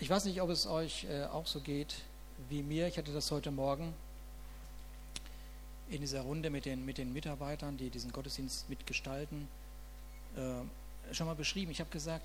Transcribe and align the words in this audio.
Ich 0.00 0.08
weiß 0.08 0.26
nicht, 0.26 0.40
ob 0.40 0.48
es 0.50 0.68
euch 0.68 1.06
äh, 1.10 1.24
auch 1.24 1.48
so 1.48 1.60
geht 1.60 1.96
wie 2.48 2.62
mir. 2.62 2.86
Ich 2.86 2.98
hatte 2.98 3.12
das 3.12 3.32
heute 3.32 3.50
Morgen 3.50 3.92
in 5.88 6.00
dieser 6.00 6.20
Runde 6.20 6.50
mit 6.50 6.66
den, 6.66 6.84
mit 6.84 6.98
den 6.98 7.12
Mitarbeitern, 7.12 7.76
die 7.76 7.90
diesen 7.90 8.12
Gottesdienst 8.12 8.68
mitgestalten, 8.68 9.48
äh, 10.36 11.14
schon 11.14 11.26
mal 11.26 11.34
beschrieben. 11.34 11.72
Ich 11.72 11.80
habe 11.80 11.90
gesagt, 11.90 12.24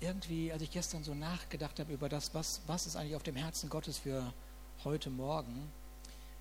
irgendwie, 0.00 0.50
als 0.50 0.62
ich 0.62 0.70
gestern 0.70 1.04
so 1.04 1.14
nachgedacht 1.14 1.78
habe 1.80 1.92
über 1.92 2.08
das, 2.08 2.32
was, 2.32 2.62
was 2.66 2.86
ist 2.86 2.96
eigentlich 2.96 3.16
auf 3.16 3.22
dem 3.22 3.36
Herzen 3.36 3.68
Gottes 3.68 3.98
für 3.98 4.32
heute 4.82 5.10
Morgen, 5.10 5.70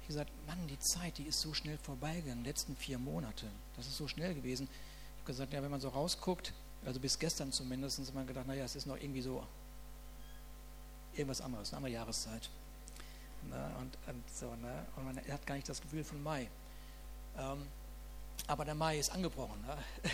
ich 0.04 0.08
gesagt, 0.08 0.32
Mann, 0.48 0.68
die 0.70 0.80
Zeit, 0.80 1.18
die 1.18 1.24
ist 1.24 1.42
so 1.42 1.54
schnell 1.54 1.78
vorbeigegangen, 1.80 2.46
die 2.46 2.50
letzten 2.50 2.78
vier 2.78 2.98
Monate. 2.98 3.48
Das 3.76 3.88
ist 3.88 3.98
so 3.98 4.08
schnell 4.08 4.34
gewesen. 4.34 4.70
Ich 4.72 5.18
habe 5.18 5.28
gesagt, 5.28 5.52
ja, 5.52 5.62
wenn 5.62 5.72
man 5.72 5.82
so 5.82 5.90
rausguckt, 5.90 6.54
also 6.86 7.02
bis 7.02 7.20
gestern 7.20 7.52
zumindest, 7.52 8.00
hat 8.00 8.14
man 8.14 8.26
gedacht, 8.26 8.48
naja, 8.48 8.64
es 8.64 8.78
ist 8.78 8.86
noch 8.86 8.96
irgendwie 8.96 9.22
so 9.22 9.44
irgendwas 11.18 11.42
anderes, 11.42 11.70
eine 11.70 11.78
andere 11.78 11.94
Jahreszeit. 11.94 12.50
Ne? 13.50 13.72
Und, 13.80 13.98
und, 14.08 14.30
so, 14.32 14.56
ne? 14.56 14.86
und 14.96 15.06
man 15.06 15.18
hat 15.18 15.46
gar 15.46 15.56
nicht 15.56 15.70
das 15.70 15.82
Gefühl 15.82 16.04
von 16.04 16.22
Mai. 16.22 16.50
Ähm, 17.38 17.68
aber 18.48 18.66
der 18.66 18.76
Mai 18.76 19.00
ist 19.00 19.12
angebrochen. 19.12 19.62
Ne? 19.62 19.78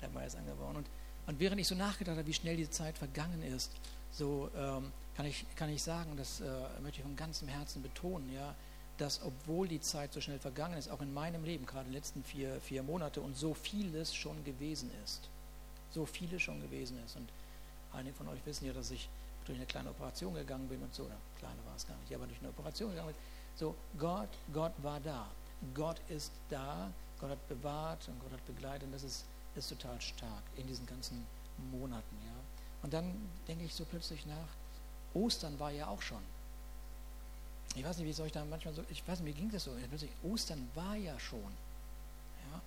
der 0.00 0.08
Mai 0.10 0.26
ist 0.26 0.36
angebrochen. 0.36 0.76
Und, 0.76 0.86
und 1.26 1.40
während 1.40 1.60
ich 1.60 1.68
so 1.68 1.74
nachgedacht 1.74 2.16
habe, 2.16 2.26
wie 2.26 2.34
schnell 2.34 2.56
die 2.56 2.68
Zeit 2.68 2.98
vergangen 2.98 3.42
ist, 3.42 3.72
so 4.10 4.50
ähm, 4.56 4.92
kann, 5.16 5.26
ich, 5.26 5.44
kann 5.56 5.70
ich 5.70 5.82
sagen, 5.82 6.16
das 6.16 6.40
äh, 6.40 6.44
möchte 6.82 6.98
ich 6.98 7.02
von 7.02 7.16
ganzem 7.16 7.48
Herzen 7.48 7.82
betonen, 7.82 8.32
ja, 8.32 8.54
dass 8.98 9.22
obwohl 9.22 9.66
die 9.66 9.80
Zeit 9.80 10.12
so 10.12 10.20
schnell 10.20 10.38
vergangen 10.38 10.78
ist, 10.78 10.88
auch 10.88 11.00
in 11.00 11.12
meinem 11.12 11.44
Leben, 11.44 11.66
gerade 11.66 11.86
in 11.86 11.92
den 11.92 11.94
letzten 11.94 12.22
vier, 12.22 12.60
vier 12.60 12.82
Monate, 12.82 13.20
und 13.20 13.36
so 13.36 13.54
vieles 13.54 14.14
schon 14.14 14.44
gewesen 14.44 14.90
ist. 15.04 15.28
So 15.90 16.06
vieles 16.06 16.42
schon 16.42 16.60
gewesen 16.60 17.02
ist. 17.04 17.16
Und 17.16 17.28
einige 17.92 18.14
von 18.14 18.28
euch 18.28 18.44
wissen 18.44 18.66
ja, 18.66 18.72
dass 18.72 18.90
ich 18.90 19.08
durch 19.44 19.58
eine 19.58 19.66
kleine 19.66 19.90
Operation 19.90 20.34
gegangen 20.34 20.68
bin 20.68 20.82
und 20.82 20.94
so, 20.94 21.04
oder 21.04 21.16
kleine 21.38 21.64
war 21.66 21.76
es 21.76 21.86
gar 21.86 21.96
nicht, 21.98 22.14
aber 22.14 22.26
durch 22.26 22.38
eine 22.40 22.48
Operation 22.48 22.90
gegangen 22.90 23.08
bin. 23.08 23.16
So, 23.56 23.74
Gott, 23.98 24.30
Gott 24.52 24.72
war 24.82 25.00
da. 25.00 25.26
Gott 25.74 26.00
ist 26.08 26.32
da, 26.48 26.90
Gott 27.20 27.30
hat 27.30 27.48
bewahrt 27.48 28.08
und 28.08 28.20
Gott 28.20 28.32
hat 28.32 28.46
begleitet. 28.46 28.84
Und 28.84 28.92
das 28.92 29.04
ist, 29.04 29.24
ist 29.54 29.68
total 29.68 30.00
stark 30.00 30.42
in 30.56 30.66
diesen 30.66 30.86
ganzen 30.86 31.24
Monaten. 31.70 32.16
Ja. 32.24 32.34
Und 32.82 32.92
dann 32.92 33.14
denke 33.46 33.64
ich 33.64 33.74
so 33.74 33.84
plötzlich 33.84 34.26
nach, 34.26 34.48
Ostern 35.14 35.58
war 35.60 35.70
ja 35.70 35.86
auch 35.86 36.02
schon. 36.02 36.22
Ich 37.76 37.84
weiß 37.84 37.98
nicht, 37.98 38.06
wie 38.06 38.10
es 38.10 38.20
euch 38.20 38.32
da 38.32 38.44
manchmal 38.44 38.74
so, 38.74 38.84
ich 38.90 39.06
weiß 39.06 39.20
nicht, 39.20 39.34
wie 39.34 39.40
ging 39.40 39.50
das 39.50 39.64
so? 39.64 39.72
Plötzlich, 39.88 40.10
Ostern 40.22 40.68
war 40.74 40.96
ja 40.96 41.18
schon. 41.18 41.40
Ja. 42.50 42.60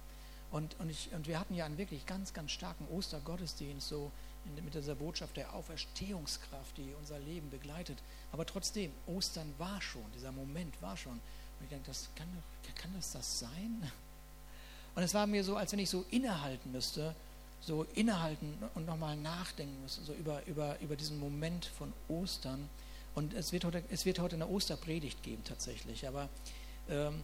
Und, 0.52 0.80
und, 0.80 0.89
ich, 0.89 1.14
und 1.14 1.28
wir 1.28 1.39
hatten 1.39 1.53
ja 1.53 1.66
einen 1.66 1.78
wirklich 1.78 2.06
ganz, 2.06 2.34
ganz 2.34 2.52
starken 2.52 2.88
Ostergottesdienst, 2.89 3.88
so 3.88 4.12
mit 4.56 4.73
dieser 4.73 4.95
Botschaft 4.95 5.38
der 5.38 5.53
Auferstehungskraft, 5.53 6.78
die 6.78 6.94
unser 7.00 7.20
Leben 7.20 7.50
begleitet. 7.50 7.98
Aber 8.31 8.45
trotzdem, 8.45 8.92
Ostern 9.06 9.53
war 9.58 9.81
schon, 9.81 10.03
dieser 10.16 10.31
Moment 10.31 10.81
war 10.81 10.98
schon. 10.98 11.14
Und 11.14 11.64
ich 11.64 11.70
denke, 11.70 11.88
das 11.88 12.09
kann, 12.16 12.28
kann 12.75 12.94
das 12.95 13.12
das 13.12 13.40
sein? 13.40 13.92
Und 14.95 15.03
es 15.03 15.14
war 15.14 15.28
mir 15.28 15.44
so, 15.44 15.56
als 15.56 15.72
wenn 15.72 15.80
ich 15.80 15.90
so 15.90 16.06
innehalten 16.09 16.72
müsste, 16.72 17.16
so 17.62 17.86
innehalten 17.95 18.53
und 18.75 18.86
nochmal 18.86 19.16
nachdenken 19.16 19.81
müsste, 19.81 20.02
so 20.03 20.14
über, 20.14 20.45
über, 20.45 20.80
über 20.80 20.95
diesen 20.95 21.20
Moment 21.20 21.66
von 21.66 21.94
Ostern. 22.08 22.70
Und 23.16 23.34
es 23.34 23.52
wird 23.52 23.66
heute, 23.66 23.84
es 23.90 24.06
wird 24.06 24.20
heute 24.20 24.36
eine 24.36 24.48
Osterpredigt 24.48 25.23
geben 25.23 25.44
tatsächlich. 25.44 26.08
Aber 26.08 26.30
ähm, 26.90 27.23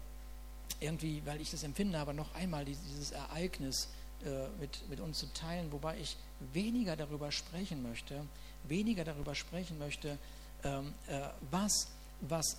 irgendwie, 0.79 1.21
weil 1.25 1.39
ich 1.41 1.51
das 1.51 1.63
empfinde, 1.63 1.97
aber 1.97 2.13
noch 2.13 2.33
einmal 2.35 2.65
dieses 2.65 3.11
Ereignis 3.11 3.87
äh, 4.25 4.47
mit, 4.59 4.89
mit 4.89 4.99
uns 4.99 5.19
zu 5.19 5.31
teilen, 5.33 5.71
wobei 5.71 5.97
ich 5.97 6.17
weniger 6.53 6.95
darüber 6.95 7.31
sprechen 7.31 7.83
möchte, 7.83 8.25
weniger 8.63 9.03
darüber 9.03 9.35
sprechen 9.35 9.77
möchte, 9.77 10.17
ähm, 10.63 10.93
äh, 11.07 11.21
was, 11.51 11.87
was, 12.21 12.57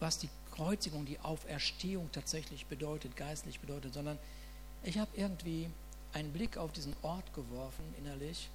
was 0.00 0.18
die 0.18 0.28
Kreuzigung, 0.52 1.06
die 1.06 1.18
Auferstehung 1.20 2.10
tatsächlich 2.12 2.66
bedeutet, 2.66 3.16
geistlich 3.16 3.60
bedeutet, 3.60 3.94
sondern 3.94 4.18
ich 4.82 4.98
habe 4.98 5.10
irgendwie 5.16 5.70
einen 6.12 6.32
Blick 6.32 6.56
auf 6.56 6.72
diesen 6.72 6.94
Ort 7.02 7.32
geworfen, 7.34 7.82
innerlich, 7.98 8.50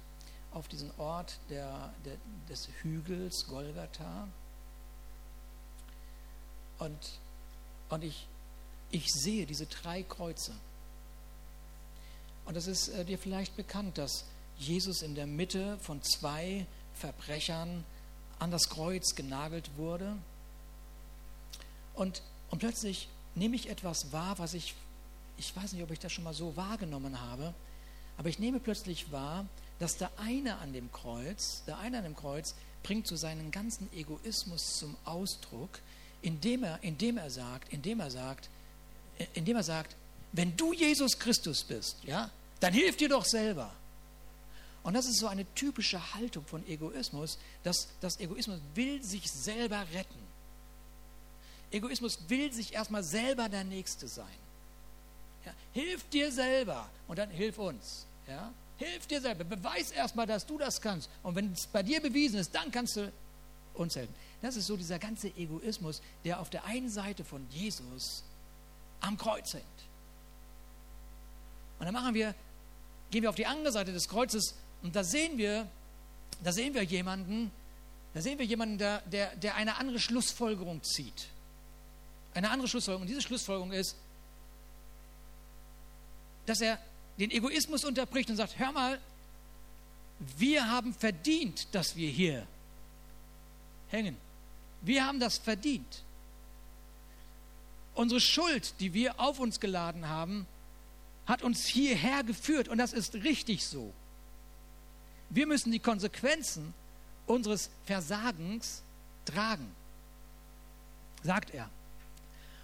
auf 0.52 0.68
diesen 0.68 0.90
Ort 0.98 1.38
der, 1.50 1.92
der, 2.04 2.16
des 2.48 2.68
Hügels 2.82 3.46
Golgatha. 3.48 4.28
Und, 6.78 7.18
und 7.88 8.04
ich, 8.04 8.26
ich 8.90 9.06
sehe 9.08 9.46
diese 9.46 9.66
drei 9.66 10.02
Kreuze. 10.02 10.52
Und 12.48 12.56
es 12.56 12.66
ist 12.66 12.88
äh, 12.88 13.04
dir 13.04 13.18
vielleicht 13.18 13.56
bekannt, 13.56 13.98
dass 13.98 14.24
Jesus 14.56 15.02
in 15.02 15.14
der 15.14 15.26
Mitte 15.26 15.78
von 15.82 16.02
zwei 16.02 16.66
Verbrechern 16.94 17.84
an 18.38 18.50
das 18.50 18.70
Kreuz 18.70 19.14
genagelt 19.14 19.70
wurde. 19.76 20.16
Und, 21.94 22.22
und 22.48 22.58
plötzlich 22.58 23.10
nehme 23.34 23.54
ich 23.54 23.68
etwas 23.68 24.12
wahr, 24.12 24.38
was 24.38 24.54
ich, 24.54 24.74
ich 25.36 25.54
weiß 25.54 25.74
nicht, 25.74 25.82
ob 25.82 25.90
ich 25.90 25.98
das 25.98 26.10
schon 26.10 26.24
mal 26.24 26.32
so 26.32 26.56
wahrgenommen 26.56 27.20
habe, 27.20 27.52
aber 28.16 28.30
ich 28.30 28.38
nehme 28.38 28.60
plötzlich 28.60 29.12
wahr, 29.12 29.44
dass 29.78 29.98
der 29.98 30.10
eine 30.18 30.56
an 30.56 30.72
dem 30.72 30.90
Kreuz, 30.90 31.64
der 31.66 31.78
eine 31.78 31.98
an 31.98 32.04
dem 32.04 32.16
Kreuz 32.16 32.54
bringt 32.82 33.06
so 33.06 33.16
seinen 33.16 33.50
ganzen 33.50 33.92
Egoismus 33.92 34.78
zum 34.78 34.96
Ausdruck, 35.04 35.80
indem 36.22 36.64
er, 36.64 36.82
indem 36.82 37.18
er 37.18 37.30
sagt, 37.30 37.74
indem 37.74 38.00
er 38.00 38.10
sagt, 38.10 38.48
indem 39.34 39.56
er 39.56 39.62
sagt, 39.62 39.96
wenn 40.32 40.56
du 40.56 40.72
Jesus 40.72 41.18
Christus 41.18 41.62
bist, 41.62 41.98
ja, 42.04 42.30
dann 42.60 42.72
hilf 42.72 42.96
dir 42.96 43.08
doch 43.08 43.24
selber. 43.24 43.72
Und 44.82 44.94
das 44.94 45.06
ist 45.06 45.18
so 45.18 45.26
eine 45.26 45.44
typische 45.54 46.14
Haltung 46.14 46.44
von 46.46 46.66
Egoismus, 46.66 47.38
dass 47.62 47.88
das 48.00 48.18
Egoismus 48.20 48.60
will 48.74 49.02
sich 49.02 49.30
selber 49.30 49.84
retten. 49.92 50.28
Egoismus 51.70 52.18
will 52.28 52.52
sich 52.52 52.72
erstmal 52.72 53.04
selber 53.04 53.48
der 53.48 53.64
Nächste 53.64 54.08
sein. 54.08 54.26
Ja, 55.44 55.52
hilf 55.72 56.08
dir 56.08 56.32
selber 56.32 56.88
und 57.06 57.18
dann 57.18 57.30
hilf 57.30 57.58
uns. 57.58 58.06
Ja? 58.26 58.52
Hilf 58.78 59.06
dir 59.06 59.20
selber. 59.20 59.44
Beweis 59.44 59.90
erstmal, 59.90 60.26
dass 60.26 60.46
du 60.46 60.56
das 60.56 60.80
kannst. 60.80 61.10
Und 61.22 61.34
wenn 61.34 61.52
es 61.52 61.66
bei 61.66 61.82
dir 61.82 62.00
bewiesen 62.00 62.38
ist, 62.38 62.54
dann 62.54 62.70
kannst 62.70 62.96
du 62.96 63.12
uns 63.74 63.96
helfen. 63.96 64.14
Das 64.40 64.56
ist 64.56 64.66
so 64.66 64.76
dieser 64.76 64.98
ganze 64.98 65.28
Egoismus, 65.28 66.00
der 66.24 66.40
auf 66.40 66.48
der 66.48 66.64
einen 66.64 66.88
Seite 66.88 67.24
von 67.24 67.46
Jesus 67.50 68.22
am 69.00 69.16
Kreuz 69.18 69.52
hängt. 69.54 69.64
Und 71.78 71.86
dann 71.86 71.94
machen 71.94 72.14
wir, 72.14 72.34
gehen 73.10 73.22
wir 73.22 73.30
auf 73.30 73.36
die 73.36 73.46
andere 73.46 73.72
Seite 73.72 73.92
des 73.92 74.08
Kreuzes 74.08 74.54
und 74.82 74.94
da 74.94 75.04
sehen 75.04 75.38
wir, 75.38 75.66
da 76.42 76.52
sehen 76.52 76.74
wir 76.74 76.82
jemanden, 76.82 77.50
da 78.14 78.20
sehen 78.20 78.38
wir 78.38 78.46
jemanden, 78.46 78.78
der, 78.78 79.00
der, 79.02 79.34
der 79.36 79.54
eine 79.54 79.76
andere 79.76 79.98
Schlussfolgerung 79.98 80.82
zieht. 80.82 81.28
Eine 82.34 82.50
andere 82.50 82.68
Schlussfolgerung. 82.68 83.02
Und 83.02 83.08
diese 83.08 83.22
Schlussfolgerung 83.22 83.72
ist, 83.72 83.96
dass 86.46 86.60
er 86.60 86.78
den 87.18 87.30
Egoismus 87.30 87.84
unterbricht 87.84 88.30
und 88.30 88.36
sagt, 88.36 88.58
hör 88.58 88.72
mal, 88.72 89.00
wir 90.36 90.68
haben 90.70 90.94
verdient, 90.94 91.74
dass 91.74 91.96
wir 91.96 92.08
hier 92.08 92.46
hängen. 93.88 94.16
Wir 94.82 95.04
haben 95.06 95.20
das 95.20 95.38
verdient. 95.38 96.04
Unsere 97.94 98.20
Schuld, 98.20 98.74
die 98.80 98.94
wir 98.94 99.18
auf 99.18 99.40
uns 99.40 99.58
geladen 99.58 100.08
haben, 100.08 100.46
hat 101.28 101.42
uns 101.42 101.66
hierher 101.66 102.24
geführt 102.24 102.68
und 102.68 102.78
das 102.78 102.94
ist 102.94 103.14
richtig 103.14 103.64
so. 103.66 103.92
Wir 105.28 105.46
müssen 105.46 105.70
die 105.70 105.78
Konsequenzen 105.78 106.72
unseres 107.26 107.68
Versagens 107.84 108.82
tragen, 109.26 109.70
sagt 111.22 111.50
er. 111.50 111.68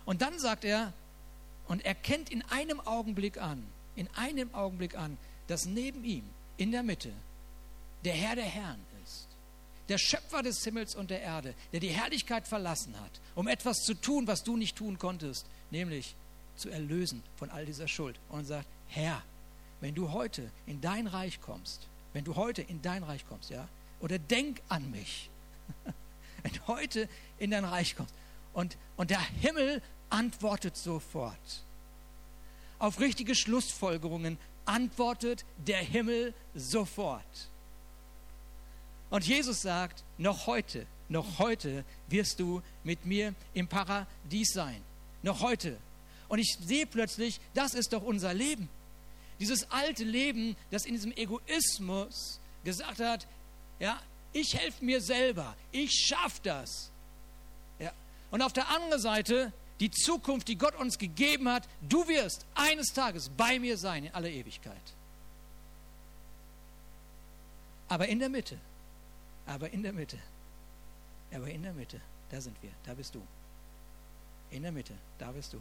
Und 0.06 0.22
dann 0.22 0.38
sagt 0.38 0.64
er, 0.64 0.94
und 1.68 1.84
er 1.84 1.94
kennt 1.94 2.30
in 2.30 2.42
einem 2.42 2.80
Augenblick 2.80 3.38
an, 3.40 3.66
in 3.96 4.08
einem 4.14 4.54
Augenblick 4.54 4.96
an, 4.96 5.18
dass 5.46 5.66
neben 5.66 6.02
ihm 6.04 6.24
in 6.56 6.72
der 6.72 6.82
Mitte 6.82 7.12
der 8.04 8.14
Herr 8.14 8.34
der 8.34 8.44
Herren 8.44 8.80
ist, 9.04 9.28
der 9.90 9.98
Schöpfer 9.98 10.42
des 10.42 10.64
Himmels 10.64 10.94
und 10.94 11.10
der 11.10 11.20
Erde, 11.20 11.54
der 11.72 11.80
die 11.80 11.88
Herrlichkeit 11.88 12.48
verlassen 12.48 12.98
hat, 12.98 13.20
um 13.34 13.46
etwas 13.46 13.78
zu 13.78 13.92
tun, 13.92 14.26
was 14.26 14.42
du 14.42 14.56
nicht 14.56 14.76
tun 14.76 14.98
konntest, 14.98 15.46
nämlich 15.70 16.14
zu 16.56 16.70
erlösen 16.70 17.22
von 17.36 17.50
all 17.50 17.66
dieser 17.66 17.88
Schuld. 17.88 18.18
Und 18.28 18.44
sagt, 18.44 18.66
Herr, 18.88 19.22
wenn 19.80 19.94
du 19.94 20.12
heute 20.12 20.50
in 20.66 20.80
dein 20.80 21.06
Reich 21.06 21.40
kommst, 21.40 21.88
wenn 22.12 22.24
du 22.24 22.36
heute 22.36 22.62
in 22.62 22.80
dein 22.82 23.02
Reich 23.02 23.26
kommst, 23.28 23.50
ja, 23.50 23.68
oder 24.00 24.18
denk 24.18 24.62
an 24.68 24.90
mich, 24.90 25.30
wenn 26.42 26.52
du 26.52 26.66
heute 26.66 27.08
in 27.38 27.50
dein 27.50 27.64
Reich 27.64 27.96
kommst 27.96 28.14
und, 28.52 28.76
und 28.96 29.10
der 29.10 29.20
Himmel 29.20 29.82
antwortet 30.10 30.76
sofort. 30.76 31.64
Auf 32.78 33.00
richtige 33.00 33.34
Schlussfolgerungen 33.34 34.38
antwortet 34.64 35.44
der 35.66 35.78
Himmel 35.78 36.34
sofort. 36.54 37.50
Und 39.10 39.26
Jesus 39.26 39.62
sagt, 39.62 40.02
noch 40.18 40.46
heute, 40.46 40.86
noch 41.08 41.38
heute 41.38 41.84
wirst 42.08 42.40
du 42.40 42.62
mit 42.82 43.04
mir 43.04 43.34
im 43.52 43.68
Paradies 43.68 44.52
sein. 44.52 44.80
Noch 45.22 45.40
heute 45.40 45.78
und 46.28 46.38
ich 46.38 46.56
sehe 46.60 46.86
plötzlich, 46.86 47.40
das 47.54 47.74
ist 47.74 47.92
doch 47.92 48.02
unser 48.02 48.34
Leben. 48.34 48.68
Dieses 49.40 49.70
alte 49.70 50.04
Leben, 50.04 50.56
das 50.70 50.86
in 50.86 50.94
diesem 50.94 51.12
Egoismus 51.12 52.40
gesagt 52.64 53.00
hat, 53.00 53.26
ja, 53.78 54.00
ich 54.32 54.56
helfe 54.56 54.84
mir 54.84 55.00
selber, 55.00 55.56
ich 55.72 55.92
schaffe 55.92 56.40
das. 56.42 56.90
Ja. 57.78 57.92
Und 58.30 58.42
auf 58.42 58.52
der 58.52 58.68
anderen 58.68 59.00
Seite 59.00 59.52
die 59.80 59.90
Zukunft, 59.90 60.48
die 60.48 60.56
Gott 60.56 60.74
uns 60.76 60.98
gegeben 60.98 61.48
hat, 61.48 61.68
du 61.82 62.06
wirst 62.06 62.46
eines 62.54 62.88
Tages 62.88 63.28
bei 63.28 63.58
mir 63.58 63.76
sein 63.76 64.04
in 64.04 64.14
aller 64.14 64.30
Ewigkeit. 64.30 64.94
Aber 67.88 68.08
in 68.08 68.18
der 68.18 68.28
Mitte, 68.28 68.58
aber 69.46 69.70
in 69.70 69.82
der 69.82 69.92
Mitte, 69.92 70.18
aber 71.32 71.48
in 71.48 71.62
der 71.62 71.72
Mitte, 71.72 72.00
da 72.30 72.40
sind 72.40 72.56
wir, 72.62 72.70
da 72.84 72.94
bist 72.94 73.14
du. 73.14 73.22
In 74.50 74.62
der 74.62 74.72
Mitte, 74.72 74.94
da 75.18 75.32
bist 75.32 75.52
du. 75.52 75.60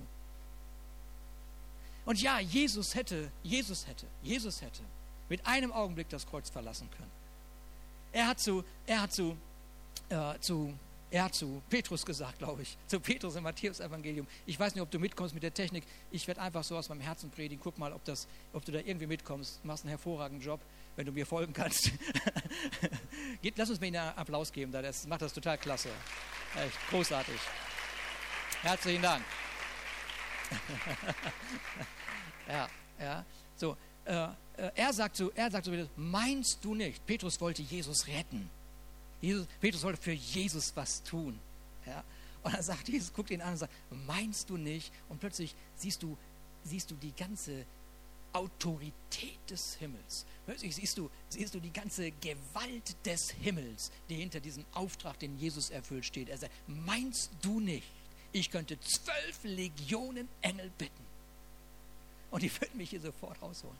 Und 2.05 2.21
ja, 2.21 2.39
Jesus 2.39 2.95
hätte, 2.95 3.31
Jesus 3.44 3.88
hätte, 3.88 4.05
Jesus 4.21 4.61
hätte 4.61 4.81
mit 5.29 5.45
einem 5.45 5.71
Augenblick 5.71 6.09
das 6.09 6.25
Kreuz 6.25 6.50
verlassen 6.50 6.89
können. 6.91 7.11
Er 8.11 8.27
hat 8.27 8.39
zu, 8.39 8.63
er 8.85 9.01
hat 9.01 9.13
zu, 9.13 9.35
äh, 10.09 10.38
zu, 10.39 10.73
er 11.09 11.23
hat 11.23 11.35
zu 11.35 11.61
Petrus 11.69 12.05
gesagt, 12.05 12.39
glaube 12.39 12.61
ich, 12.61 12.77
zu 12.88 13.00
Petrus 13.00 13.35
im 13.35 13.44
Matthäus-Evangelium. 13.44 14.27
Ich 14.45 14.59
weiß 14.59 14.75
nicht, 14.75 14.81
ob 14.81 14.91
du 14.91 15.00
mitkommst 15.00 15.33
mit 15.33 15.44
der 15.44 15.53
Technik. 15.53 15.83
Ich 16.11 16.27
werde 16.27 16.41
einfach 16.41 16.63
so 16.63 16.77
aus 16.77 16.89
meinem 16.89 17.01
Herzen 17.01 17.31
predigen. 17.31 17.63
Guck 17.63 17.77
mal, 17.77 17.94
ob, 17.94 18.03
das, 18.03 18.27
ob 18.51 18.63
du 18.65 18.71
da 18.71 18.79
irgendwie 18.79 19.07
mitkommst. 19.07 19.61
Du 19.63 19.67
machst 19.67 19.83
einen 19.83 19.89
hervorragenden 19.89 20.45
Job, 20.45 20.59
wenn 20.95 21.06
du 21.06 21.11
mir 21.11 21.25
folgen 21.25 21.53
kannst. 21.53 21.91
Lass 23.56 23.69
uns 23.69 23.79
mir 23.79 23.88
einen 23.88 24.17
Applaus 24.17 24.51
geben, 24.51 24.71
da 24.71 24.81
das 24.81 25.07
macht 25.07 25.21
das 25.21 25.33
total 25.33 25.57
klasse. 25.57 25.89
Echt 26.56 26.77
großartig. 26.89 27.39
Herzlichen 28.61 29.01
Dank. 29.01 29.23
ja, 32.47 32.69
ja. 33.00 33.25
So, 33.55 33.77
äh, 34.05 34.27
äh, 34.57 34.71
er 34.75 34.94
sagt 34.94 35.17
so, 35.17 35.31
er 35.31 35.50
sagt 35.50 35.65
so, 35.65 35.71
meinst 35.95 36.63
du 36.63 36.75
nicht? 36.75 37.05
Petrus 37.05 37.39
wollte 37.41 37.61
Jesus 37.61 38.07
retten. 38.07 38.50
Jesus, 39.21 39.47
Petrus 39.59 39.83
wollte 39.83 40.01
für 40.01 40.11
Jesus 40.11 40.73
was 40.75 41.01
tun. 41.03 41.39
Ja? 41.85 42.03
Und 42.44 42.53
dann 42.53 42.61
sagt 42.61 42.89
Jesus, 42.89 43.13
guckt 43.13 43.31
ihn 43.31 43.41
an 43.41 43.53
und 43.53 43.57
sagt, 43.57 43.73
meinst 43.89 44.50
du 44.50 44.57
nicht? 44.57 44.91
Und 45.09 45.19
plötzlich 45.19 45.55
siehst 45.75 46.03
du, 46.03 46.17
siehst 46.63 46.91
du 46.91 46.95
die 46.95 47.15
ganze 47.15 47.65
Autorität 48.33 49.39
des 49.49 49.75
Himmels. 49.75 50.25
Plötzlich 50.45 50.75
siehst 50.75 50.97
du, 50.97 51.09
siehst 51.29 51.53
du 51.53 51.59
die 51.59 51.71
ganze 51.71 52.11
Gewalt 52.11 52.95
des 53.06 53.29
Himmels, 53.29 53.91
die 54.09 54.15
hinter 54.15 54.39
diesem 54.39 54.65
Auftrag, 54.73 55.19
den 55.19 55.38
Jesus 55.38 55.69
erfüllt, 55.69 56.06
steht. 56.06 56.29
Er 56.29 56.38
sagt, 56.38 56.51
meinst 56.67 57.31
du 57.41 57.59
nicht, 57.59 57.88
ich 58.33 58.51
könnte 58.51 58.77
zwölf 58.80 59.44
Legionen 59.44 60.27
Engel 60.41 60.69
bitten 60.77 61.03
und 62.31 62.41
die 62.41 62.51
würden 62.51 62.77
mich 62.77 62.89
hier 62.89 63.00
sofort 63.00 63.41
rausholen. 63.41 63.77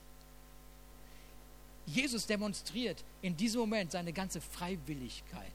Jesus 1.86 2.26
demonstriert 2.26 3.04
in 3.22 3.36
diesem 3.36 3.60
Moment 3.60 3.92
seine 3.92 4.14
ganze 4.14 4.40
Freiwilligkeit. 4.40 5.52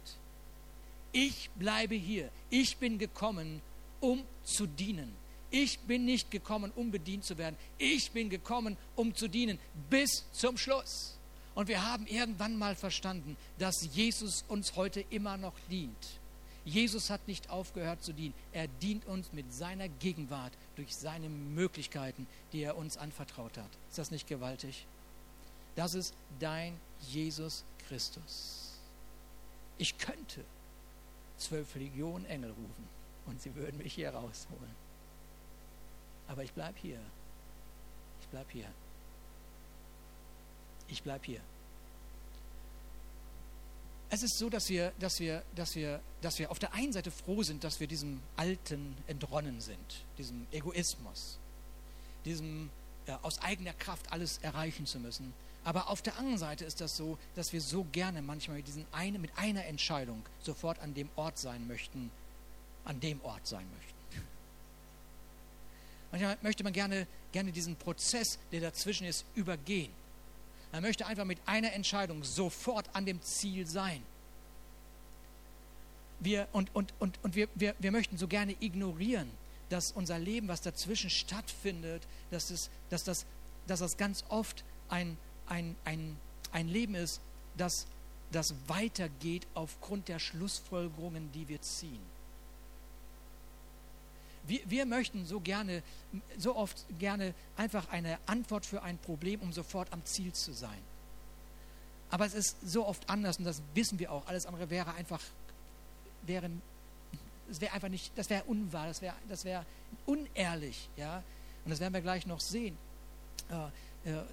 Ich 1.13 1.49
bleibe 1.51 1.95
hier. 1.95 2.31
Ich 2.51 2.77
bin 2.77 2.99
gekommen, 2.99 3.63
um 4.01 4.25
zu 4.45 4.67
dienen. 4.67 5.15
Ich 5.51 5.79
bin 5.79 6.05
nicht 6.05 6.31
gekommen, 6.31 6.71
um 6.77 6.91
bedient 6.91 7.25
zu 7.25 7.39
werden. 7.39 7.57
Ich 7.79 8.11
bin 8.11 8.29
gekommen, 8.29 8.77
um 8.97 9.15
zu 9.15 9.29
dienen 9.29 9.59
bis 9.89 10.27
zum 10.33 10.59
Schluss. 10.59 11.17
Und 11.55 11.69
wir 11.69 11.85
haben 11.85 12.07
irgendwann 12.07 12.57
mal 12.57 12.77
verstanden, 12.77 13.37
dass 13.59 13.89
Jesus 13.95 14.45
uns 14.49 14.77
heute 14.77 15.01
immer 15.11 15.37
noch 15.37 15.55
dient. 15.71 16.18
Jesus 16.69 17.09
hat 17.09 17.27
nicht 17.27 17.49
aufgehört 17.49 18.03
zu 18.03 18.13
dienen. 18.13 18.35
Er 18.53 18.69
dient 18.69 19.07
uns 19.07 19.33
mit 19.33 19.53
seiner 19.55 19.89
Gegenwart 19.89 20.53
durch 20.77 20.95
seine 20.95 21.31
Möglichkeiten, 21.31 22.27
die 22.53 22.61
er 22.61 22.77
uns 22.77 22.99
anvertraut 22.99 23.57
hat. 23.57 23.71
Ist 23.89 23.97
das 23.97 24.11
nicht 24.11 24.29
gewaltig? 24.29 24.87
Das 25.77 25.95
ist 25.95 26.15
dein 26.41 26.79
Jesus 27.01 27.65
Christus. 27.87 28.75
Ich 29.79 29.97
könnte 29.97 30.45
zwölf 31.39 31.75
Legionen 31.75 32.27
Engel 32.27 32.51
rufen 32.51 32.89
und 33.25 33.41
sie 33.41 33.55
würden 33.55 33.79
mich 33.79 33.95
hier 33.95 34.11
rausholen. 34.11 34.75
Aber 36.27 36.45
ich 36.45 36.53
bleibe 36.53 36.79
hier. 36.79 37.01
Ich 38.21 38.29
bleibe 38.29 38.53
hier. 38.53 38.71
Ich 40.89 41.03
bleibe 41.03 41.25
hier. 41.25 41.41
Es 44.11 44.23
ist 44.23 44.39
so, 44.39 44.49
dass 44.49 44.69
wir, 44.71 44.93
dass, 44.99 45.21
wir, 45.21 45.43
dass, 45.55 45.75
wir, 45.75 46.01
dass 46.23 46.39
wir 46.39 46.51
auf 46.51 46.59
der 46.59 46.73
einen 46.73 46.93
Seite 46.93 47.11
froh 47.11 47.43
sind, 47.43 47.63
dass 47.63 47.79
wir 47.79 47.87
diesem 47.87 48.21
Alten 48.37 48.97
entronnen 49.07 49.61
sind, 49.61 50.05
diesem 50.17 50.47
Egoismus, 50.51 51.39
diesem 52.25 52.71
ja, 53.07 53.19
aus 53.23 53.41
eigener 53.43 53.75
Kraft 53.75 54.11
alles 54.11 54.39
erreichen 54.39 54.87
zu 54.87 54.99
müssen. 54.99 55.35
Aber 55.65 55.91
auf 55.91 56.01
der 56.01 56.17
anderen 56.17 56.39
Seite 56.39 56.65
ist 56.65 56.81
das 56.81 56.97
so, 56.97 57.19
dass 57.35 57.53
wir 57.53 57.61
so 57.61 57.85
gerne 57.93 58.23
manchmal 58.23 58.59
mit, 58.59 58.69
diesen 58.69 58.87
eine, 58.93 59.19
mit 59.19 59.31
einer 59.37 59.67
Entscheidung 59.67 60.25
sofort 60.41 60.79
an 60.79 60.95
dem 60.95 61.11
Ort 61.17 61.39
sein 61.39 61.67
möchten, 61.67 62.11
an 62.87 63.01
dem 63.01 63.21
Ort 63.23 63.47
sein 63.47 63.67
möchten. 63.77 63.99
Manchmal 66.11 66.39
möchte 66.41 66.65
man 66.65 66.73
gerne, 66.73 67.07
gerne 67.33 67.53
diesen 67.53 67.77
Prozess, 67.77 68.39
der 68.51 68.63
dazwischen 68.63 69.07
ist, 69.07 69.27
übergehen. 69.35 69.93
Man 70.73 70.83
möchte 70.83 71.07
einfach 71.07 71.25
mit 71.25 71.39
einer 71.47 71.73
Entscheidung 71.73 72.25
sofort 72.25 72.95
an 72.95 73.07
dem 73.07 73.23
Ziel 73.23 73.67
sein. 73.67 74.03
Wir, 76.21 76.49
und 76.53 76.75
und, 76.75 76.93
und, 76.99 77.19
und 77.23 77.35
wir, 77.35 77.49
wir, 77.55 77.75
wir 77.79 77.93
möchten 77.93 78.19
so 78.19 78.27
gerne 78.27 78.55
ignorieren, 78.61 79.31
dass 79.69 79.93
unser 79.93 80.19
Leben, 80.19 80.49
was 80.49 80.63
dazwischen 80.63 81.11
stattfindet, 81.11 82.03
dass, 82.31 82.51
es, 82.51 82.71
dass, 82.91 83.05
das, 83.05 83.25
dass 83.67 83.81
das 83.81 83.97
ganz 83.97 84.25
oft 84.29 84.65
ein, 84.89 85.17
ein, 85.47 85.77
ein, 85.85 86.17
ein 86.53 86.69
Leben 86.69 86.95
ist, 86.95 87.21
das, 87.57 87.87
das 88.33 88.55
weitergeht 88.67 89.47
aufgrund 89.55 90.09
der 90.09 90.19
Schlussfolgerungen, 90.19 91.31
die 91.33 91.49
wir 91.49 91.61
ziehen. 91.63 92.18
Wir, 94.49 94.61
wir 94.65 94.87
möchten 94.87 95.27
so 95.27 95.41
gerne, 95.41 95.83
so 96.39 96.57
oft 96.57 96.85
gerne 96.99 97.35
einfach 97.57 97.89
eine 97.91 98.19
Antwort 98.27 98.67
für 98.67 98.83
ein 98.83 98.99
Problem, 98.99 99.41
um 99.41 99.53
sofort 99.53 99.93
am 99.93 100.05
Ziel 100.05 100.33
zu 100.33 100.53
sein. 100.53 100.79
Aber 102.11 102.25
es 102.25 102.35
ist 102.35 102.57
so 102.65 102.87
oft 102.87 103.09
anders 103.11 103.39
und 103.39 103.45
das 103.45 103.63
wissen 103.75 103.99
wir 103.99 104.11
auch. 104.11 104.27
Alles 104.27 104.47
andere 104.47 104.71
wäre 104.71 104.95
einfach, 104.95 105.21
wäre, 106.23 106.51
es 107.51 107.61
wäre 107.61 107.75
einfach 107.75 107.91
nicht, 107.91 108.11
das 108.17 108.31
wäre 108.31 108.45
unwahr, 108.45 108.87
das 108.87 109.03
wäre, 109.03 109.15
das 109.29 109.45
wäre 109.45 109.67
unehrlich, 110.07 110.89
ja. 110.97 111.23
Und 111.65 111.71
das 111.71 111.81
werden 111.81 111.93
wir 111.93 112.01
gleich 112.01 112.27
noch 112.27 112.41
sehen. 112.41 112.79
Äh, 113.51 114.11
äh, 114.11 114.25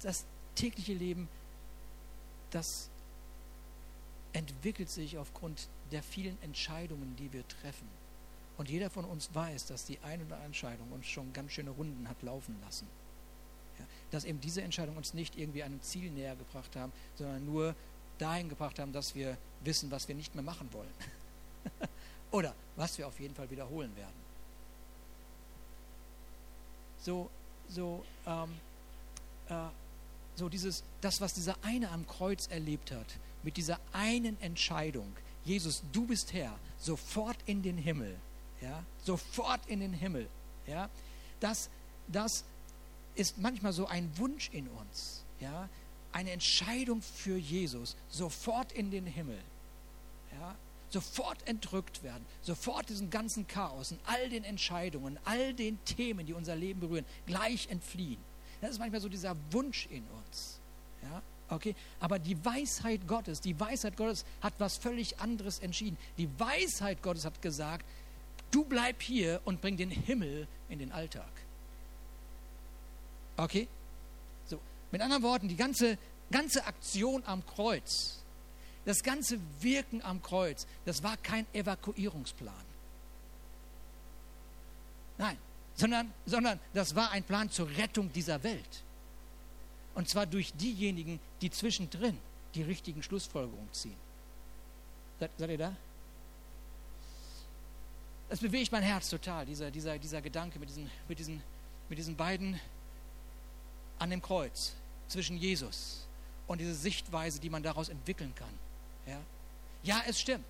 das 0.00 0.24
tägliche 0.54 0.94
Leben, 0.94 1.28
das 2.50 2.88
entwickelt 4.32 4.90
sich 4.90 5.18
aufgrund 5.18 5.68
der 5.92 6.02
vielen 6.02 6.40
Entscheidungen, 6.42 7.14
die 7.16 7.32
wir 7.32 7.46
treffen. 7.46 7.88
Und 8.56 8.68
jeder 8.70 8.90
von 8.90 9.04
uns 9.04 9.34
weiß, 9.34 9.66
dass 9.66 9.84
die 9.84 9.98
eine 10.00 10.24
oder 10.24 10.34
andere 10.36 10.46
Entscheidung 10.46 10.90
uns 10.92 11.06
schon 11.06 11.32
ganz 11.32 11.52
schöne 11.52 11.70
Runden 11.70 12.08
hat 12.08 12.22
laufen 12.22 12.56
lassen. 12.64 12.86
Ja, 13.78 13.84
dass 14.12 14.24
eben 14.24 14.40
diese 14.40 14.62
Entscheidung 14.62 14.96
uns 14.96 15.14
nicht 15.14 15.36
irgendwie 15.36 15.62
einem 15.62 15.82
Ziel 15.82 16.10
näher 16.10 16.36
gebracht 16.36 16.76
haben, 16.76 16.92
sondern 17.16 17.44
nur 17.44 17.74
dahin 18.18 18.48
gebracht 18.48 18.78
haben, 18.78 18.92
dass 18.92 19.14
wir 19.14 19.36
wissen, 19.64 19.90
was 19.90 20.06
wir 20.06 20.14
nicht 20.14 20.34
mehr 20.34 20.44
machen 20.44 20.68
wollen. 20.72 20.94
oder 22.30 22.54
was 22.76 22.96
wir 22.98 23.08
auf 23.08 23.18
jeden 23.18 23.34
Fall 23.34 23.50
wiederholen 23.50 23.94
werden. 23.96 24.24
So, 27.00 27.28
so 27.68 28.04
ähm, 28.26 28.54
äh, 29.48 29.68
so 30.36 30.48
dieses, 30.48 30.82
das, 31.00 31.20
was 31.20 31.34
dieser 31.34 31.56
eine 31.62 31.90
am 31.90 32.06
Kreuz 32.06 32.46
erlebt 32.48 32.90
hat, 32.90 33.06
mit 33.42 33.56
dieser 33.56 33.78
einen 33.92 34.40
Entscheidung, 34.40 35.12
Jesus, 35.44 35.82
du 35.92 36.06
bist 36.06 36.32
Herr, 36.32 36.58
sofort 36.78 37.36
in 37.46 37.62
den 37.62 37.76
Himmel, 37.76 38.16
ja, 38.64 38.82
sofort 39.04 39.60
in 39.66 39.80
den 39.80 39.92
Himmel, 39.92 40.26
ja, 40.66 40.88
das, 41.40 41.68
das 42.08 42.44
ist 43.14 43.38
manchmal 43.38 43.72
so 43.72 43.86
ein 43.86 44.10
Wunsch 44.16 44.48
in 44.52 44.66
uns, 44.68 45.22
ja, 45.40 45.68
eine 46.12 46.30
Entscheidung 46.30 47.02
für 47.02 47.36
Jesus, 47.36 47.96
sofort 48.08 48.72
in 48.72 48.90
den 48.90 49.06
Himmel, 49.06 49.38
ja, 50.32 50.54
sofort 50.88 51.46
entrückt 51.46 52.02
werden, 52.02 52.24
sofort 52.42 52.88
diesen 52.88 53.10
ganzen 53.10 53.46
Chaos 53.46 53.92
und 53.92 54.00
all 54.06 54.28
den 54.30 54.44
Entscheidungen, 54.44 55.18
all 55.24 55.52
den 55.52 55.84
Themen, 55.84 56.24
die 56.24 56.32
unser 56.32 56.56
Leben 56.56 56.80
berühren, 56.80 57.04
gleich 57.26 57.68
entfliehen. 57.68 58.20
Das 58.60 58.70
ist 58.70 58.78
manchmal 58.78 59.00
so 59.00 59.08
dieser 59.08 59.36
Wunsch 59.50 59.86
in 59.90 60.04
uns. 60.24 60.60
Ja? 61.02 61.22
Okay? 61.50 61.74
Aber 62.00 62.18
die 62.18 62.42
Weisheit 62.44 63.06
Gottes, 63.06 63.40
die 63.40 63.58
Weisheit 63.58 63.96
Gottes 63.96 64.24
hat 64.40 64.54
was 64.58 64.76
völlig 64.78 65.18
anderes 65.18 65.58
entschieden. 65.58 65.98
Die 66.16 66.28
Weisheit 66.38 67.02
Gottes 67.02 67.24
hat 67.24 67.42
gesagt, 67.42 67.84
du 68.54 68.64
bleib 68.64 69.02
hier 69.02 69.40
und 69.44 69.60
bring 69.60 69.76
den 69.76 69.90
Himmel 69.90 70.46
in 70.68 70.78
den 70.78 70.92
Alltag. 70.92 71.30
Okay? 73.36 73.66
So, 74.46 74.60
mit 74.92 75.00
anderen 75.00 75.22
Worten, 75.22 75.48
die 75.48 75.56
ganze, 75.56 75.98
ganze 76.30 76.64
Aktion 76.64 77.24
am 77.26 77.44
Kreuz, 77.44 78.20
das 78.84 79.02
ganze 79.02 79.38
Wirken 79.60 80.02
am 80.02 80.22
Kreuz, 80.22 80.66
das 80.84 81.02
war 81.02 81.16
kein 81.16 81.46
Evakuierungsplan. 81.52 82.54
Nein, 85.18 85.38
sondern, 85.74 86.12
sondern 86.26 86.60
das 86.72 86.94
war 86.94 87.10
ein 87.10 87.24
Plan 87.24 87.50
zur 87.50 87.68
Rettung 87.76 88.12
dieser 88.12 88.42
Welt. 88.42 88.82
Und 89.94 90.08
zwar 90.08 90.26
durch 90.26 90.52
diejenigen, 90.54 91.20
die 91.40 91.50
zwischendrin 91.50 92.18
die 92.54 92.62
richtigen 92.62 93.02
Schlussfolgerungen 93.02 93.72
ziehen. 93.72 93.96
Seid, 95.18 95.30
seid 95.38 95.50
ihr 95.50 95.58
da? 95.58 95.76
Es 98.28 98.40
bewegt 98.40 98.72
mein 98.72 98.82
Herz 98.82 99.10
total, 99.10 99.46
dieser, 99.46 99.70
dieser, 99.70 99.98
dieser 99.98 100.20
Gedanke 100.20 100.58
mit 100.58 100.68
diesen, 100.68 100.90
mit, 101.08 101.18
diesen, 101.18 101.42
mit 101.88 101.98
diesen 101.98 102.16
beiden 102.16 102.58
an 103.98 104.10
dem 104.10 104.22
Kreuz 104.22 104.72
zwischen 105.08 105.36
Jesus 105.36 106.06
und 106.46 106.60
diese 106.60 106.74
Sichtweise, 106.74 107.40
die 107.40 107.50
man 107.50 107.62
daraus 107.62 107.88
entwickeln 107.88 108.34
kann. 108.34 108.48
Ja, 109.06 109.20
ja 109.82 110.02
es 110.08 110.20
stimmt. 110.20 110.44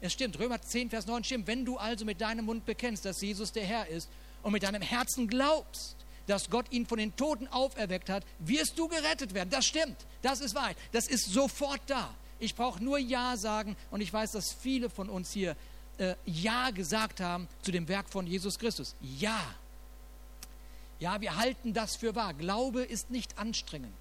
Es 0.00 0.12
stimmt. 0.12 0.38
Römer 0.38 0.60
10, 0.60 0.90
Vers 0.90 1.06
9 1.06 1.24
stimmt. 1.24 1.46
Wenn 1.46 1.64
du 1.64 1.78
also 1.78 2.04
mit 2.04 2.20
deinem 2.20 2.44
Mund 2.44 2.64
bekennst, 2.66 3.04
dass 3.04 3.20
Jesus 3.20 3.52
der 3.52 3.64
Herr 3.64 3.88
ist 3.88 4.08
und 4.42 4.52
mit 4.52 4.62
deinem 4.62 4.82
Herzen 4.82 5.26
glaubst, 5.26 5.96
dass 6.26 6.50
Gott 6.50 6.70
ihn 6.72 6.86
von 6.86 6.98
den 6.98 7.14
Toten 7.16 7.46
auferweckt 7.48 8.10
hat, 8.10 8.24
wirst 8.40 8.78
du 8.78 8.88
gerettet 8.88 9.32
werden. 9.32 9.50
Das 9.50 9.64
stimmt. 9.64 9.96
Das 10.22 10.40
ist 10.40 10.54
wahr. 10.54 10.72
Das 10.92 11.06
ist 11.06 11.26
sofort 11.26 11.80
da. 11.86 12.14
Ich 12.38 12.54
brauche 12.54 12.82
nur 12.82 12.98
Ja 12.98 13.36
sagen 13.36 13.76
und 13.90 14.00
ich 14.00 14.12
weiß, 14.12 14.32
dass 14.32 14.52
viele 14.52 14.90
von 14.90 15.08
uns 15.08 15.32
hier 15.32 15.56
äh, 15.98 16.14
Ja 16.24 16.70
gesagt 16.70 17.20
haben 17.20 17.48
zu 17.62 17.72
dem 17.72 17.88
Werk 17.88 18.08
von 18.08 18.26
Jesus 18.26 18.58
Christus. 18.58 18.94
Ja. 19.00 19.40
Ja, 20.98 21.20
wir 21.20 21.36
halten 21.36 21.74
das 21.74 21.96
für 21.96 22.14
wahr. 22.14 22.34
Glaube 22.34 22.82
ist 22.82 23.10
nicht 23.10 23.38
anstrengend. 23.38 23.92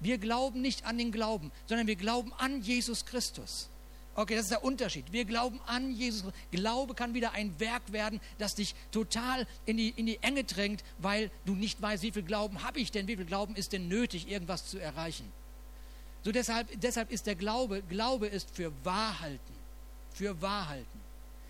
Wir 0.00 0.18
glauben 0.18 0.60
nicht 0.60 0.84
an 0.84 0.98
den 0.98 1.12
Glauben, 1.12 1.50
sondern 1.66 1.86
wir 1.86 1.96
glauben 1.96 2.32
an 2.34 2.60
Jesus 2.62 3.06
Christus. 3.06 3.68
Okay, 4.14 4.34
das 4.34 4.44
ist 4.44 4.50
der 4.50 4.64
Unterschied. 4.64 5.12
Wir 5.12 5.26
glauben 5.26 5.60
an 5.66 5.90
Jesus. 5.90 6.32
Glaube 6.50 6.94
kann 6.94 7.12
wieder 7.12 7.32
ein 7.32 7.58
Werk 7.60 7.92
werden, 7.92 8.20
das 8.38 8.54
dich 8.54 8.74
total 8.90 9.46
in 9.66 9.76
die, 9.76 9.90
in 9.90 10.06
die 10.06 10.18
Enge 10.22 10.44
drängt, 10.44 10.82
weil 10.98 11.30
du 11.44 11.54
nicht 11.54 11.80
weißt, 11.82 12.02
wie 12.02 12.12
viel 12.12 12.22
Glauben 12.22 12.62
habe 12.62 12.80
ich 12.80 12.90
denn, 12.90 13.06
wie 13.08 13.16
viel 13.16 13.26
Glauben 13.26 13.54
ist 13.56 13.72
denn 13.72 13.88
nötig, 13.88 14.28
irgendwas 14.28 14.66
zu 14.66 14.78
erreichen. 14.78 15.30
So 16.22 16.32
deshalb, 16.32 16.68
deshalb 16.80 17.12
ist 17.12 17.26
der 17.26 17.34
Glaube, 17.34 17.82
Glaube 17.82 18.26
ist 18.26 18.50
für 18.50 18.72
Wahrhalten. 18.84 19.54
Für 20.12 20.40
Wahrhalten. 20.40 21.05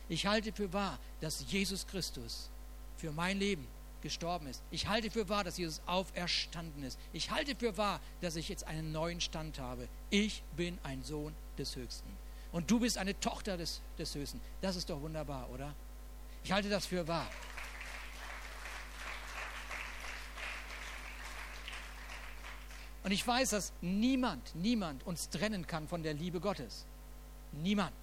Ich 0.08 0.26
halte 0.26 0.52
für 0.52 0.72
wahr, 0.72 0.98
dass 1.20 1.50
Jesus 1.50 1.86
Christus 1.86 2.50
für 2.96 3.12
mein 3.12 3.38
Leben 3.38 3.66
gestorben 4.02 4.46
ist. 4.46 4.62
Ich 4.70 4.86
halte 4.86 5.10
für 5.10 5.28
wahr, 5.28 5.42
dass 5.42 5.58
Jesus 5.58 5.80
auferstanden 5.86 6.84
ist. 6.84 6.98
Ich 7.12 7.30
halte 7.30 7.56
für 7.56 7.76
wahr, 7.76 8.00
dass 8.20 8.36
ich 8.36 8.48
jetzt 8.48 8.64
einen 8.64 8.92
neuen 8.92 9.20
Stand 9.20 9.58
habe. 9.58 9.88
Ich 10.10 10.42
bin 10.56 10.78
ein 10.84 11.02
Sohn 11.02 11.34
des 11.58 11.74
Höchsten. 11.74 12.08
Und 12.52 12.70
du 12.70 12.80
bist 12.80 12.98
eine 12.98 13.18
Tochter 13.18 13.56
des, 13.56 13.82
des 13.98 14.14
Höchsten. 14.14 14.40
Das 14.60 14.76
ist 14.76 14.88
doch 14.88 15.00
wunderbar, 15.00 15.50
oder? 15.50 15.74
Ich 16.44 16.52
halte 16.52 16.68
das 16.68 16.86
für 16.86 17.08
wahr. 17.08 17.28
Und 23.02 23.12
ich 23.12 23.26
weiß, 23.26 23.50
dass 23.50 23.72
niemand, 23.80 24.54
niemand 24.54 25.06
uns 25.06 25.30
trennen 25.30 25.66
kann 25.66 25.86
von 25.86 26.02
der 26.02 26.14
Liebe 26.14 26.40
Gottes. 26.40 26.86
Niemand. 27.52 27.94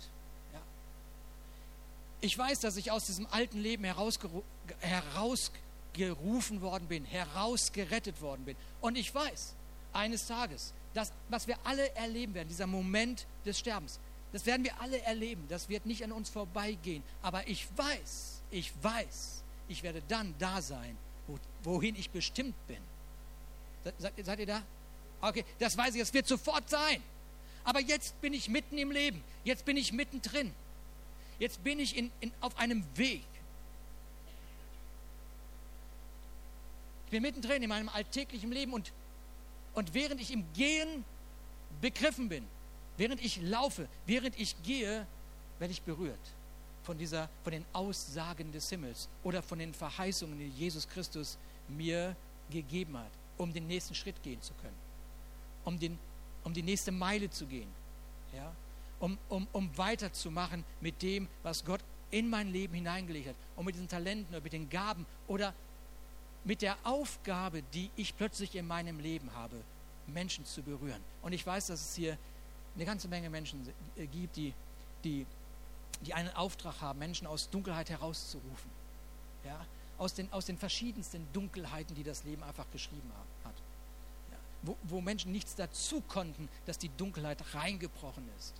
Ich 2.23 2.37
weiß, 2.37 2.61
dass 2.61 2.77
ich 2.77 2.89
aus 2.89 3.07
diesem 3.07 3.27
alten 3.31 3.59
Leben 3.59 3.83
herausgeru 3.83 4.43
herausgerufen 4.79 6.61
worden 6.61 6.87
bin, 6.87 7.03
herausgerettet 7.03 8.21
worden 8.21 8.45
bin. 8.45 8.55
Und 8.79 8.97
ich 8.97 9.13
weiß, 9.13 9.53
eines 9.91 10.25
Tages, 10.25 10.73
dass, 10.93 11.11
was 11.27 11.47
wir 11.47 11.57
alle 11.65 11.93
erleben 11.95 12.33
werden, 12.33 12.47
dieser 12.47 12.65
Moment 12.65 13.27
des 13.45 13.59
Sterbens, 13.59 13.99
das 14.31 14.45
werden 14.45 14.63
wir 14.63 14.79
alle 14.79 15.01
erleben. 15.01 15.43
Das 15.49 15.67
wird 15.67 15.85
nicht 15.85 16.01
an 16.05 16.13
uns 16.13 16.29
vorbeigehen. 16.29 17.03
Aber 17.21 17.45
ich 17.45 17.67
weiß, 17.75 18.41
ich 18.51 18.71
weiß, 18.81 19.43
ich 19.67 19.83
werde 19.83 20.01
dann 20.07 20.33
da 20.39 20.61
sein, 20.61 20.95
wo, 21.27 21.37
wohin 21.63 21.97
ich 21.97 22.09
bestimmt 22.09 22.55
bin. 22.67 22.79
Seid, 23.99 24.13
seid 24.23 24.39
ihr 24.39 24.45
da? 24.45 24.63
Okay, 25.19 25.43
das 25.59 25.75
weiß 25.75 25.93
ich, 25.95 26.01
es 26.01 26.13
wird 26.13 26.25
sofort 26.25 26.69
sein. 26.69 27.03
Aber 27.65 27.81
jetzt 27.81 28.21
bin 28.21 28.31
ich 28.31 28.47
mitten 28.47 28.77
im 28.77 28.91
Leben. 28.91 29.21
Jetzt 29.43 29.65
bin 29.65 29.75
ich 29.75 29.91
mittendrin. 29.91 30.53
Jetzt 31.43 31.63
bin 31.63 31.79
ich 31.79 31.97
in, 31.97 32.09
in, 32.21 32.31
auf 32.39 32.57
einem 32.57 32.83
Weg. 32.95 33.25
Ich 37.05 37.11
bin 37.11 37.21
mittendrin 37.21 37.61
in 37.61 37.69
meinem 37.69 37.89
alltäglichen 37.89 38.51
Leben 38.51 38.71
und, 38.73 38.93
und 39.73 39.93
während 39.93 40.21
ich 40.21 40.31
im 40.31 40.45
Gehen 40.53 41.03
begriffen 41.81 42.29
bin, 42.29 42.47
Während 42.97 43.23
ich 43.23 43.41
laufe, 43.41 43.87
während 44.05 44.39
ich 44.39 44.61
gehe, 44.63 45.05
werde 45.59 45.71
ich 45.71 45.81
berührt 45.81 46.19
von, 46.83 46.97
dieser, 46.97 47.29
von 47.43 47.51
den 47.51 47.65
Aussagen 47.73 48.51
des 48.51 48.69
Himmels 48.69 49.09
oder 49.23 49.41
von 49.41 49.57
den 49.57 49.73
Verheißungen, 49.73 50.37
die 50.37 50.49
Jesus 50.49 50.87
Christus 50.87 51.37
mir 51.67 52.15
gegeben 52.51 52.97
hat, 52.97 53.11
um 53.37 53.51
den 53.51 53.67
nächsten 53.67 53.95
Schritt 53.95 54.21
gehen 54.21 54.41
zu 54.41 54.53
können, 54.55 54.77
um, 55.65 55.79
den, 55.79 55.97
um 56.43 56.53
die 56.53 56.61
nächste 56.61 56.91
Meile 56.91 57.29
zu 57.29 57.47
gehen, 57.47 57.69
ja? 58.35 58.53
Um, 59.03 59.17
um, 59.27 59.45
um 59.51 59.77
weiterzumachen 59.77 60.63
mit 60.79 61.01
dem, 61.01 61.27
was 61.43 61.65
Gott 61.65 61.81
in 62.09 62.29
mein 62.29 62.53
Leben 62.53 62.73
hineingelegt 62.73 63.27
hat, 63.27 63.35
und 63.57 63.65
mit 63.65 63.75
diesen 63.75 63.89
Talenten 63.89 64.33
oder 64.33 64.41
mit 64.41 64.53
den 64.53 64.69
Gaben 64.69 65.05
oder 65.27 65.53
mit 66.45 66.61
der 66.61 66.77
Aufgabe, 66.83 67.63
die 67.73 67.89
ich 67.97 68.15
plötzlich 68.15 68.55
in 68.55 68.65
meinem 68.65 69.01
Leben 69.01 69.29
habe, 69.33 69.57
Menschen 70.07 70.45
zu 70.45 70.61
berühren. 70.61 71.01
Und 71.21 71.33
ich 71.33 71.45
weiß, 71.45 71.67
dass 71.67 71.81
es 71.81 71.95
hier 71.95 72.17
eine 72.75 72.85
ganze 72.85 73.09
Menge 73.09 73.29
Menschen 73.29 73.67
äh, 73.97 74.07
gibt, 74.07 74.37
die, 74.37 74.53
die, 75.03 75.25
die 76.05 76.13
einen 76.13 76.33
Auftrag 76.35 76.79
haben, 76.79 76.99
Menschen 76.99 77.27
aus 77.27 77.49
Dunkelheit 77.49 77.89
herauszurufen. 77.89 78.71
Ja? 79.43 79.65
Aus, 79.97 80.13
den, 80.13 80.31
aus 80.31 80.45
den 80.45 80.57
verschiedensten 80.57 81.27
Dunkelheiten, 81.33 81.93
die 81.93 82.03
das 82.03 82.23
Leben 82.23 82.43
einfach 82.43 82.65
geschrieben 82.71 83.11
hat. 83.43 83.53
Ja? 84.31 84.37
Wo, 84.61 84.77
wo 84.83 85.01
Menschen 85.01 85.33
nichts 85.33 85.55
dazu 85.55 86.01
konnten, 86.07 86.47
dass 86.65 86.77
die 86.77 86.89
Dunkelheit 86.97 87.53
reingebrochen 87.53 88.27
ist. 88.37 88.53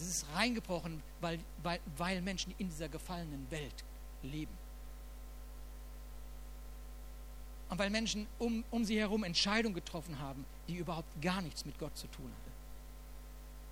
Es 0.00 0.08
ist 0.08 0.26
reingebrochen, 0.34 1.02
weil, 1.20 1.38
weil, 1.62 1.80
weil 1.96 2.22
Menschen 2.22 2.54
in 2.58 2.68
dieser 2.68 2.88
gefallenen 2.88 3.50
Welt 3.50 3.84
leben. 4.22 4.56
Und 7.68 7.78
weil 7.78 7.90
Menschen 7.90 8.26
um, 8.38 8.64
um 8.70 8.84
sie 8.84 8.98
herum 8.98 9.22
Entscheidungen 9.22 9.74
getroffen 9.74 10.18
haben, 10.18 10.44
die 10.66 10.76
überhaupt 10.76 11.20
gar 11.22 11.40
nichts 11.42 11.64
mit 11.64 11.78
Gott 11.78 11.96
zu 11.96 12.06
tun 12.08 12.26
hatten. 12.26 12.50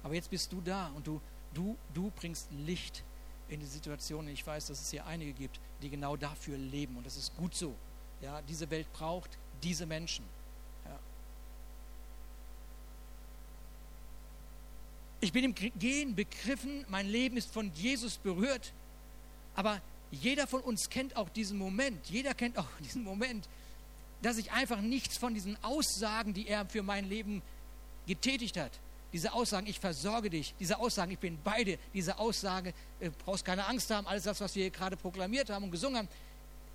Aber 0.04 0.14
jetzt 0.14 0.30
bist 0.30 0.52
du 0.52 0.61
da 0.61 0.88
und 0.94 1.06
du, 1.06 1.20
du, 1.52 1.76
du 1.94 2.11
bringst 2.14 2.49
Licht 2.52 3.02
in 3.49 3.61
die 3.61 3.66
Situation. 3.66 4.28
Ich 4.28 4.47
weiß, 4.47 4.66
dass 4.66 4.80
es 4.80 4.90
hier 4.90 5.04
einige 5.06 5.32
gibt, 5.32 5.58
die 5.82 5.90
genau 5.90 6.16
dafür 6.16 6.56
leben 6.56 6.97
und 6.97 7.06
das 7.06 7.16
ist 7.16 7.37
gut 7.37 7.54
so. 7.54 7.75
Ja, 8.20 8.42
diese 8.42 8.70
Welt 8.70 8.92
braucht 8.92 9.38
diese 9.62 9.87
Menschen. 9.87 10.25
Ja. 10.85 10.99
Ich 15.20 15.32
bin 15.32 15.44
im 15.44 15.54
Gehen 15.54 16.14
begriffen, 16.14 16.84
mein 16.88 17.08
Leben 17.08 17.37
ist 17.37 17.52
von 17.52 17.72
Jesus 17.75 18.18
berührt, 18.18 18.72
aber 19.56 19.80
jeder 20.12 20.46
von 20.46 20.60
uns 20.60 20.88
kennt 20.90 21.16
auch 21.16 21.28
diesen 21.28 21.58
Moment, 21.58 22.08
jeder 22.08 22.34
kennt 22.34 22.56
auch 22.56 22.68
diesen 22.80 23.02
Moment, 23.02 23.48
dass 24.22 24.38
ich 24.38 24.52
einfach 24.52 24.80
nichts 24.80 25.16
von 25.16 25.34
diesen 25.34 25.62
Aussagen, 25.62 26.34
die 26.34 26.46
er 26.46 26.66
für 26.66 26.82
mein 26.82 27.08
Leben 27.08 27.42
getätigt 28.06 28.56
hat, 28.56 28.72
diese 29.12 29.32
Aussagen, 29.32 29.66
ich 29.66 29.80
versorge 29.80 30.30
dich, 30.30 30.54
diese 30.60 30.78
Aussagen, 30.78 31.12
ich 31.12 31.18
bin 31.18 31.38
bei 31.42 31.64
dir, 31.64 31.78
diese 31.94 32.18
Aussage, 32.18 32.75
äh, 33.00 33.10
brauchst 33.25 33.44
keine 33.44 33.66
Angst 33.66 33.90
haben, 33.90 34.06
alles 34.06 34.25
das, 34.25 34.40
was 34.40 34.54
wir 34.54 34.64
hier 34.64 34.70
gerade 34.70 34.96
proklamiert 34.96 35.50
haben 35.50 35.64
und 35.64 35.70
gesungen 35.70 35.98
haben. 35.98 36.08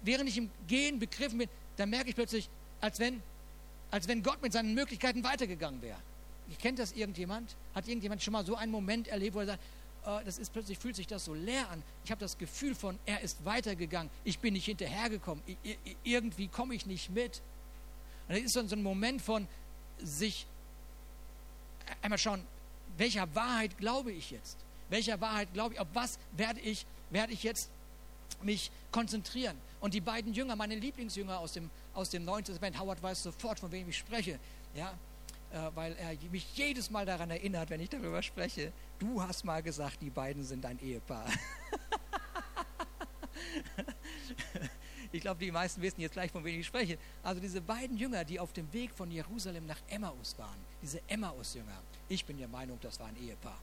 Während 0.01 0.29
ich 0.29 0.37
im 0.37 0.49
Gehen 0.67 0.99
begriffen 0.99 1.37
bin, 1.37 1.49
dann 1.77 1.89
merke 1.89 2.09
ich 2.09 2.15
plötzlich, 2.15 2.49
als 2.81 2.99
wenn, 2.99 3.21
als 3.91 4.07
wenn 4.07 4.23
Gott 4.23 4.41
mit 4.41 4.51
seinen 4.51 4.73
Möglichkeiten 4.73 5.23
weitergegangen 5.23 5.81
wäre. 5.81 5.99
Kennt 6.59 6.79
das 6.79 6.91
irgendjemand? 6.91 7.55
Hat 7.73 7.87
irgendjemand 7.87 8.21
schon 8.21 8.33
mal 8.33 8.45
so 8.45 8.55
einen 8.55 8.71
Moment 8.71 9.07
erlebt, 9.07 9.35
wo 9.35 9.39
er 9.39 9.45
sagt, 9.45 9.63
oh, 10.05 10.19
das 10.25 10.37
ist 10.37 10.51
plötzlich 10.51 10.77
fühlt 10.77 10.95
sich 10.95 11.07
das 11.07 11.25
so 11.25 11.33
leer 11.33 11.69
an. 11.69 11.83
Ich 12.05 12.11
habe 12.11 12.19
das 12.19 12.37
Gefühl 12.37 12.75
von, 12.75 12.97
er 13.05 13.21
ist 13.21 13.43
weitergegangen. 13.45 14.09
Ich 14.23 14.39
bin 14.39 14.53
nicht 14.53 14.65
hinterhergekommen. 14.65 15.43
Irgendwie 16.03 16.47
komme 16.47 16.75
ich 16.75 16.85
nicht 16.85 17.09
mit. 17.09 17.41
Und 18.27 18.37
das 18.37 18.43
ist 18.43 18.53
so 18.53 18.75
ein 18.75 18.83
Moment 18.83 19.21
von 19.21 19.47
sich 19.99 20.45
einmal 22.01 22.17
schauen, 22.17 22.43
welcher 22.97 23.33
Wahrheit 23.35 23.77
glaube 23.77 24.11
ich 24.11 24.31
jetzt? 24.31 24.57
Welcher 24.89 25.19
Wahrheit 25.19 25.53
glaube 25.53 25.75
ich? 25.75 25.79
Auf 25.79 25.87
was 25.93 26.19
werde 26.33 26.59
ich, 26.59 26.85
werde 27.09 27.33
ich 27.33 27.43
jetzt 27.43 27.69
mich 28.41 28.71
konzentrieren? 28.91 29.57
Und 29.81 29.93
die 29.93 30.01
beiden 30.01 30.33
Jünger, 30.33 30.55
meine 30.55 30.75
Lieblingsjünger 30.75 31.39
aus 31.39 31.53
dem, 31.53 31.69
aus 31.93 32.09
dem 32.09 32.25
Neuen 32.25 32.43
Testament, 32.43 32.79
Howard 32.79 33.01
weiß 33.01 33.23
sofort, 33.23 33.59
von 33.59 33.71
wem 33.71 33.89
ich 33.89 33.97
spreche, 33.97 34.39
ja, 34.75 34.89
äh, 34.89 34.93
weil 35.75 35.95
er 35.97 36.15
mich 36.31 36.55
jedes 36.55 36.89
Mal 36.89 37.05
daran 37.05 37.29
erinnert, 37.29 37.69
wenn 37.69 37.79
ich 37.79 37.89
darüber 37.89 38.21
spreche, 38.21 38.71
du 38.99 39.21
hast 39.21 39.45
mal 39.45 39.61
gesagt, 39.61 40.01
die 40.01 40.09
beiden 40.09 40.43
sind 40.43 40.65
ein 40.65 40.79
Ehepaar. 40.79 41.25
Ich 45.13 45.21
glaube, 45.21 45.39
die 45.39 45.51
meisten 45.51 45.79
wissen 45.83 46.01
jetzt 46.01 46.13
gleich, 46.13 46.31
von 46.31 46.43
wem 46.43 46.59
ich 46.59 46.65
spreche. 46.65 46.97
Also 47.21 47.39
diese 47.39 47.61
beiden 47.61 47.97
Jünger, 47.97 48.25
die 48.25 48.39
auf 48.39 48.51
dem 48.51 48.73
Weg 48.73 48.91
von 48.95 49.11
Jerusalem 49.11 49.67
nach 49.67 49.77
Emmaus 49.87 50.35
waren, 50.39 50.57
diese 50.81 51.07
Emmaus-Jünger. 51.07 51.83
Ich 52.09 52.25
bin 52.25 52.39
der 52.39 52.47
Meinung, 52.47 52.79
das 52.81 52.99
war 52.99 53.05
ein 53.05 53.15
Ehepaar. 53.17 53.59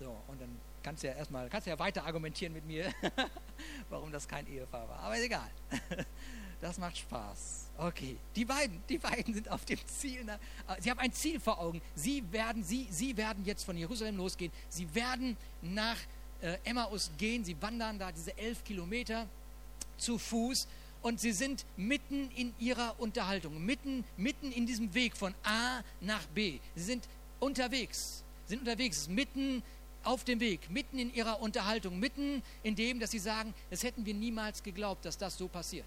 So, 0.00 0.16
und 0.26 0.40
dann 0.40 0.48
kannst 0.82 1.02
du 1.02 1.08
ja 1.08 1.12
erstmal, 1.12 1.50
kannst 1.50 1.66
du 1.66 1.70
ja 1.70 1.78
weiter 1.78 2.02
argumentieren 2.06 2.54
mit 2.54 2.64
mir, 2.64 2.90
warum 3.90 4.10
das 4.10 4.26
kein 4.26 4.46
Ehepaar 4.46 4.88
war. 4.88 5.00
Aber 5.00 5.18
egal. 5.20 5.50
Das 6.60 6.78
macht 6.78 6.96
Spaß. 6.96 7.66
Okay, 7.78 8.16
die 8.34 8.44
beiden, 8.44 8.82
die 8.88 8.98
beiden 8.98 9.34
sind 9.34 9.50
auf 9.50 9.64
dem 9.66 9.78
Ziel. 9.86 10.24
Sie 10.80 10.90
haben 10.90 10.98
ein 10.98 11.12
Ziel 11.12 11.38
vor 11.38 11.60
Augen. 11.60 11.82
Sie 11.94 12.24
werden, 12.32 12.64
sie, 12.64 12.86
sie 12.90 13.16
werden 13.16 13.44
jetzt 13.44 13.64
von 13.64 13.76
Jerusalem 13.76 14.16
losgehen. 14.16 14.50
Sie 14.68 14.92
werden 14.94 15.36
nach 15.60 15.98
äh, 16.40 16.56
Emmaus 16.64 17.10
gehen. 17.18 17.44
Sie 17.44 17.60
wandern 17.60 17.98
da 17.98 18.10
diese 18.10 18.36
elf 18.38 18.64
Kilometer 18.64 19.28
zu 19.98 20.18
Fuß 20.18 20.66
und 21.02 21.20
sie 21.20 21.32
sind 21.32 21.64
mitten 21.76 22.30
in 22.32 22.54
ihrer 22.58 22.98
Unterhaltung, 22.98 23.64
mitten, 23.64 24.04
mitten 24.16 24.50
in 24.50 24.66
diesem 24.66 24.92
Weg 24.94 25.16
von 25.16 25.34
A 25.44 25.82
nach 26.00 26.26
B. 26.34 26.58
Sie 26.74 26.82
sind 26.82 27.08
unterwegs, 27.38 28.24
sind 28.46 28.60
unterwegs, 28.60 29.08
mitten 29.08 29.62
auf 30.02 30.24
dem 30.24 30.40
Weg, 30.40 30.70
mitten 30.70 30.98
in 30.98 31.14
ihrer 31.14 31.40
Unterhaltung, 31.40 31.98
mitten 31.98 32.42
in 32.62 32.74
dem, 32.74 33.00
dass 33.00 33.10
sie 33.10 33.18
sagen, 33.18 33.54
das 33.70 33.82
hätten 33.82 34.04
wir 34.06 34.14
niemals 34.14 34.62
geglaubt, 34.62 35.04
dass 35.04 35.18
das 35.18 35.36
so 35.36 35.48
passiert. 35.48 35.86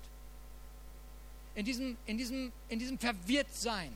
In 1.55 1.65
diesem, 1.65 1.97
in 2.05 2.17
diesem, 2.17 2.51
in 2.69 2.79
diesem 2.79 2.99
Verwirrtsein, 2.99 3.91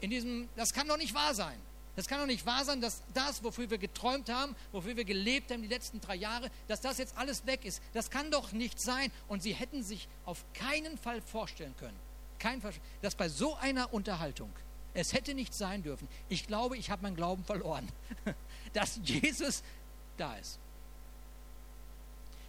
in 0.00 0.10
diesem, 0.10 0.48
das 0.56 0.72
kann 0.72 0.88
doch 0.88 0.98
nicht 0.98 1.14
wahr 1.14 1.34
sein. 1.34 1.58
Das 1.96 2.08
kann 2.08 2.18
doch 2.18 2.26
nicht 2.26 2.44
wahr 2.44 2.64
sein, 2.64 2.80
dass 2.80 3.02
das, 3.14 3.44
wofür 3.44 3.70
wir 3.70 3.78
geträumt 3.78 4.28
haben, 4.28 4.56
wofür 4.72 4.96
wir 4.96 5.04
gelebt 5.04 5.52
haben 5.52 5.62
die 5.62 5.68
letzten 5.68 6.00
drei 6.00 6.16
Jahre, 6.16 6.50
dass 6.66 6.80
das 6.80 6.98
jetzt 6.98 7.16
alles 7.16 7.46
weg 7.46 7.64
ist. 7.64 7.80
Das 7.92 8.10
kann 8.10 8.30
doch 8.30 8.52
nicht 8.52 8.80
sein. 8.80 9.12
Und 9.28 9.42
sie 9.42 9.54
hätten 9.54 9.82
sich 9.82 10.08
auf 10.24 10.44
keinen 10.54 10.98
Fall 10.98 11.20
vorstellen 11.22 11.74
können, 11.78 11.96
kein, 12.38 12.60
dass 13.00 13.14
bei 13.14 13.28
so 13.28 13.54
einer 13.54 13.94
Unterhaltung, 13.94 14.50
es 14.92 15.12
hätte 15.12 15.34
nicht 15.34 15.54
sein 15.54 15.82
dürfen. 15.82 16.08
Ich 16.28 16.46
glaube, 16.46 16.76
ich 16.76 16.90
habe 16.90 17.02
meinen 17.02 17.16
Glauben 17.16 17.44
verloren, 17.44 17.88
dass 18.72 19.00
Jesus 19.04 19.62
da 20.16 20.34
ist. 20.36 20.58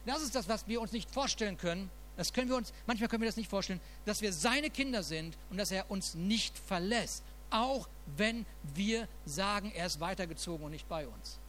Das 0.05 0.22
ist 0.22 0.36
das, 0.36 0.48
was 0.48 0.67
wir 0.67 0.82
uns 0.82 0.91
nicht 0.91 1.10
vorstellen 1.10 1.58
können. 1.58 1.89
Das 2.17 2.31
können 2.31 2.50
wir 2.50 2.55
uns, 2.55 2.74
manchmal 2.88 3.10
können 3.10 3.22
wir 3.22 3.29
das 3.29 3.38
nicht 3.38 3.50
vorstellen, 3.50 3.81
dass 4.05 4.22
wir 4.22 4.31
seine 4.31 4.69
Kinder 4.69 5.03
sind 5.03 5.38
und 5.50 5.57
dass 5.57 5.72
er 5.72 5.91
uns 5.91 6.15
nicht 6.15 6.57
verlässt 6.57 7.24
auch 7.50 7.88
wenn 8.17 8.45
wir 8.75 9.07
sagen, 9.25 9.72
er 9.72 9.86
ist 9.86 10.00
weitergezogen 10.00 10.65
und 10.65 10.72
nicht 10.72 10.88
bei 10.88 11.07
uns. 11.07 11.39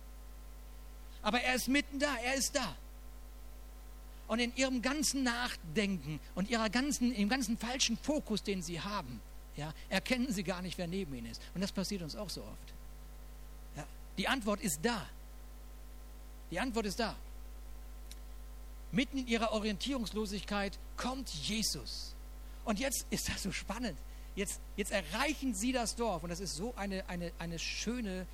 Aber 1.23 1.41
er 1.41 1.55
ist 1.55 1.69
mitten 1.69 1.99
da, 1.99 2.15
er 2.17 2.35
ist 2.35 2.55
da. 2.55 2.77
Und 4.29 4.39
in 4.39 4.55
ihrem 4.57 4.83
ganzen 4.83 5.23
Nachdenken 5.23 6.21
und 6.35 6.49
ihrer 6.49 6.71
ganzen, 6.71 7.13
im 7.13 7.29
ganzen 7.29 7.59
falschen 7.59 7.97
Fokus, 7.99 8.43
den 8.43 8.63
sie 8.63 8.81
haben, 8.81 9.21
ja, 9.57 9.73
erkennen 9.89 10.33
sie 10.33 10.43
gar 10.43 10.63
nicht, 10.63 10.79
wer 10.79 10.87
neben 10.87 11.15
ihnen 11.15 11.31
ist. 11.31 11.41
Und 11.55 11.61
das 11.61 11.73
passiert 11.73 12.03
uns 12.03 12.17
auch 12.17 12.31
so 12.31 12.43
oft. 12.43 12.75
Ja, 13.77 13.87
die 14.19 14.29
Antwort 14.29 14.61
ist 14.61 14.81
da. 14.83 15.07
Die 16.51 16.61
Antwort 16.61 16.87
ist 16.87 16.99
da. 16.99 17.17
Mitten 18.93 19.19
in 19.19 19.27
ihrer 19.27 19.53
Orientierungslosigkeit 19.53 20.79
kommt 20.97 21.29
Jesus. 21.29 22.15
Und 22.65 22.79
jetzt 22.79 23.07
ist 23.11 23.29
das 23.29 23.43
so 23.43 23.53
spannend. 23.53 23.99
Jetzt, 24.35 24.61
jetzt 24.77 24.93
erreichen 24.93 25.55
sie 25.55 25.73
das 25.73 25.97
Dorf 25.97 26.23
und 26.23 26.29
das 26.29 26.41
ist 26.41 26.55
so 26.57 26.75
eine, 26.77 27.09
eine, 27.09 27.33
eine 27.39 27.59
schöne 27.59 28.27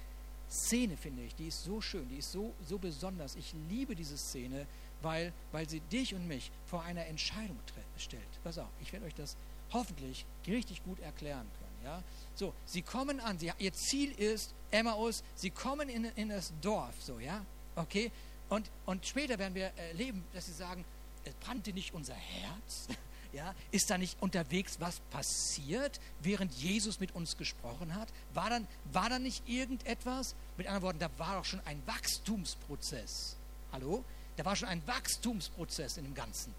Szene, 0.50 0.96
finde 0.96 1.22
ich. 1.22 1.34
Die 1.36 1.46
ist 1.46 1.64
so 1.64 1.80
schön, 1.80 2.08
die 2.08 2.16
ist 2.16 2.32
so, 2.32 2.52
so 2.68 2.78
besonders. 2.78 3.36
Ich 3.36 3.54
liebe 3.70 3.94
diese 3.94 4.18
Szene, 4.18 4.66
weil, 5.00 5.32
weil 5.52 5.68
sie 5.68 5.80
dich 5.80 6.14
und 6.14 6.26
mich 6.26 6.50
vor 6.66 6.82
einer 6.82 7.06
Entscheidung 7.06 7.58
stellt. 7.96 8.22
Pass 8.44 8.58
auf, 8.58 8.68
ich 8.80 8.92
werde 8.92 9.06
euch 9.06 9.14
das 9.14 9.36
hoffentlich 9.72 10.26
richtig 10.46 10.84
gut 10.84 11.00
erklären 11.00 11.46
können. 11.58 11.84
Ja? 11.84 12.02
So, 12.34 12.52
sie 12.66 12.82
kommen 12.82 13.20
an, 13.20 13.38
sie, 13.38 13.52
ihr 13.58 13.72
Ziel 13.72 14.12
ist 14.12 14.54
Emmaus, 14.70 15.22
sie 15.34 15.50
kommen 15.50 15.88
in, 15.88 16.04
in 16.16 16.28
das 16.28 16.52
Dorf, 16.60 16.94
so, 17.00 17.18
ja, 17.18 17.44
okay? 17.76 18.10
Und, 18.48 18.70
und 18.86 19.06
später 19.06 19.38
werden 19.38 19.54
wir 19.54 19.72
erleben, 19.76 20.24
dass 20.32 20.46
sie 20.46 20.52
sagen, 20.52 20.84
es 21.24 21.34
brannte 21.34 21.72
nicht 21.72 21.94
unser 21.94 22.14
Herz, 22.14 22.88
ja, 23.32 23.54
ist 23.70 23.90
da 23.90 23.98
nicht 23.98 24.20
unterwegs 24.20 24.78
was 24.80 25.00
passiert, 25.10 26.00
während 26.20 26.52
Jesus 26.54 27.00
mit 27.00 27.14
uns 27.14 27.36
gesprochen 27.36 27.94
hat? 27.94 28.08
War 28.34 28.50
dann, 28.50 28.66
war 28.92 29.08
da 29.08 29.18
nicht 29.18 29.48
irgendetwas? 29.48 30.34
Mit 30.56 30.66
anderen 30.66 30.82
Worten, 30.82 30.98
da 30.98 31.10
war 31.18 31.36
doch 31.36 31.44
schon 31.44 31.60
ein 31.64 31.82
Wachstumsprozess. 31.86 33.36
Hallo? 33.72 34.04
Da 34.36 34.44
war 34.44 34.56
schon 34.56 34.68
ein 34.68 34.86
Wachstumsprozess 34.86 35.96
in 35.96 36.04
dem 36.04 36.14
Ganzen. 36.14 36.54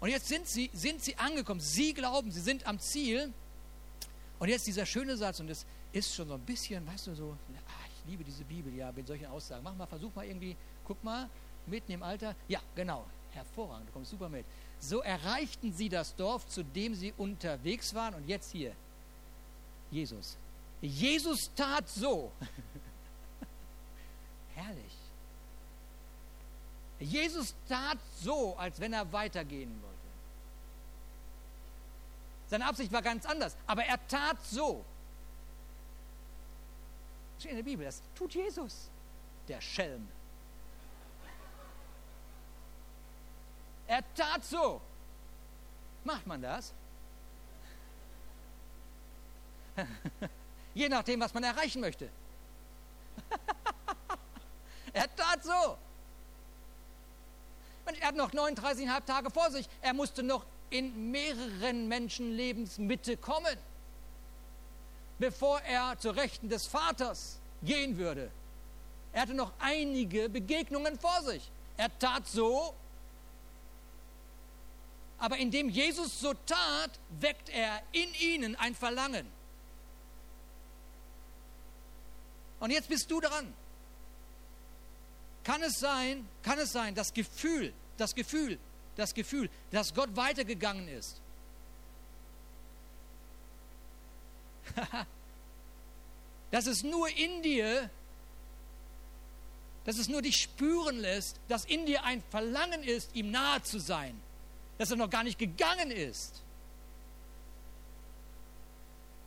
Und 0.00 0.10
jetzt 0.10 0.28
sind 0.28 0.46
sie, 0.46 0.70
sind 0.72 1.02
sie 1.02 1.16
angekommen. 1.16 1.60
Sie 1.60 1.94
glauben, 1.94 2.30
sie 2.30 2.40
sind 2.40 2.66
am 2.66 2.78
Ziel. 2.78 3.32
Und 4.38 4.48
jetzt 4.48 4.66
dieser 4.66 4.84
schöne 4.84 5.16
Satz, 5.16 5.40
und 5.40 5.48
das 5.48 5.64
ist 5.92 6.14
schon 6.14 6.28
so 6.28 6.34
ein 6.34 6.40
bisschen, 6.40 6.86
weißt 6.86 7.06
du, 7.06 7.14
so, 7.14 7.36
ach, 7.66 7.88
ich 7.88 8.10
liebe 8.10 8.24
diese 8.24 8.44
Bibel, 8.44 8.74
ja, 8.74 8.92
mit 8.92 9.06
solchen 9.06 9.26
Aussagen. 9.26 9.62
Mach 9.62 9.74
mal, 9.74 9.86
versuch 9.86 10.14
mal 10.14 10.26
irgendwie, 10.26 10.56
guck 10.86 11.02
mal, 11.02 11.28
mitten 11.66 11.92
im 11.92 12.02
Alter. 12.02 12.34
Ja, 12.48 12.60
genau, 12.74 13.04
hervorragend, 13.32 13.88
du 13.88 13.92
kommst 13.92 14.10
super 14.10 14.28
mit. 14.28 14.44
So 14.80 15.00
erreichten 15.00 15.72
sie 15.72 15.88
das 15.88 16.14
Dorf, 16.14 16.46
zu 16.46 16.62
dem 16.62 16.94
sie 16.94 17.12
unterwegs 17.16 17.94
waren. 17.94 18.14
Und 18.14 18.28
jetzt 18.28 18.52
hier, 18.52 18.74
Jesus. 19.90 20.36
Jesus 20.80 21.50
tat 21.54 21.88
so. 21.88 22.30
Herrlich. 24.54 24.92
Jesus 27.00 27.54
tat 27.68 27.98
so, 28.20 28.56
als 28.56 28.78
wenn 28.80 28.92
er 28.92 29.10
weitergehen 29.12 29.70
wollte. 29.82 29.94
Seine 32.46 32.66
Absicht 32.66 32.92
war 32.92 33.02
ganz 33.02 33.26
anders, 33.26 33.56
aber 33.66 33.84
er 33.84 34.06
tat 34.06 34.36
so. 34.44 34.84
Das 37.34 37.42
steht 37.42 37.52
in 37.52 37.56
der 37.56 37.64
Bibel, 37.64 37.84
das 37.84 38.02
tut 38.14 38.34
Jesus, 38.34 38.90
der 39.48 39.60
Schelm. 39.60 40.06
Er 43.86 44.02
tat 44.14 44.44
so. 44.44 44.80
Macht 46.04 46.26
man 46.26 46.40
das? 46.42 46.72
Je 50.74 50.88
nachdem, 50.88 51.20
was 51.20 51.32
man 51.34 51.44
erreichen 51.44 51.80
möchte. 51.80 52.08
er 54.92 55.14
tat 55.16 55.44
so. 55.44 55.78
Er 58.00 58.08
hat 58.08 58.16
noch 58.16 58.32
39,5 58.32 59.04
Tage 59.04 59.30
vor 59.30 59.50
sich. 59.50 59.68
Er 59.82 59.92
musste 59.92 60.22
noch 60.22 60.44
in 60.70 61.10
mehreren 61.10 61.86
Menschenlebensmitte 61.88 63.16
kommen, 63.16 63.56
bevor 65.18 65.60
er 65.60 65.98
zur 65.98 66.16
Rechten 66.16 66.48
des 66.48 66.66
Vaters 66.66 67.38
gehen 67.62 67.96
würde. 67.96 68.30
Er 69.12 69.22
hatte 69.22 69.34
noch 69.34 69.52
einige 69.60 70.28
Begegnungen 70.28 70.98
vor 70.98 71.22
sich. 71.22 71.50
Er 71.76 71.96
tat 71.98 72.26
so, 72.26 72.74
aber 75.18 75.38
indem 75.38 75.68
Jesus 75.68 76.20
so 76.20 76.34
tat, 76.34 76.90
weckt 77.20 77.48
er 77.48 77.82
in 77.92 78.12
ihnen 78.14 78.56
ein 78.56 78.74
Verlangen. 78.74 79.26
Und 82.60 82.70
jetzt 82.70 82.88
bist 82.88 83.10
du 83.10 83.20
dran. 83.20 83.52
Kann 85.44 85.62
es 85.62 85.78
sein, 85.78 86.26
kann 86.42 86.58
es 86.58 86.72
sein, 86.72 86.94
das 86.94 87.12
Gefühl, 87.12 87.72
das 87.96 88.14
Gefühl, 88.14 88.58
das 88.96 89.14
Gefühl, 89.14 89.50
dass 89.70 89.94
Gott 89.94 90.16
weitergegangen 90.16 90.88
ist. 90.88 91.20
dass 96.50 96.66
es 96.66 96.82
nur 96.82 97.08
in 97.10 97.42
dir, 97.42 97.90
dass 99.84 99.98
es 99.98 100.08
nur 100.08 100.22
dich 100.22 100.36
spüren 100.36 100.98
lässt, 100.98 101.38
dass 101.48 101.66
in 101.66 101.84
dir 101.84 102.04
ein 102.04 102.22
Verlangen 102.30 102.82
ist, 102.82 103.14
ihm 103.14 103.30
nahe 103.30 103.62
zu 103.62 103.78
sein 103.78 104.18
dass 104.78 104.90
er 104.90 104.96
noch 104.96 105.10
gar 105.10 105.24
nicht 105.24 105.38
gegangen 105.38 105.90
ist. 105.90 106.42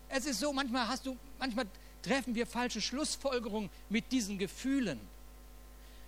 Es 0.10 0.26
ist 0.26 0.40
so, 0.40 0.54
manchmal 0.54 0.88
hast 0.88 1.06
du, 1.06 1.18
manchmal 1.38 1.68
treffen 2.02 2.36
wir 2.36 2.48
falsche 2.48 2.82
Schlussfolgerungen 2.82 3.70
mit 3.90 4.12
diesen 4.12 4.38
Gefühlen. 4.38 5.00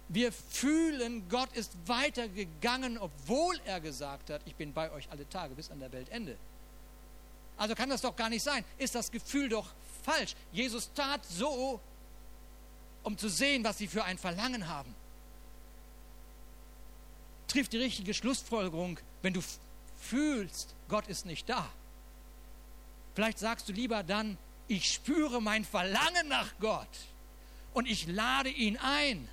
Wir 0.07 0.31
fühlen, 0.31 1.27
Gott 1.29 1.53
ist 1.53 1.73
weitergegangen, 1.85 2.97
obwohl 2.97 3.59
er 3.65 3.79
gesagt 3.79 4.29
hat, 4.29 4.41
ich 4.45 4.55
bin 4.55 4.73
bei 4.73 4.91
euch 4.91 5.09
alle 5.11 5.27
Tage 5.29 5.53
bis 5.53 5.69
an 5.69 5.79
der 5.79 5.91
Weltende. 5.91 6.37
Also 7.57 7.75
kann 7.75 7.89
das 7.89 8.01
doch 8.01 8.15
gar 8.15 8.29
nicht 8.29 8.43
sein. 8.43 8.63
Ist 8.77 8.95
das 8.95 9.11
Gefühl 9.11 9.49
doch 9.49 9.67
falsch. 10.03 10.35
Jesus 10.51 10.89
tat 10.93 11.23
so, 11.25 11.79
um 13.03 13.17
zu 13.17 13.27
sehen, 13.27 13.63
was 13.63 13.77
sie 13.77 13.87
für 13.87 14.03
ein 14.03 14.17
Verlangen 14.17 14.67
haben 14.67 14.95
trifft 17.49 17.73
die 17.73 17.77
richtige 17.77 18.13
Schlussfolgerung, 18.13 18.99
wenn 19.21 19.33
du 19.33 19.41
fühlst, 19.99 20.75
Gott 20.87 21.07
ist 21.07 21.25
nicht 21.25 21.49
da. 21.49 21.67
Vielleicht 23.15 23.39
sagst 23.39 23.67
du 23.67 23.73
lieber 23.73 24.03
dann, 24.03 24.37
ich 24.67 24.91
spüre 24.91 25.41
mein 25.41 25.65
Verlangen 25.65 26.27
nach 26.27 26.53
Gott 26.59 26.87
und 27.73 27.87
ich 27.87 28.07
lade 28.07 28.49
ihn 28.49 28.77
ein. 28.77 29.27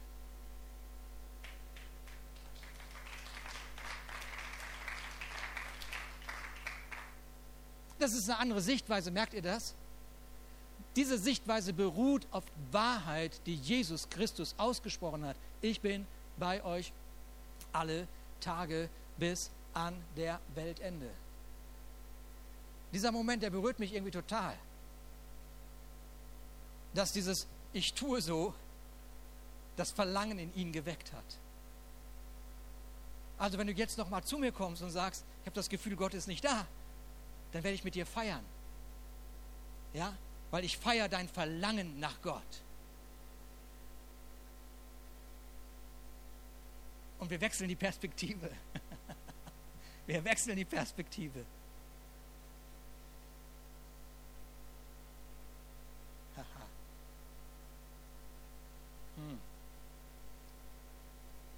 Das 7.98 8.12
ist 8.12 8.28
eine 8.28 8.38
andere 8.38 8.60
Sichtweise, 8.60 9.10
merkt 9.10 9.34
ihr 9.34 9.42
das? 9.42 9.74
Diese 10.96 11.18
Sichtweise 11.18 11.72
beruht 11.72 12.26
auf 12.30 12.44
Wahrheit, 12.70 13.40
die 13.46 13.54
Jesus 13.54 14.08
Christus 14.08 14.54
ausgesprochen 14.58 15.24
hat. 15.24 15.36
Ich 15.60 15.80
bin 15.80 16.06
bei 16.38 16.62
euch 16.64 16.92
alle 17.72 18.08
Tage 18.40 18.88
bis 19.18 19.50
an 19.76 19.94
der 20.16 20.40
Weltende. 20.54 21.10
dieser 22.92 23.12
Moment, 23.12 23.42
der 23.42 23.50
berührt 23.50 23.78
mich 23.78 23.92
irgendwie 23.92 24.10
total. 24.10 24.56
Dass 26.94 27.12
dieses 27.12 27.46
Ich 27.74 27.92
tue 27.92 28.22
so 28.22 28.54
das 29.76 29.90
Verlangen 29.90 30.38
in 30.38 30.54
ihn 30.54 30.72
geweckt 30.72 31.12
hat. 31.12 31.38
Also 33.36 33.58
wenn 33.58 33.66
du 33.66 33.74
jetzt 33.74 33.98
noch 33.98 34.08
mal 34.08 34.22
zu 34.22 34.38
mir 34.38 34.50
kommst 34.50 34.80
und 34.80 34.90
sagst, 34.90 35.26
ich 35.42 35.46
habe 35.46 35.54
das 35.54 35.68
Gefühl, 35.68 35.94
Gott 35.94 36.14
ist 36.14 36.26
nicht 36.26 36.42
da, 36.42 36.66
dann 37.52 37.62
werde 37.62 37.74
ich 37.74 37.84
mit 37.84 37.94
dir 37.94 38.06
feiern. 38.06 38.44
Ja? 39.92 40.16
Weil 40.50 40.64
ich 40.64 40.78
feiere 40.78 41.10
dein 41.10 41.28
Verlangen 41.28 42.00
nach 42.00 42.22
Gott. 42.22 42.62
Und 47.18 47.28
wir 47.28 47.42
wechseln 47.42 47.68
die 47.68 47.76
Perspektive. 47.76 48.50
Wir 50.06 50.24
wechseln 50.24 50.56
die 50.56 50.64
Perspektive. 50.64 51.44
hm. 59.16 59.38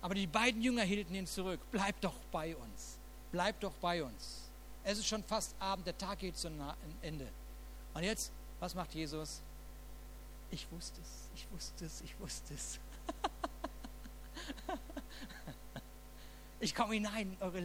Aber 0.01 0.15
die 0.15 0.27
beiden 0.27 0.63
Jünger 0.63 0.83
hielten 0.83 1.15
ihn 1.15 1.27
zurück. 1.27 1.61
Bleib 1.71 2.01
doch 2.01 2.15
bei 2.33 2.57
uns. 2.57 2.99
Bleib 3.33 3.61
doch 3.61 3.75
bei 3.75 4.03
uns. 4.03 4.49
Es 4.85 4.99
ist 4.99 5.07
schon 5.07 5.23
fast 5.25 5.55
Abend, 5.61 5.87
der 5.87 5.99
Tag 5.99 6.21
geht 6.21 6.37
zum 6.37 6.55
Ende. 7.03 7.29
Und 7.93 8.03
jetzt, 8.03 8.33
was 8.61 8.75
macht 8.75 8.95
Jesus? 8.95 9.43
Ich 10.51 10.71
wusste 10.71 11.01
es, 11.01 11.29
ich 11.35 11.47
wusste 11.51 11.85
es, 11.85 12.01
ich 12.01 12.19
wusste 12.19 12.55
es. 12.55 12.81
ich 16.61 16.75
komme 16.75 16.95
hinein 16.95 17.33
in 17.33 17.43
eure 17.43 17.61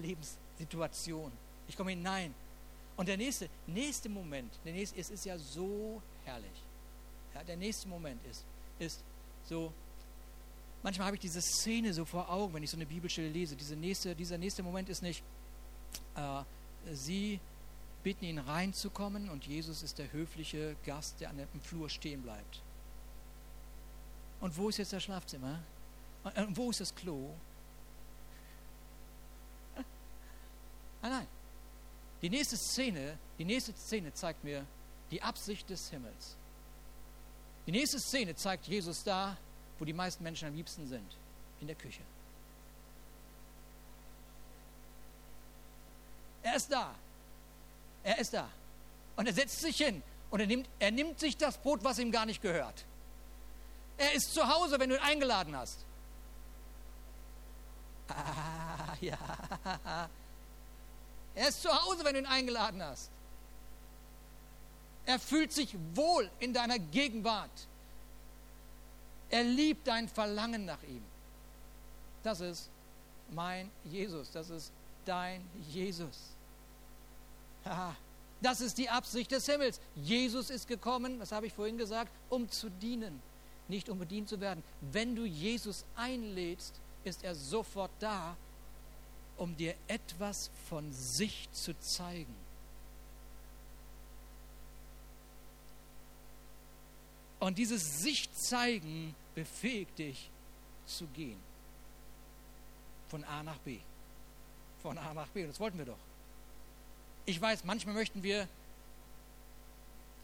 Lebenssituation. 0.59 1.31
Ich 1.67 1.77
komme 1.77 1.91
hinein. 1.91 2.33
Und 2.95 3.07
der 3.07 3.17
nächste, 3.17 3.49
nächste 3.65 4.09
Moment, 4.09 4.53
der 4.65 4.73
nächste, 4.73 4.99
es 4.99 5.09
ist 5.09 5.25
ja 5.25 5.37
so 5.37 6.01
herrlich. 6.25 6.63
Ja, 7.33 7.43
der 7.43 7.57
nächste 7.57 7.87
Moment 7.87 8.23
ist, 8.29 8.45
ist 8.77 9.01
so, 9.49 9.73
manchmal 10.83 11.07
habe 11.07 11.15
ich 11.15 11.21
diese 11.21 11.41
Szene 11.41 11.93
so 11.93 12.05
vor 12.05 12.29
Augen, 12.29 12.53
wenn 12.53 12.63
ich 12.63 12.69
so 12.69 12.77
eine 12.77 12.85
Bibelstelle 12.85 13.29
lese. 13.29 13.55
Diese 13.55 13.75
nächste, 13.75 14.15
dieser 14.15 14.37
nächste 14.37 14.61
Moment 14.61 14.89
ist 14.89 15.01
nicht, 15.01 15.23
äh, 16.15 16.43
sie 16.93 17.39
bitten 18.03 18.25
ihn 18.25 18.37
reinzukommen 18.37 19.29
und 19.29 19.45
Jesus 19.45 19.81
ist 19.81 19.97
der 19.97 20.11
höfliche 20.11 20.75
Gast, 20.85 21.19
der 21.19 21.29
an 21.29 21.37
dem 21.37 21.61
Flur 21.61 21.89
stehen 21.89 22.21
bleibt. 22.21 22.61
Und 24.39 24.55
wo 24.57 24.69
ist 24.69 24.77
jetzt 24.77 24.93
das 24.93 25.01
Schlafzimmer? 25.01 25.59
Und 26.23 26.37
äh, 26.37 26.45
wo 26.49 26.69
ist 26.69 26.79
das 26.79 26.93
Klo? 26.93 27.31
Nein, 31.03 31.11
nein. 31.11 31.27
Die 32.21 32.29
nächste 32.29 32.55
Szene, 32.55 33.17
die 33.37 33.43
nächste 33.43 33.73
Szene 33.73 34.13
zeigt 34.13 34.43
mir 34.43 34.65
die 35.11 35.21
Absicht 35.21 35.69
des 35.69 35.89
Himmels. 35.89 36.37
Die 37.67 37.71
nächste 37.71 37.99
Szene 37.99 38.35
zeigt 38.35 38.65
Jesus 38.67 39.03
da, 39.03 39.37
wo 39.77 39.85
die 39.85 39.93
meisten 39.93 40.23
Menschen 40.23 40.47
am 40.47 40.55
liebsten 40.55 40.87
sind, 40.87 41.17
in 41.59 41.67
der 41.67 41.75
Küche. 41.75 42.01
Er 46.41 46.55
ist 46.55 46.71
da. 46.71 46.95
Er 48.03 48.19
ist 48.19 48.33
da. 48.33 48.49
Und 49.17 49.27
er 49.27 49.33
setzt 49.33 49.59
sich 49.59 49.77
hin 49.77 50.01
und 50.31 50.39
er 50.39 50.47
nimmt, 50.47 50.69
er 50.79 50.91
nimmt 50.91 51.19
sich 51.19 51.35
das 51.35 51.57
Brot, 51.57 51.83
was 51.83 51.99
ihm 51.99 52.11
gar 52.11 52.25
nicht 52.25 52.41
gehört. 52.41 52.85
Er 53.97 54.13
ist 54.13 54.33
zu 54.33 54.47
Hause, 54.47 54.79
wenn 54.79 54.89
du 54.89 54.95
ihn 54.95 55.01
eingeladen 55.01 55.55
hast. 55.55 55.79
Ah, 58.07 58.95
ja. 59.01 60.09
Er 61.35 61.49
ist 61.49 61.61
zu 61.61 61.69
Hause, 61.69 62.03
wenn 62.05 62.13
du 62.13 62.19
ihn 62.19 62.25
eingeladen 62.25 62.81
hast. 62.83 63.09
Er 65.05 65.19
fühlt 65.19 65.51
sich 65.51 65.75
wohl 65.95 66.29
in 66.39 66.53
deiner 66.53 66.79
Gegenwart. 66.79 67.67
Er 69.29 69.43
liebt 69.43 69.87
dein 69.87 70.07
Verlangen 70.07 70.65
nach 70.65 70.81
ihm. 70.83 71.03
Das 72.21 72.39
ist 72.39 72.69
mein 73.31 73.69
Jesus. 73.83 74.31
Das 74.31 74.49
ist 74.49 74.71
dein 75.05 75.43
Jesus. 75.69 76.17
Das 78.41 78.61
ist 78.61 78.77
die 78.77 78.89
Absicht 78.89 79.31
des 79.31 79.45
Himmels. 79.45 79.81
Jesus 79.95 80.49
ist 80.49 80.67
gekommen, 80.67 81.19
das 81.19 81.31
habe 81.31 81.47
ich 81.47 81.53
vorhin 81.53 81.77
gesagt, 81.77 82.11
um 82.29 82.49
zu 82.49 82.69
dienen, 82.69 83.21
nicht 83.67 83.89
um 83.89 83.97
bedient 83.97 84.29
zu 84.29 84.39
werden. 84.39 84.63
Wenn 84.81 85.15
du 85.15 85.25
Jesus 85.25 85.83
einlädst, 85.95 86.75
ist 87.03 87.23
er 87.23 87.35
sofort 87.35 87.91
da, 87.99 88.37
um 89.43 89.57
dir 89.57 89.75
etwas 89.89 90.49
von 90.69 90.93
sich 90.93 91.49
zu 91.51 91.77
zeigen. 91.81 92.33
Und 97.41 97.57
dieses 97.57 97.99
sich 97.99 98.31
zeigen 98.31 99.13
befähigt 99.35 99.99
dich 99.99 100.29
zu 100.85 101.07
gehen. 101.07 101.37
Von 103.09 103.25
A 103.25 103.43
nach 103.43 103.57
B. 103.57 103.79
Von 104.81 104.97
A 104.97 105.13
nach 105.13 105.27
B. 105.27 105.45
Das 105.45 105.59
wollten 105.59 105.77
wir 105.77 105.87
doch. 105.87 105.99
Ich 107.25 107.41
weiß, 107.41 107.65
manchmal 107.65 107.95
möchten 107.95 108.23
wir 108.23 108.47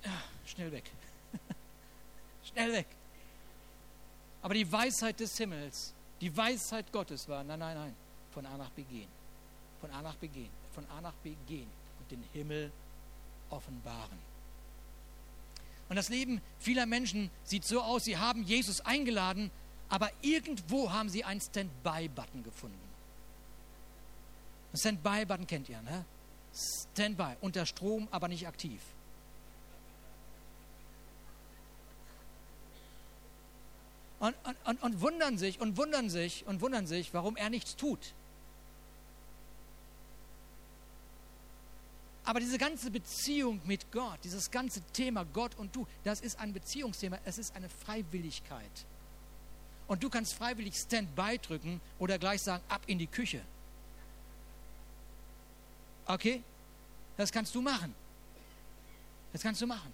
ja, 0.05 0.23
schnell 0.45 0.71
weg. 0.71 0.89
schnell 2.45 2.71
weg. 2.71 2.87
Aber 4.41 4.53
die 4.53 4.71
Weisheit 4.71 5.19
des 5.19 5.37
Himmels, 5.37 5.93
die 6.21 6.35
Weisheit 6.37 6.89
Gottes 6.93 7.27
war, 7.27 7.43
nein, 7.43 7.59
nein, 7.59 7.75
nein, 7.75 7.95
von 8.33 8.45
A 8.45 8.57
nach 8.57 8.69
B 8.71 8.83
gehen. 8.83 9.09
Von 9.81 9.91
A 9.91 10.01
nach 10.01 10.15
B 10.15 10.27
gehen. 10.27 10.49
Von 10.73 10.85
A 10.89 11.01
nach 11.01 11.13
B 11.23 11.35
gehen 11.47 11.67
und 11.99 12.11
den 12.11 12.23
Himmel 12.33 12.71
offenbaren. 13.49 14.19
Und 15.89 15.95
das 15.95 16.09
Leben 16.09 16.41
vieler 16.59 16.85
Menschen 16.85 17.31
sieht 17.43 17.65
so 17.65 17.81
aus, 17.81 18.03
sie 18.03 18.17
haben 18.17 18.43
Jesus 18.43 18.81
eingeladen, 18.81 19.49
aber 19.89 20.11
irgendwo 20.21 20.91
haben 20.91 21.09
sie 21.09 21.23
einen 21.23 21.41
Standby-Button 21.41 22.43
gefunden. 22.43 22.77
Ein 24.71 24.77
Standby-Button 24.77 25.47
kennt 25.47 25.67
ihr, 25.67 25.81
ne? 25.81 26.05
Standby, 26.53 27.37
unter 27.41 27.65
Strom, 27.65 28.07
aber 28.11 28.27
nicht 28.27 28.47
aktiv. 28.47 28.81
Und, 34.19 34.35
und, 34.65 34.83
und, 34.83 35.01
wundern 35.01 35.37
sich 35.37 35.61
und 35.61 35.77
wundern 35.77 36.09
sich 36.09 36.45
und 36.45 36.59
wundern 36.59 36.87
sich, 36.87 37.13
warum 37.13 37.37
er 37.37 37.49
nichts 37.49 37.75
tut. 37.77 38.13
Aber 42.25 42.39
diese 42.39 42.57
ganze 42.57 42.91
Beziehung 42.91 43.61
mit 43.65 43.91
Gott, 43.91 44.19
dieses 44.23 44.51
ganze 44.51 44.81
Thema 44.93 45.25
Gott 45.33 45.55
und 45.57 45.75
du, 45.75 45.87
das 46.03 46.21
ist 46.21 46.37
ein 46.39 46.53
Beziehungsthema, 46.53 47.17
es 47.25 47.37
ist 47.37 47.55
eine 47.55 47.69
Freiwilligkeit. 47.69 48.85
Und 49.87 50.03
du 50.03 50.09
kannst 50.09 50.35
freiwillig 50.35 50.75
Standby 50.75 51.39
drücken 51.39 51.81
oder 51.97 52.19
gleich 52.19 52.43
sagen, 52.43 52.63
ab 52.69 52.81
in 52.85 52.99
die 52.99 53.07
Küche. 53.07 53.41
Okay? 56.05 56.43
Das 57.17 57.31
kannst 57.31 57.55
du 57.55 57.61
machen. 57.61 57.95
Das 59.33 59.41
kannst 59.41 59.61
du 59.61 59.67
machen. 59.67 59.91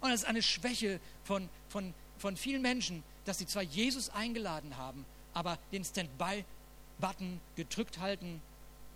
Und 0.00 0.10
das 0.10 0.20
ist 0.20 0.26
eine 0.26 0.42
Schwäche 0.42 1.00
von, 1.24 1.48
von, 1.68 1.94
von 2.18 2.36
vielen 2.36 2.60
Menschen, 2.60 3.02
dass 3.24 3.38
sie 3.38 3.46
zwar 3.46 3.62
Jesus 3.62 4.10
eingeladen 4.10 4.76
haben, 4.76 5.04
aber 5.34 5.58
den 5.72 5.84
Standby-Button 5.84 7.40
gedrückt 7.56 7.98
halten, 7.98 8.42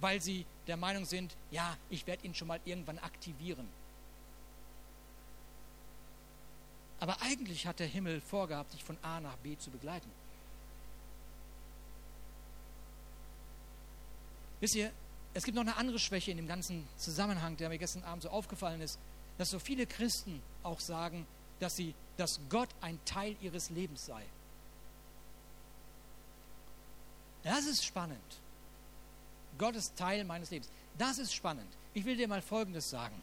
weil 0.00 0.20
sie 0.20 0.44
der 0.66 0.76
Meinung 0.76 1.04
sind, 1.04 1.36
ja, 1.50 1.76
ich 1.90 2.06
werde 2.06 2.26
ihn 2.26 2.34
schon 2.34 2.48
mal 2.48 2.60
irgendwann 2.64 2.98
aktivieren. 2.98 3.68
Aber 6.98 7.20
eigentlich 7.22 7.66
hat 7.66 7.78
der 7.78 7.86
Himmel 7.86 8.20
vorgehabt, 8.20 8.72
dich 8.72 8.82
von 8.82 8.96
A 9.02 9.20
nach 9.20 9.36
B 9.36 9.56
zu 9.58 9.70
begleiten. 9.70 10.10
Wisst 14.60 14.74
ihr, 14.74 14.90
es 15.34 15.44
gibt 15.44 15.54
noch 15.54 15.62
eine 15.62 15.76
andere 15.76 15.98
Schwäche 15.98 16.30
in 16.30 16.38
dem 16.38 16.48
ganzen 16.48 16.88
Zusammenhang, 16.96 17.58
der 17.58 17.68
mir 17.68 17.78
gestern 17.78 18.04
Abend 18.04 18.22
so 18.22 18.30
aufgefallen 18.30 18.80
ist, 18.80 18.98
dass 19.36 19.50
so 19.50 19.58
viele 19.58 19.86
Christen 19.86 20.40
auch 20.62 20.80
sagen, 20.80 21.26
dass 21.60 21.76
sie, 21.76 21.94
dass 22.16 22.40
Gott 22.48 22.68
ein 22.80 22.98
Teil 23.04 23.36
ihres 23.40 23.70
Lebens 23.70 24.06
sei. 24.06 24.22
Das 27.42 27.66
ist 27.66 27.84
spannend. 27.84 28.40
Gott 29.58 29.76
ist 29.76 29.96
Teil 29.96 30.24
meines 30.24 30.50
Lebens. 30.50 30.68
Das 30.98 31.18
ist 31.18 31.32
spannend. 31.32 31.70
Ich 31.94 32.04
will 32.04 32.16
dir 32.16 32.28
mal 32.28 32.42
Folgendes 32.42 32.90
sagen. 32.90 33.20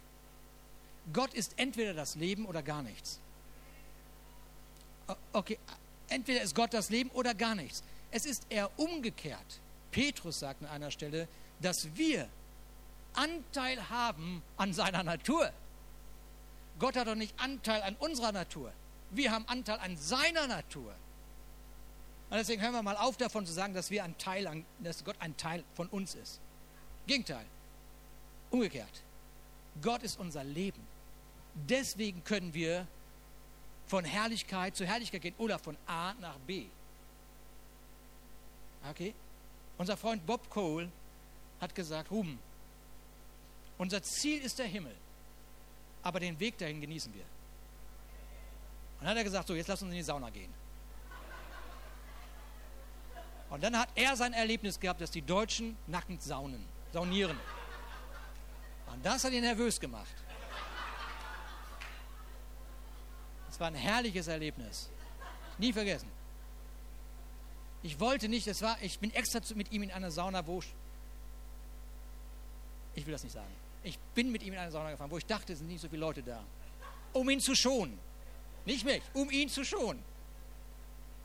Gott 1.11 1.33
ist 1.33 1.53
entweder 1.57 1.93
das 1.93 2.15
Leben 2.15 2.45
oder 2.45 2.63
gar 2.63 2.81
nichts. 2.81 3.19
Okay, 5.33 5.59
entweder 6.07 6.41
ist 6.41 6.55
Gott 6.55 6.73
das 6.73 6.89
Leben 6.89 7.09
oder 7.11 7.33
gar 7.33 7.55
nichts. 7.55 7.83
Es 8.11 8.25
ist 8.25 8.45
eher 8.49 8.69
umgekehrt. 8.79 9.59
Petrus 9.91 10.39
sagt 10.39 10.63
an 10.63 10.69
einer 10.69 10.91
Stelle, 10.91 11.27
dass 11.59 11.95
wir 11.95 12.29
Anteil 13.13 13.89
haben 13.89 14.41
an 14.57 14.73
seiner 14.73 15.03
Natur. 15.03 15.51
Gott 16.79 16.95
hat 16.95 17.07
doch 17.07 17.15
nicht 17.15 17.33
Anteil 17.39 17.81
an 17.83 17.95
unserer 17.99 18.31
Natur. 18.31 18.71
Wir 19.15 19.31
haben 19.31 19.47
Anteil 19.47 19.79
an 19.79 19.97
seiner 19.97 20.47
Natur. 20.47 20.93
Und 22.29 22.37
deswegen 22.37 22.61
hören 22.61 22.73
wir 22.73 22.81
mal 22.81 22.97
auf 22.97 23.17
davon 23.17 23.45
zu 23.45 23.53
sagen, 23.53 23.73
dass 23.73 23.91
wir 23.91 24.03
ein 24.03 24.17
Teil 24.17 24.47
an, 24.47 24.65
dass 24.79 25.03
Gott 25.03 25.15
ein 25.19 25.37
Teil 25.37 25.63
von 25.75 25.87
uns 25.89 26.15
ist. 26.15 26.39
Gegenteil. 27.05 27.45
Umgekehrt. 28.49 29.03
Gott 29.81 30.03
ist 30.03 30.19
unser 30.19 30.43
Leben. 30.43 30.81
Deswegen 31.53 32.23
können 32.23 32.53
wir 32.53 32.87
von 33.87 34.05
Herrlichkeit 34.05 34.75
zu 34.75 34.85
Herrlichkeit 34.85 35.21
gehen 35.21 35.35
oder 35.37 35.59
von 35.59 35.77
A 35.85 36.13
nach 36.15 36.37
B. 36.39 36.65
Okay? 38.89 39.13
Unser 39.77 39.97
Freund 39.97 40.25
Bob 40.25 40.49
Cole 40.49 40.91
hat 41.61 41.75
gesagt, 41.75 42.11
Ruben, 42.11 42.39
unser 43.77 44.01
Ziel 44.01 44.41
ist 44.41 44.59
der 44.59 44.65
Himmel, 44.65 44.95
aber 46.01 46.19
den 46.19 46.39
Weg 46.39 46.57
dahin 46.57 46.81
genießen 46.81 47.13
wir. 47.13 47.25
Dann 49.03 49.09
hat 49.09 49.17
er 49.17 49.25
gesagt, 49.25 49.49
so, 49.49 49.53
jetzt 49.53 49.67
lass 49.67 49.81
uns 49.81 49.91
in 49.91 49.97
die 49.97 50.03
Sauna 50.03 50.29
gehen. 50.29 50.49
Und 53.49 53.61
dann 53.61 53.77
hat 53.77 53.89
er 53.95 54.15
sein 54.15 54.31
Erlebnis 54.31 54.79
gehabt, 54.79 55.01
dass 55.01 55.11
die 55.11 55.21
Deutschen 55.21 55.75
nackend 55.87 56.23
saunen, 56.23 56.65
saunieren. 56.93 57.37
Und 58.87 59.05
das 59.05 59.25
hat 59.25 59.33
ihn 59.33 59.41
nervös 59.41 59.77
gemacht. 59.77 60.15
Es 63.51 63.59
war 63.59 63.67
ein 63.67 63.75
herrliches 63.75 64.27
Erlebnis. 64.27 64.89
Nie 65.57 65.73
vergessen. 65.73 66.09
Ich 67.81 67.99
wollte 67.99 68.29
nicht, 68.29 68.47
es 68.47 68.61
war, 68.61 68.81
ich 68.81 68.99
bin 68.99 69.13
extra 69.13 69.41
mit 69.53 69.69
ihm 69.73 69.83
in 69.83 69.91
einer 69.91 70.11
Sauna, 70.11 70.47
wo 70.47 70.59
ich, 70.59 70.73
ich 72.95 73.05
will 73.05 73.11
das 73.11 73.23
nicht 73.23 73.33
sagen. 73.33 73.53
Ich 73.83 73.99
bin 74.15 74.31
mit 74.31 74.43
ihm 74.43 74.53
in 74.53 74.59
eine 74.59 74.71
Sauna 74.71 74.91
gefahren, 74.91 75.11
wo 75.11 75.17
ich 75.17 75.25
dachte, 75.25 75.51
es 75.51 75.59
sind 75.59 75.67
nicht 75.67 75.81
so 75.81 75.89
viele 75.89 75.99
Leute 75.99 76.23
da. 76.23 76.41
Um 77.11 77.29
ihn 77.29 77.41
zu 77.41 77.53
schonen. 77.53 77.99
Nicht 78.65 78.85
mich, 78.85 79.01
um 79.13 79.29
ihn 79.29 79.49
zu 79.49 79.65
schonen. 79.65 80.03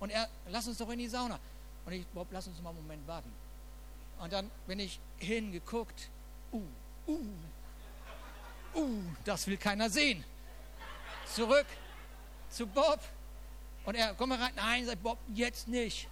Und 0.01 0.11
er, 0.11 0.29
lass 0.49 0.67
uns 0.67 0.79
doch 0.79 0.89
in 0.91 0.99
die 0.99 1.09
Sauna. 1.09 1.39
Und 1.87 1.93
ich, 1.93 2.07
Bob, 2.09 2.29
lass 2.31 2.47
uns 2.47 2.61
mal 2.61 2.71
einen 2.71 2.83
Moment 2.83 3.07
warten. 3.07 3.33
Und 4.19 4.33
dann 4.33 4.51
bin 4.67 4.81
ich 4.81 4.99
hingeguckt. 5.19 6.09
Uh, 6.53 6.63
uh, 7.07 7.21
uh, 8.75 9.03
das 9.25 9.47
will 9.47 9.57
keiner 9.57 9.89
sehen. 9.89 10.25
Zurück 11.35 11.67
zu 12.51 12.67
Bob. 12.67 13.01
Und 13.85 13.95
er, 13.95 14.15
komm 14.15 14.31
mal 14.31 14.39
rein. 14.39 14.53
Nein, 14.57 14.87
sagt 14.87 15.03
Bob, 15.03 15.19
jetzt 15.35 15.69
nicht. 15.69 16.09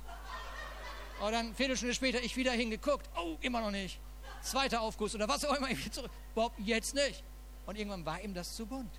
Und 1.21 1.33
dann, 1.33 1.55
Viertelstunde 1.55 1.95
später, 1.95 2.23
ich 2.23 2.37
wieder 2.37 2.53
hingeguckt. 2.53 3.09
Oh, 3.17 3.37
immer 3.41 3.61
noch 3.61 3.71
nicht. 3.71 3.99
Zweiter 4.43 4.81
Aufguss 4.81 5.15
oder 5.15 5.29
was 5.29 5.45
auch 5.45 5.57
immer. 5.57 5.71
Ich 5.71 5.91
zurück. 5.91 6.11
Bob, 6.35 6.53
jetzt 6.59 6.95
nicht. 6.95 7.25
Und 7.67 7.77
irgendwann 7.77 8.05
war 8.05 8.21
ihm 8.21 8.35
das 8.35 8.55
zu 8.55 8.67
bunt. 8.67 8.93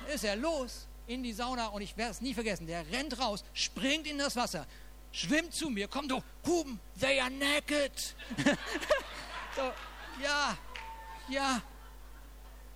Dann 0.00 0.14
ist 0.14 0.24
er 0.24 0.36
los 0.36 0.87
in 1.08 1.22
die 1.22 1.32
Sauna 1.32 1.68
und 1.68 1.82
ich 1.82 1.96
werde 1.96 2.12
es 2.12 2.20
nie 2.20 2.34
vergessen. 2.34 2.66
Der 2.66 2.86
rennt 2.92 3.18
raus, 3.18 3.42
springt 3.52 4.06
in 4.06 4.18
das 4.18 4.36
Wasser, 4.36 4.66
schwimmt 5.10 5.54
zu 5.54 5.70
mir, 5.70 5.88
kommt 5.88 6.10
doch, 6.10 6.22
Huben, 6.46 6.78
they 7.00 7.18
are 7.18 7.30
naked. 7.30 8.14
so, 9.56 9.62
ja, 10.22 10.56
ja. 11.28 11.62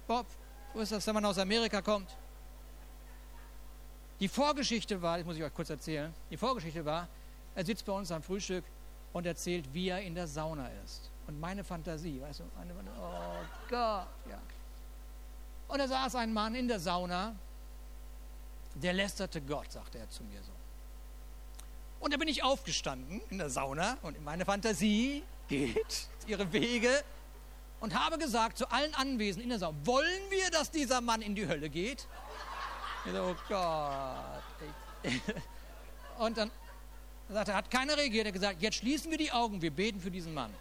Bob, 0.07 0.27
wo 0.73 0.81
ist 0.81 0.93
das, 0.93 1.07
wenn 1.07 1.15
man 1.15 1.25
aus 1.25 1.39
Amerika 1.39 1.81
kommt? 1.81 2.17
Die 4.19 4.29
Vorgeschichte 4.29 5.01
war, 5.01 5.19
das 5.19 5.27
muss 5.27 5.37
ich 5.37 5.43
euch 5.43 5.55
kurz 5.55 5.71
erzählen, 5.71 6.13
die 6.31 6.37
Vorgeschichte 6.37 6.85
war, 6.85 7.09
er 7.55 7.65
sitzt 7.65 7.85
bei 7.85 7.93
uns 7.93 8.11
am 8.11 8.23
Frühstück 8.23 8.65
und 9.13 9.27
erzählt, 9.27 9.67
wie 9.73 9.89
er 9.89 10.01
in 10.01 10.15
der 10.15 10.27
Sauna 10.27 10.69
ist. 10.85 11.11
Und 11.27 11.39
meine 11.39 11.63
Fantasie, 11.65 12.21
weißt 12.21 12.41
du, 12.41 12.45
meine, 12.57 12.73
oh 12.99 13.45
Gott, 13.69 14.07
ja. 14.29 14.41
Und 15.69 15.79
da 15.79 15.87
saß 15.87 16.17
ein 16.17 16.33
Mann 16.33 16.55
in 16.55 16.69
der 16.69 16.81
Sauna, 16.81 17.35
der 18.75 18.93
lästerte 18.93 19.41
Gott, 19.41 19.71
sagte 19.71 19.99
er 19.99 20.09
zu 20.09 20.23
mir 20.25 20.43
so. 20.43 20.53
Und 22.01 22.13
da 22.13 22.17
bin 22.17 22.29
ich 22.29 22.43
aufgestanden 22.43 23.21
in 23.31 23.39
der 23.39 23.51
Sauna 23.51 23.97
und 24.03 24.23
meine 24.25 24.45
Fantasie 24.45 25.23
geht 25.49 26.09
ihre 26.27 26.53
Wege 26.53 26.91
und 27.81 27.95
habe 27.95 28.19
gesagt 28.19 28.59
zu 28.59 28.71
allen 28.71 28.95
Anwesenden 28.95 29.45
in 29.45 29.51
der 29.51 29.59
Sauna, 29.59 29.77
wollen 29.85 30.31
wir, 30.31 30.51
dass 30.51 30.71
dieser 30.71 31.01
Mann 31.01 31.23
in 31.23 31.35
die 31.35 31.47
Hölle 31.47 31.69
geht? 31.69 32.07
oh 33.15 33.35
Gott. 33.49 34.43
Und 36.19 36.37
dann 36.37 36.51
sagt 37.29 37.49
er, 37.49 37.55
hat 37.55 37.71
keiner 37.71 37.97
reagiert. 37.97 38.27
Er 38.27 38.29
hat 38.29 38.35
gesagt, 38.35 38.63
jetzt 38.63 38.77
schließen 38.77 39.11
wir 39.11 39.19
die 39.19 39.33
Augen, 39.33 39.61
wir 39.63 39.71
beten 39.71 40.01
für 40.01 40.11
diesen 40.11 40.35
Mann. 40.35 40.53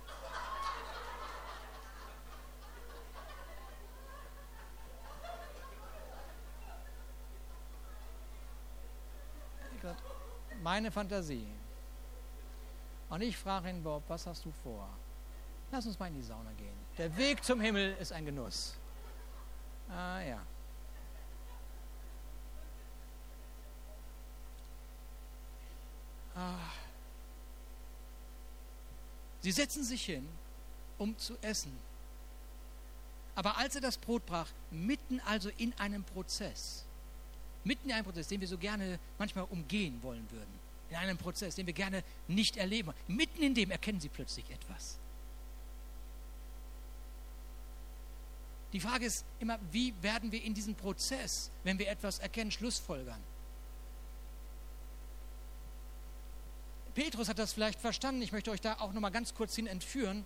Meine 10.61 10.91
Fantasie. 10.91 11.47
Und 13.09 13.21
ich 13.21 13.35
frage 13.35 13.69
ihn, 13.69 13.83
Bob, 13.83 14.03
was 14.07 14.25
hast 14.27 14.45
du 14.45 14.51
vor? 14.63 14.87
Lass 15.71 15.85
uns 15.85 15.97
mal 15.97 16.07
in 16.07 16.15
die 16.15 16.21
Sauna 16.21 16.51
gehen. 16.57 16.75
Der 16.97 17.15
Weg 17.17 17.43
zum 17.43 17.59
Himmel 17.59 17.95
ist 17.99 18.11
ein 18.11 18.25
Genuss. 18.25 18.75
Ah 19.89 20.21
ja. 20.21 20.41
Ah. 26.35 26.55
Sie 29.41 29.51
setzen 29.51 29.83
sich 29.83 30.05
hin, 30.05 30.27
um 30.97 31.17
zu 31.17 31.35
essen. 31.41 31.77
Aber 33.35 33.57
als 33.57 33.75
er 33.75 33.81
das 33.81 33.97
Brot 33.97 34.25
brach, 34.25 34.47
mitten 34.69 35.19
also 35.21 35.49
in 35.57 35.73
einem 35.79 36.03
Prozess, 36.03 36.85
mitten 37.63 37.89
in 37.89 37.95
einem 37.95 38.05
Prozess, 38.05 38.27
den 38.27 38.41
wir 38.41 38.47
so 38.47 38.57
gerne 38.57 38.99
manchmal 39.17 39.45
umgehen 39.49 40.01
wollen 40.01 40.29
würden, 40.31 40.59
in 40.89 40.95
einem 40.95 41.17
Prozess, 41.17 41.55
den 41.55 41.67
wir 41.67 41.73
gerne 41.73 42.03
nicht 42.27 42.57
erleben, 42.57 42.93
mitten 43.07 43.41
in 43.41 43.53
dem 43.53 43.71
erkennen 43.71 43.99
sie 43.99 44.09
plötzlich 44.09 44.49
etwas. 44.49 44.97
Die 48.73 48.79
Frage 48.79 49.05
ist 49.05 49.25
immer, 49.39 49.59
wie 49.71 49.93
werden 50.01 50.31
wir 50.31 50.41
in 50.41 50.53
diesem 50.53 50.75
Prozess, 50.75 51.51
wenn 51.63 51.77
wir 51.77 51.89
etwas 51.89 52.19
erkennen, 52.19 52.51
Schlussfolgern? 52.51 53.21
Petrus 56.93 57.29
hat 57.29 57.39
das 57.39 57.53
vielleicht 57.53 57.79
verstanden. 57.79 58.21
Ich 58.21 58.31
möchte 58.31 58.51
euch 58.51 58.61
da 58.61 58.75
auch 58.79 58.93
noch 58.93 59.01
mal 59.01 59.09
ganz 59.09 59.33
kurz 59.33 59.55
hin 59.55 59.67
entführen. 59.67 60.25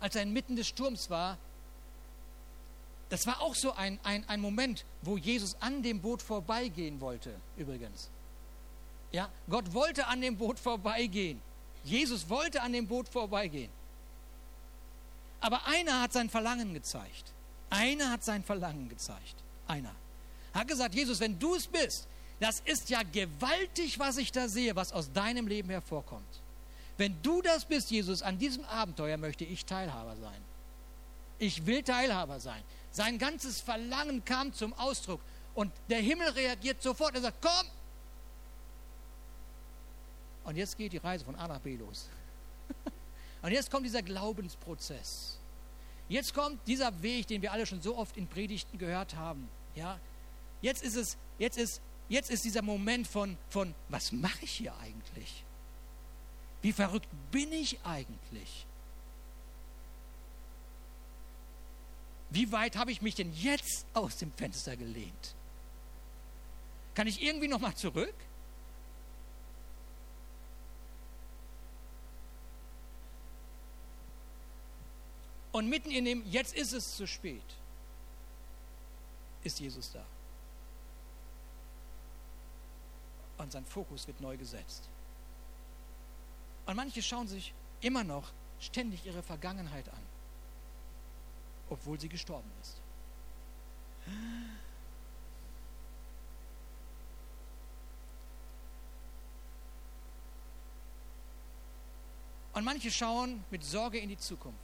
Als 0.00 0.14
er 0.14 0.22
inmitten 0.22 0.54
des 0.56 0.68
Sturms 0.68 1.10
war, 1.10 1.38
das 3.08 3.26
war 3.26 3.40
auch 3.40 3.54
so 3.54 3.72
ein, 3.72 3.98
ein, 4.02 4.28
ein 4.28 4.40
Moment, 4.40 4.84
wo 5.02 5.16
Jesus 5.16 5.56
an 5.60 5.82
dem 5.82 6.00
Boot 6.00 6.20
vorbeigehen 6.20 7.00
wollte, 7.00 7.34
übrigens. 7.56 8.10
Ja, 9.12 9.30
Gott 9.48 9.72
wollte 9.72 10.06
an 10.06 10.20
dem 10.20 10.36
Boot 10.36 10.58
vorbeigehen. 10.58 11.40
Jesus 11.84 12.28
wollte 12.28 12.60
an 12.60 12.72
dem 12.72 12.86
Boot 12.86 13.08
vorbeigehen. 13.08 13.70
Aber 15.40 15.66
einer 15.66 16.02
hat 16.02 16.12
sein 16.12 16.28
Verlangen 16.28 16.74
gezeigt. 16.74 17.32
Einer 17.70 18.10
hat 18.10 18.24
sein 18.24 18.42
Verlangen 18.42 18.88
gezeigt. 18.88 19.36
Einer. 19.66 19.94
Hat 20.52 20.68
gesagt, 20.68 20.94
Jesus, 20.94 21.20
wenn 21.20 21.38
du 21.38 21.54
es 21.54 21.66
bist, 21.66 22.06
das 22.40 22.60
ist 22.60 22.90
ja 22.90 23.02
gewaltig, 23.02 23.98
was 23.98 24.16
ich 24.16 24.32
da 24.32 24.48
sehe, 24.48 24.76
was 24.76 24.92
aus 24.92 25.12
deinem 25.12 25.46
Leben 25.46 25.70
hervorkommt. 25.70 26.40
Wenn 26.96 27.20
du 27.22 27.42
das 27.42 27.64
bist, 27.64 27.90
Jesus, 27.90 28.22
an 28.22 28.38
diesem 28.38 28.64
Abenteuer 28.64 29.16
möchte 29.16 29.44
ich 29.44 29.64
Teilhaber 29.64 30.16
sein. 30.16 30.40
Ich 31.38 31.64
will 31.66 31.82
Teilhaber 31.82 32.40
sein. 32.40 32.62
Sein 32.90 33.18
ganzes 33.18 33.60
Verlangen 33.60 34.24
kam 34.24 34.52
zum 34.52 34.72
Ausdruck 34.74 35.20
und 35.54 35.72
der 35.88 36.00
Himmel 36.00 36.28
reagiert 36.30 36.82
sofort. 36.82 37.14
Er 37.14 37.22
sagt, 37.22 37.38
komm! 37.40 37.66
Und 40.44 40.56
jetzt 40.56 40.76
geht 40.76 40.92
die 40.92 40.98
Reise 40.98 41.24
von 41.24 41.36
A 41.36 41.46
nach 41.46 41.60
B 41.60 41.76
los. 41.76 42.08
und 43.42 43.52
jetzt 43.52 43.70
kommt 43.70 43.84
dieser 43.84 44.02
Glaubensprozess. 44.02 45.38
Jetzt 46.08 46.32
kommt 46.32 46.66
dieser 46.66 47.02
Weg, 47.02 47.26
den 47.26 47.42
wir 47.42 47.52
alle 47.52 47.66
schon 47.66 47.82
so 47.82 47.96
oft 47.96 48.16
in 48.16 48.26
Predigten 48.26 48.78
gehört 48.78 49.14
haben. 49.14 49.48
Ja? 49.74 50.00
Jetzt 50.62 50.82
ist 50.82 50.96
es, 50.96 51.18
jetzt 51.38 51.58
ist 51.58 51.82
Jetzt 52.08 52.30
ist 52.30 52.44
dieser 52.44 52.62
Moment 52.62 53.06
von, 53.06 53.36
von 53.50 53.74
was 53.88 54.12
mache 54.12 54.42
ich 54.42 54.52
hier 54.52 54.74
eigentlich? 54.78 55.44
Wie 56.62 56.72
verrückt 56.72 57.08
bin 57.30 57.52
ich 57.52 57.78
eigentlich? 57.84 58.66
Wie 62.30 62.52
weit 62.52 62.76
habe 62.76 62.92
ich 62.92 63.02
mich 63.02 63.14
denn 63.14 63.32
jetzt 63.32 63.86
aus 63.94 64.16
dem 64.18 64.32
Fenster 64.32 64.76
gelehnt? 64.76 65.34
Kann 66.94 67.06
ich 67.06 67.22
irgendwie 67.22 67.48
noch 67.48 67.60
mal 67.60 67.74
zurück? 67.74 68.14
Und 75.52 75.68
mitten 75.68 75.90
in 75.90 76.04
dem, 76.04 76.26
jetzt 76.26 76.54
ist 76.54 76.72
es 76.72 76.96
zu 76.96 77.06
spät, 77.06 77.42
ist 79.42 79.58
Jesus 79.58 79.90
da. 79.92 80.04
und 83.38 83.52
sein 83.52 83.64
Fokus 83.64 84.06
wird 84.06 84.20
neu 84.20 84.36
gesetzt. 84.36 84.88
Und 86.66 86.76
manche 86.76 87.02
schauen 87.02 87.28
sich 87.28 87.54
immer 87.80 88.04
noch 88.04 88.30
ständig 88.60 89.06
ihre 89.06 89.22
Vergangenheit 89.22 89.88
an, 89.88 90.02
obwohl 91.70 91.98
sie 91.98 92.08
gestorben 92.08 92.50
ist. 92.60 92.80
Und 102.54 102.64
manche 102.64 102.90
schauen 102.90 103.44
mit 103.50 103.62
Sorge 103.64 103.98
in 103.98 104.08
die 104.08 104.18
Zukunft. 104.18 104.58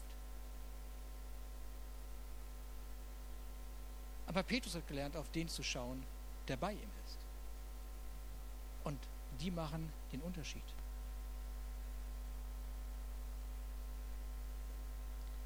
Aber 4.26 4.42
Petrus 4.42 4.74
hat 4.74 4.88
gelernt, 4.88 5.16
auf 5.16 5.30
den 5.30 5.48
zu 5.48 5.62
schauen, 5.62 6.02
der 6.48 6.56
bei 6.56 6.72
ihm 6.72 6.90
ist. 7.06 7.18
Und 8.82 8.98
die 9.40 9.50
machen 9.52 9.92
den 10.10 10.20
Unterschied. 10.22 10.64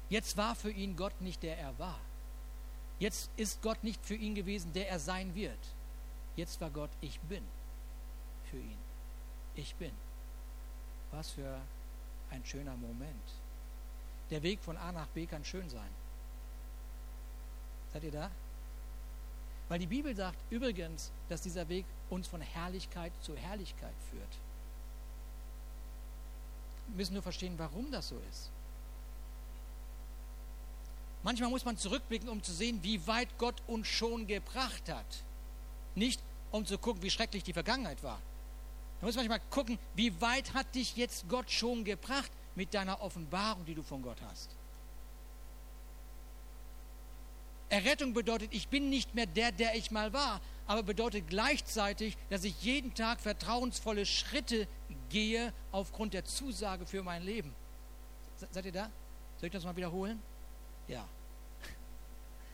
Jetzt 0.09 0.37
war 0.37 0.55
für 0.55 0.71
ihn 0.71 0.95
Gott 0.95 1.21
nicht 1.21 1.43
der 1.43 1.57
er 1.57 1.77
war. 1.77 1.99
Jetzt 2.99 3.29
ist 3.37 3.61
Gott 3.61 3.83
nicht 3.83 4.05
für 4.05 4.15
ihn 4.15 4.35
gewesen, 4.35 4.73
der 4.73 4.89
er 4.89 4.99
sein 4.99 5.33
wird. 5.35 5.59
Jetzt 6.35 6.59
war 6.59 6.69
Gott, 6.69 6.89
ich 7.01 7.19
bin 7.21 7.43
für 8.49 8.57
ihn. 8.57 8.77
Ich 9.55 9.75
bin. 9.75 9.91
Was 11.11 11.31
für 11.31 11.59
ein 12.31 12.45
schöner 12.45 12.75
Moment. 12.75 13.33
Der 14.29 14.43
Weg 14.43 14.59
von 14.61 14.77
A 14.77 14.91
nach 14.91 15.07
B 15.07 15.25
kann 15.25 15.43
schön 15.45 15.69
sein. 15.69 15.89
Seid 17.93 18.03
ihr 18.03 18.11
da? 18.11 18.29
Weil 19.69 19.79
die 19.79 19.87
Bibel 19.87 20.15
sagt 20.15 20.37
übrigens, 20.49 21.11
dass 21.29 21.41
dieser 21.41 21.69
Weg 21.69 21.85
uns 22.09 22.27
von 22.27 22.41
Herrlichkeit 22.41 23.11
zu 23.21 23.35
Herrlichkeit 23.35 23.93
führt. 24.09 24.37
Wir 26.87 26.97
müssen 26.97 27.13
nur 27.13 27.23
verstehen, 27.23 27.53
warum 27.57 27.91
das 27.91 28.09
so 28.09 28.19
ist. 28.29 28.49
Manchmal 31.23 31.49
muss 31.49 31.65
man 31.65 31.77
zurückblicken, 31.77 32.29
um 32.29 32.41
zu 32.41 32.53
sehen, 32.53 32.79
wie 32.81 33.05
weit 33.07 33.37
Gott 33.37 33.61
uns 33.67 33.87
schon 33.87 34.27
gebracht 34.27 34.89
hat. 34.89 35.23
Nicht, 35.95 36.21
um 36.51 36.65
zu 36.65 36.77
gucken, 36.77 37.01
wie 37.03 37.09
schrecklich 37.09 37.43
die 37.43 37.53
Vergangenheit 37.53 38.01
war. 38.03 38.19
Man 39.01 39.07
muss 39.07 39.15
manchmal 39.15 39.41
gucken, 39.49 39.77
wie 39.95 40.19
weit 40.21 40.53
hat 40.53 40.73
dich 40.75 40.95
jetzt 40.95 41.27
Gott 41.27 41.49
schon 41.51 41.83
gebracht 41.83 42.31
mit 42.55 42.73
deiner 42.73 43.01
Offenbarung, 43.01 43.65
die 43.65 43.75
du 43.75 43.83
von 43.83 44.01
Gott 44.01 44.17
hast. 44.29 44.55
Errettung 47.69 48.13
bedeutet, 48.13 48.49
ich 48.51 48.67
bin 48.67 48.89
nicht 48.89 49.13
mehr 49.13 49.27
der, 49.27 49.51
der 49.51 49.75
ich 49.75 49.91
mal 49.91 50.11
war, 50.11 50.41
aber 50.65 50.83
bedeutet 50.83 51.27
gleichzeitig, 51.27 52.17
dass 52.29 52.43
ich 52.43 52.61
jeden 52.63 52.93
Tag 52.95 53.21
vertrauensvolle 53.21 54.05
Schritte 54.05 54.67
gehe 55.09 55.53
aufgrund 55.71 56.13
der 56.13 56.25
Zusage 56.25 56.85
für 56.85 57.03
mein 57.03 57.23
Leben. 57.23 57.53
Seid 58.51 58.65
ihr 58.65 58.71
da? 58.71 58.89
Soll 59.37 59.47
ich 59.47 59.53
das 59.53 59.63
mal 59.63 59.75
wiederholen? 59.75 60.21
Ja. 60.89 61.07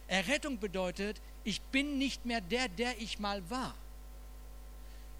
Errettung 0.07 0.59
bedeutet, 0.59 1.19
ich 1.43 1.61
bin 1.61 1.97
nicht 1.97 2.25
mehr 2.25 2.41
der, 2.41 2.69
der 2.69 3.01
ich 3.01 3.17
mal 3.17 3.49
war. 3.49 3.73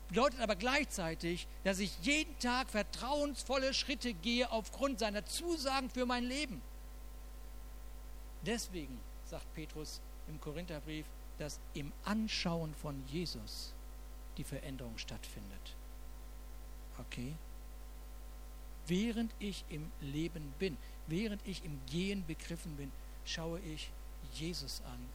Bedeutet 0.10 0.40
aber 0.40 0.56
gleichzeitig, 0.56 1.48
dass 1.64 1.80
ich 1.80 1.98
jeden 2.04 2.38
Tag 2.38 2.70
vertrauensvolle 2.70 3.74
Schritte 3.74 4.14
gehe 4.14 4.52
aufgrund 4.52 5.00
seiner 5.00 5.26
Zusagen 5.26 5.90
für 5.90 6.06
mein 6.06 6.26
Leben. 6.26 6.62
Deswegen 8.44 9.00
sagt 9.26 9.52
Petrus 9.56 10.00
im 10.28 10.40
Korintherbrief, 10.40 11.08
dass 11.40 11.60
im 11.74 11.92
Anschauen 12.04 12.76
von 12.76 13.04
Jesus 13.08 13.74
die 14.38 14.44
Veränderung 14.44 14.98
stattfindet. 14.98 15.76
Okay? 17.00 17.34
Während 18.88 19.34
ich 19.40 19.66
im 19.70 19.92
Leben 20.02 20.54
bin, 20.60 20.78
während 21.08 21.46
ich 21.48 21.64
im 21.66 21.80
Gehen 21.88 22.24
begriffen 22.28 22.76
bin, 22.76 22.92
schaue 23.26 23.60
ich 23.60 23.92
Jesus 24.34 24.82
an 24.86 25.10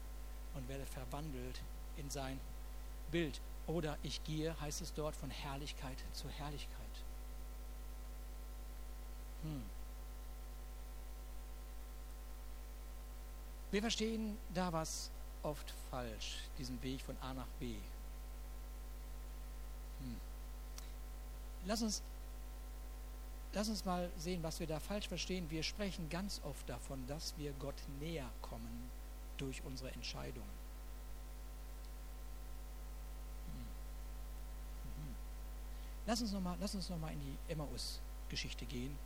und 0.55 0.69
werde 0.69 0.87
verwandelt 0.87 1.61
in 1.97 2.11
sein 2.11 2.39
Bild. 3.11 3.41
Oder 3.67 3.97
ich 4.03 4.23
gehe, 4.25 4.59
heißt 4.61 4.81
es 4.81 4.93
dort, 4.95 5.15
von 5.15 5.31
Herrlichkeit 5.31 5.97
zu 6.13 6.29
Herrlichkeit. 6.29 6.77
Hm. 9.43 9.63
Wir 13.71 13.81
verstehen 13.81 14.37
da 14.53 14.73
was 14.73 15.11
oft 15.43 15.73
falsch, 15.91 16.39
diesen 16.59 16.83
Weg 16.83 17.01
von 17.03 17.17
A 17.21 17.33
nach 17.33 17.47
B. 17.61 17.75
Hm. 20.01 20.17
Lass 21.67 21.83
uns 21.83 22.03
lass 23.53 23.69
uns 23.69 23.85
mal 23.85 24.11
sehen, 24.17 24.43
was 24.43 24.61
wir 24.61 24.67
da 24.67 24.81
falsch 24.81 25.09
verstehen. 25.09 25.51
Wir 25.51 25.63
sprechen 25.63 26.09
ganz 26.09 26.41
oft 26.45 26.69
davon, 26.69 27.07
dass 27.07 27.35
wir 27.37 27.53
Gott 27.53 27.75
näher 28.01 28.31
kommen 28.43 28.91
durch 29.39 29.63
unsere 29.65 29.91
Entscheidungen. 29.93 30.49
Hm. 33.47 35.05
Mhm. 35.05 35.15
Lass 36.07 36.21
uns 36.21 36.33
nochmal 36.33 36.57
noch 36.59 37.11
in 37.11 37.21
die 37.21 37.53
Emmaus-Geschichte 37.53 38.67
gehen 38.67 38.97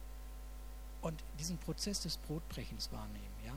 und 1.02 1.22
diesen 1.38 1.58
Prozess 1.58 2.00
des 2.00 2.16
Brotbrechens 2.16 2.90
wahrnehmen. 2.92 3.34
Ja? 3.44 3.54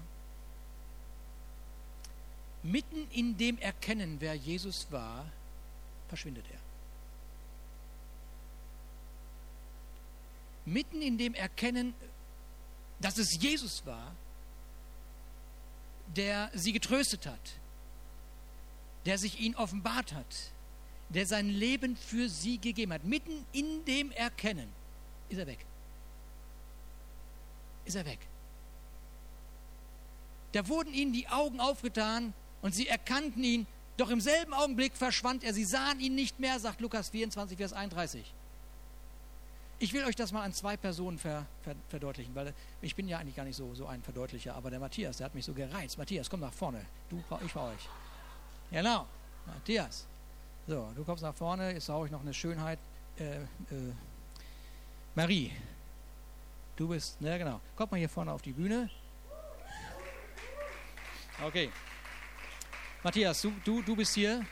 Mitten 2.63 3.09
in 3.11 3.37
dem 3.37 3.57
Erkennen, 3.59 4.17
wer 4.19 4.35
Jesus 4.35 4.87
war, 4.91 5.25
verschwindet 6.09 6.45
er. 6.51 6.66
Mitten 10.67 11.01
in 11.01 11.17
dem 11.17 11.33
Erkennen, 11.33 11.93
dass 12.99 13.17
es 13.17 13.41
Jesus 13.41 13.85
war, 13.85 14.15
der 16.15 16.51
sie 16.53 16.73
getröstet 16.73 17.25
hat, 17.25 17.59
der 19.05 19.17
sich 19.17 19.39
ihnen 19.39 19.55
offenbart 19.55 20.13
hat, 20.13 20.51
der 21.09 21.25
sein 21.25 21.49
Leben 21.49 21.95
für 21.95 22.29
sie 22.29 22.57
gegeben 22.57 22.93
hat. 22.93 23.03
Mitten 23.03 23.45
in 23.53 23.85
dem 23.85 24.11
Erkennen 24.11 24.69
ist 25.29 25.37
er 25.37 25.47
weg. 25.47 25.65
Ist 27.85 27.95
er 27.95 28.05
weg. 28.05 28.19
Da 30.51 30.67
wurden 30.67 30.93
ihnen 30.93 31.13
die 31.13 31.27
Augen 31.29 31.59
aufgetan 31.59 32.33
und 32.61 32.75
sie 32.75 32.87
erkannten 32.87 33.43
ihn, 33.43 33.67
doch 33.95 34.09
im 34.09 34.21
selben 34.21 34.53
Augenblick 34.53 34.95
verschwand 34.97 35.43
er. 35.43 35.53
Sie 35.53 35.65
sahen 35.65 35.99
ihn 35.99 36.15
nicht 36.15 36.39
mehr, 36.39 36.59
sagt 36.59 36.81
Lukas 36.81 37.09
24, 37.09 37.57
Vers 37.57 37.73
31. 37.73 38.33
Ich 39.79 39.93
will 39.93 40.03
euch 40.05 40.15
das 40.15 40.31
mal 40.31 40.41
an 40.41 40.53
zwei 40.53 40.75
Personen 40.75 41.19
ver, 41.19 41.45
ver, 41.61 41.75
verdeutlichen, 41.89 42.33
weil 42.33 42.53
ich 42.81 42.95
bin 42.95 43.07
ja 43.07 43.19
eigentlich 43.19 43.35
gar 43.35 43.43
nicht 43.43 43.55
so, 43.55 43.75
so 43.75 43.85
ein 43.85 44.01
Verdeutlicher, 44.01 44.55
aber 44.55 44.71
der 44.71 44.79
Matthias, 44.79 45.17
der 45.17 45.25
hat 45.25 45.35
mich 45.35 45.45
so 45.45 45.53
gereizt. 45.53 45.99
Matthias, 45.99 46.29
komm 46.29 46.39
nach 46.39 46.53
vorne. 46.53 46.83
Du, 47.09 47.23
ich 47.45 47.53
bei 47.53 47.61
euch. 47.61 47.89
Genau, 48.71 49.05
Matthias. 49.45 50.07
So, 50.65 50.91
du 50.95 51.03
kommst 51.03 51.21
nach 51.21 51.35
vorne, 51.35 51.73
jetzt 51.73 51.87
brauche 51.87 52.07
ich 52.07 52.11
noch 52.11 52.21
eine 52.21 52.33
Schönheit. 52.33 52.79
Äh, 53.19 53.37
äh, 53.37 53.45
Marie, 55.13 55.51
du 56.75 56.87
bist, 56.87 57.21
ne, 57.21 57.37
genau. 57.37 57.61
Kommt 57.75 57.91
mal 57.91 57.97
hier 57.97 58.09
vorne 58.09 58.31
auf 58.31 58.41
die 58.41 58.53
Bühne. 58.53 58.89
Okay. 61.43 61.69
Matthias, 63.03 63.41
du, 63.41 63.53
du, 63.63 63.83
du 63.83 63.95
bist 63.95 64.15
hier. 64.15 64.43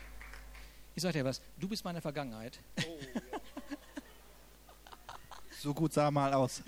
Ich 0.94 1.02
sag 1.02 1.14
dir 1.14 1.26
was, 1.26 1.42
du 1.58 1.68
bist 1.68 1.84
meine 1.84 2.00
Vergangenheit. 2.00 2.60
Oh, 2.78 2.98
ja. 3.16 3.35
So 5.66 5.74
gut 5.74 5.92
sah 5.92 6.12
mal 6.12 6.32
aus. 6.32 6.62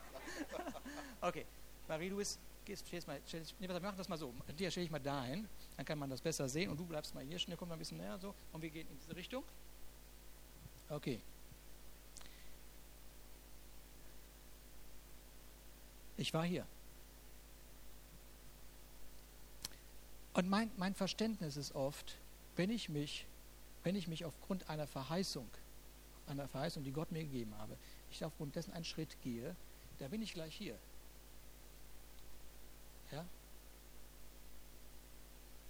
okay, 1.20 1.46
Marie, 1.86 2.10
du 2.10 2.16
gehst, 2.16 2.88
stehst 2.88 3.06
mal, 3.06 3.20
stell, 3.24 3.44
wir 3.60 3.68
machen 3.68 3.96
das 3.96 4.08
mal 4.08 4.18
so. 4.18 4.34
Dir 4.58 4.68
stelle 4.68 4.86
ich 4.86 4.90
mal 4.90 4.98
dahin, 4.98 5.48
dann 5.76 5.86
kann 5.86 5.96
man 5.96 6.10
das 6.10 6.20
besser 6.20 6.48
sehen 6.48 6.72
und 6.72 6.80
du 6.80 6.84
bleibst 6.84 7.14
mal 7.14 7.22
hier, 7.22 7.38
schnell 7.38 7.56
komm 7.56 7.68
mal 7.68 7.76
ein 7.76 7.78
bisschen 7.78 7.98
näher 7.98 8.18
so 8.18 8.34
und 8.52 8.62
wir 8.62 8.70
gehen 8.70 8.88
in 8.90 8.98
diese 8.98 9.14
Richtung. 9.14 9.44
Okay. 10.88 11.20
Ich 16.16 16.34
war 16.34 16.44
hier. 16.44 16.66
Und 20.32 20.48
mein, 20.48 20.68
mein 20.78 20.96
Verständnis 20.96 21.56
ist 21.56 21.76
oft, 21.76 22.16
wenn 22.56 22.70
ich 22.70 22.88
mich, 22.88 23.24
wenn 23.84 23.94
ich 23.94 24.08
mich 24.08 24.24
aufgrund 24.24 24.68
einer 24.68 24.88
Verheißung 24.88 25.48
einer 26.28 26.48
Verheißung, 26.48 26.84
die 26.84 26.92
Gott 26.92 27.10
mir 27.12 27.22
gegeben 27.22 27.54
habe, 27.58 27.76
ich 28.10 28.24
aufgrund 28.24 28.54
dessen 28.56 28.72
einen 28.72 28.84
Schritt 28.84 29.16
gehe, 29.22 29.54
da 29.98 30.08
bin 30.08 30.22
ich 30.22 30.34
gleich 30.34 30.54
hier. 30.54 30.78
Ja? 33.12 33.24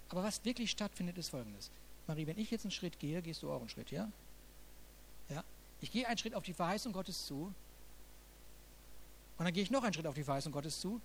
Aber 0.09 0.23
was 0.23 0.43
wirklich 0.43 0.71
stattfindet, 0.71 1.17
ist 1.17 1.29
folgendes. 1.29 1.71
Marie, 2.07 2.25
wenn 2.27 2.37
ich 2.37 2.49
jetzt 2.51 2.65
einen 2.65 2.71
Schritt 2.71 2.99
gehe, 2.99 3.21
gehst 3.21 3.43
du 3.43 3.51
auch 3.51 3.59
einen 3.59 3.69
Schritt, 3.69 3.91
ja? 3.91 4.11
Ja? 5.29 5.43
Ich 5.81 5.91
gehe 5.91 6.07
einen 6.07 6.17
Schritt 6.17 6.33
auf 6.33 6.43
die 6.43 6.53
Verheißung 6.53 6.91
Gottes 6.91 7.25
zu. 7.25 7.53
Und 9.37 9.45
dann 9.45 9.53
gehe 9.53 9.63
ich 9.63 9.71
noch 9.71 9.83
einen 9.83 9.93
Schritt 9.93 10.07
auf 10.07 10.15
die 10.15 10.23
Verheißung 10.23 10.51
Gottes 10.51 10.79
zu. 10.81 10.99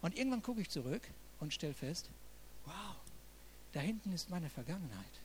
Und 0.00 0.16
irgendwann 0.16 0.42
gucke 0.42 0.60
ich 0.60 0.70
zurück 0.70 1.02
und 1.40 1.52
stelle 1.52 1.74
fest, 1.74 2.08
wow, 2.64 2.96
da 3.72 3.80
hinten 3.80 4.12
ist 4.12 4.30
meine 4.30 4.48
Vergangenheit. 4.48 5.20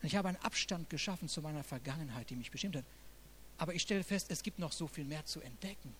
Und 0.00 0.06
ich 0.06 0.16
habe 0.16 0.28
einen 0.28 0.38
Abstand 0.38 0.88
geschaffen 0.88 1.28
zu 1.28 1.42
meiner 1.42 1.62
Vergangenheit, 1.62 2.30
die 2.30 2.36
mich 2.36 2.50
bestimmt 2.50 2.76
hat. 2.76 2.84
Aber 3.58 3.74
ich 3.74 3.82
stelle 3.82 4.02
fest, 4.02 4.30
es 4.30 4.42
gibt 4.42 4.58
noch 4.58 4.72
so 4.72 4.86
viel 4.86 5.04
mehr 5.04 5.24
zu 5.26 5.40
entdecken. 5.40 5.94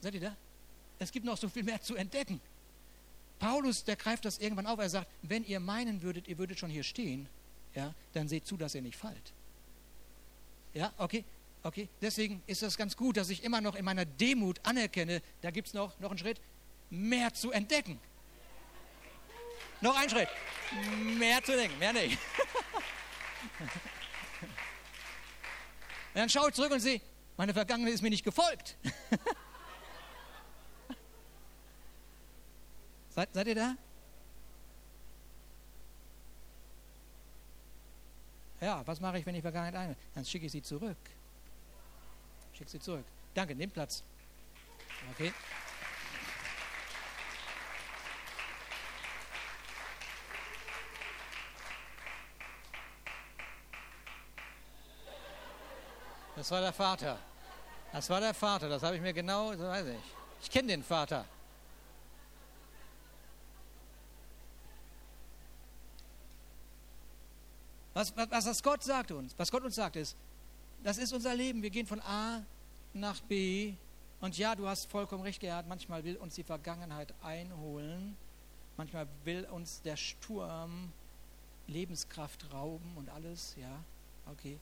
Seid 0.00 0.14
ihr 0.14 0.20
da? 0.20 0.36
Es 0.98 1.10
gibt 1.10 1.24
noch 1.24 1.36
so 1.36 1.48
viel 1.48 1.62
mehr 1.62 1.80
zu 1.80 1.96
entdecken. 1.96 2.40
Paulus, 3.38 3.84
der 3.84 3.96
greift 3.96 4.24
das 4.24 4.38
irgendwann 4.38 4.66
auf. 4.66 4.78
Er 4.78 4.88
sagt, 4.88 5.10
wenn 5.22 5.44
ihr 5.44 5.60
meinen 5.60 6.02
würdet, 6.02 6.28
ihr 6.28 6.38
würdet 6.38 6.58
schon 6.58 6.70
hier 6.70 6.84
stehen, 6.84 7.28
ja, 7.74 7.92
dann 8.12 8.28
seht 8.28 8.46
zu, 8.46 8.56
dass 8.56 8.74
ihr 8.74 8.82
nicht 8.82 8.96
fallt. 8.96 9.32
Ja, 10.72 10.92
okay, 10.98 11.24
okay. 11.62 11.88
Deswegen 12.00 12.42
ist 12.46 12.62
das 12.62 12.76
ganz 12.76 12.96
gut, 12.96 13.16
dass 13.16 13.30
ich 13.30 13.42
immer 13.42 13.60
noch 13.60 13.74
in 13.74 13.84
meiner 13.84 14.04
Demut 14.04 14.60
anerkenne, 14.62 15.22
da 15.42 15.50
gibt 15.50 15.68
es 15.68 15.74
noch, 15.74 15.98
noch 16.00 16.10
einen 16.10 16.18
Schritt. 16.18 16.40
mehr 16.90 17.32
zu 17.34 17.50
entdecken. 17.50 17.98
Noch 19.80 19.96
ein 19.96 20.08
Schritt. 20.08 20.28
Mehr 21.18 21.42
zu 21.42 21.56
denken, 21.56 21.78
mehr 21.78 21.92
nicht. 21.92 22.18
Und 26.14 26.20
dann 26.20 26.28
schaue 26.28 26.48
ich 26.48 26.54
zurück 26.54 26.72
und 26.72 26.80
sehe, 26.80 27.00
meine 27.36 27.52
Vergangenheit 27.52 27.94
ist 27.94 28.02
mir 28.02 28.10
nicht 28.10 28.24
gefolgt. 28.24 28.76
seid, 33.10 33.28
seid 33.32 33.46
ihr 33.48 33.54
da? 33.54 33.76
Ja, 38.60 38.86
was 38.86 39.00
mache 39.00 39.18
ich, 39.18 39.26
wenn 39.26 39.34
ich 39.34 39.42
Vergangenheit 39.42 39.74
ein? 39.74 39.96
Dann 40.14 40.24
schicke 40.24 40.46
ich 40.46 40.52
sie 40.52 40.62
zurück. 40.62 40.96
Schicke 42.52 42.70
sie 42.70 42.80
zurück. 42.80 43.04
Danke, 43.34 43.54
nimm 43.54 43.70
Platz. 43.70 44.04
Okay. 45.12 45.32
Das 56.44 56.50
war 56.50 56.60
der 56.60 56.74
Vater. 56.74 57.18
Das 57.90 58.10
war 58.10 58.20
der 58.20 58.34
Vater, 58.34 58.68
das 58.68 58.82
habe 58.82 58.96
ich 58.96 59.00
mir 59.00 59.14
genau, 59.14 59.52
das 59.52 59.60
weiß 59.60 59.86
ich. 59.86 60.12
Ich 60.42 60.50
kenne 60.50 60.68
den 60.68 60.82
Vater. 60.82 61.24
Was, 67.94 68.14
was, 68.14 68.44
was 68.44 68.62
Gott 68.62 68.82
sagt 68.82 69.10
uns, 69.10 69.32
was 69.38 69.50
Gott 69.50 69.62
uns 69.62 69.74
sagt, 69.76 69.96
ist, 69.96 70.18
das 70.82 70.98
ist 70.98 71.14
unser 71.14 71.34
Leben. 71.34 71.62
Wir 71.62 71.70
gehen 71.70 71.86
von 71.86 72.02
A 72.02 72.42
nach 72.92 73.22
B. 73.22 73.72
Und 74.20 74.36
ja, 74.36 74.54
du 74.54 74.68
hast 74.68 74.90
vollkommen 74.90 75.22
recht, 75.22 75.40
Gerhard. 75.40 75.66
Manchmal 75.66 76.04
will 76.04 76.16
uns 76.18 76.34
die 76.34 76.44
Vergangenheit 76.44 77.14
einholen. 77.22 78.18
Manchmal 78.76 79.08
will 79.24 79.46
uns 79.46 79.80
der 79.80 79.96
Sturm 79.96 80.92
Lebenskraft 81.68 82.52
rauben 82.52 82.92
und 82.98 83.08
alles. 83.08 83.56
Ja, 83.58 83.82
okay. 84.30 84.60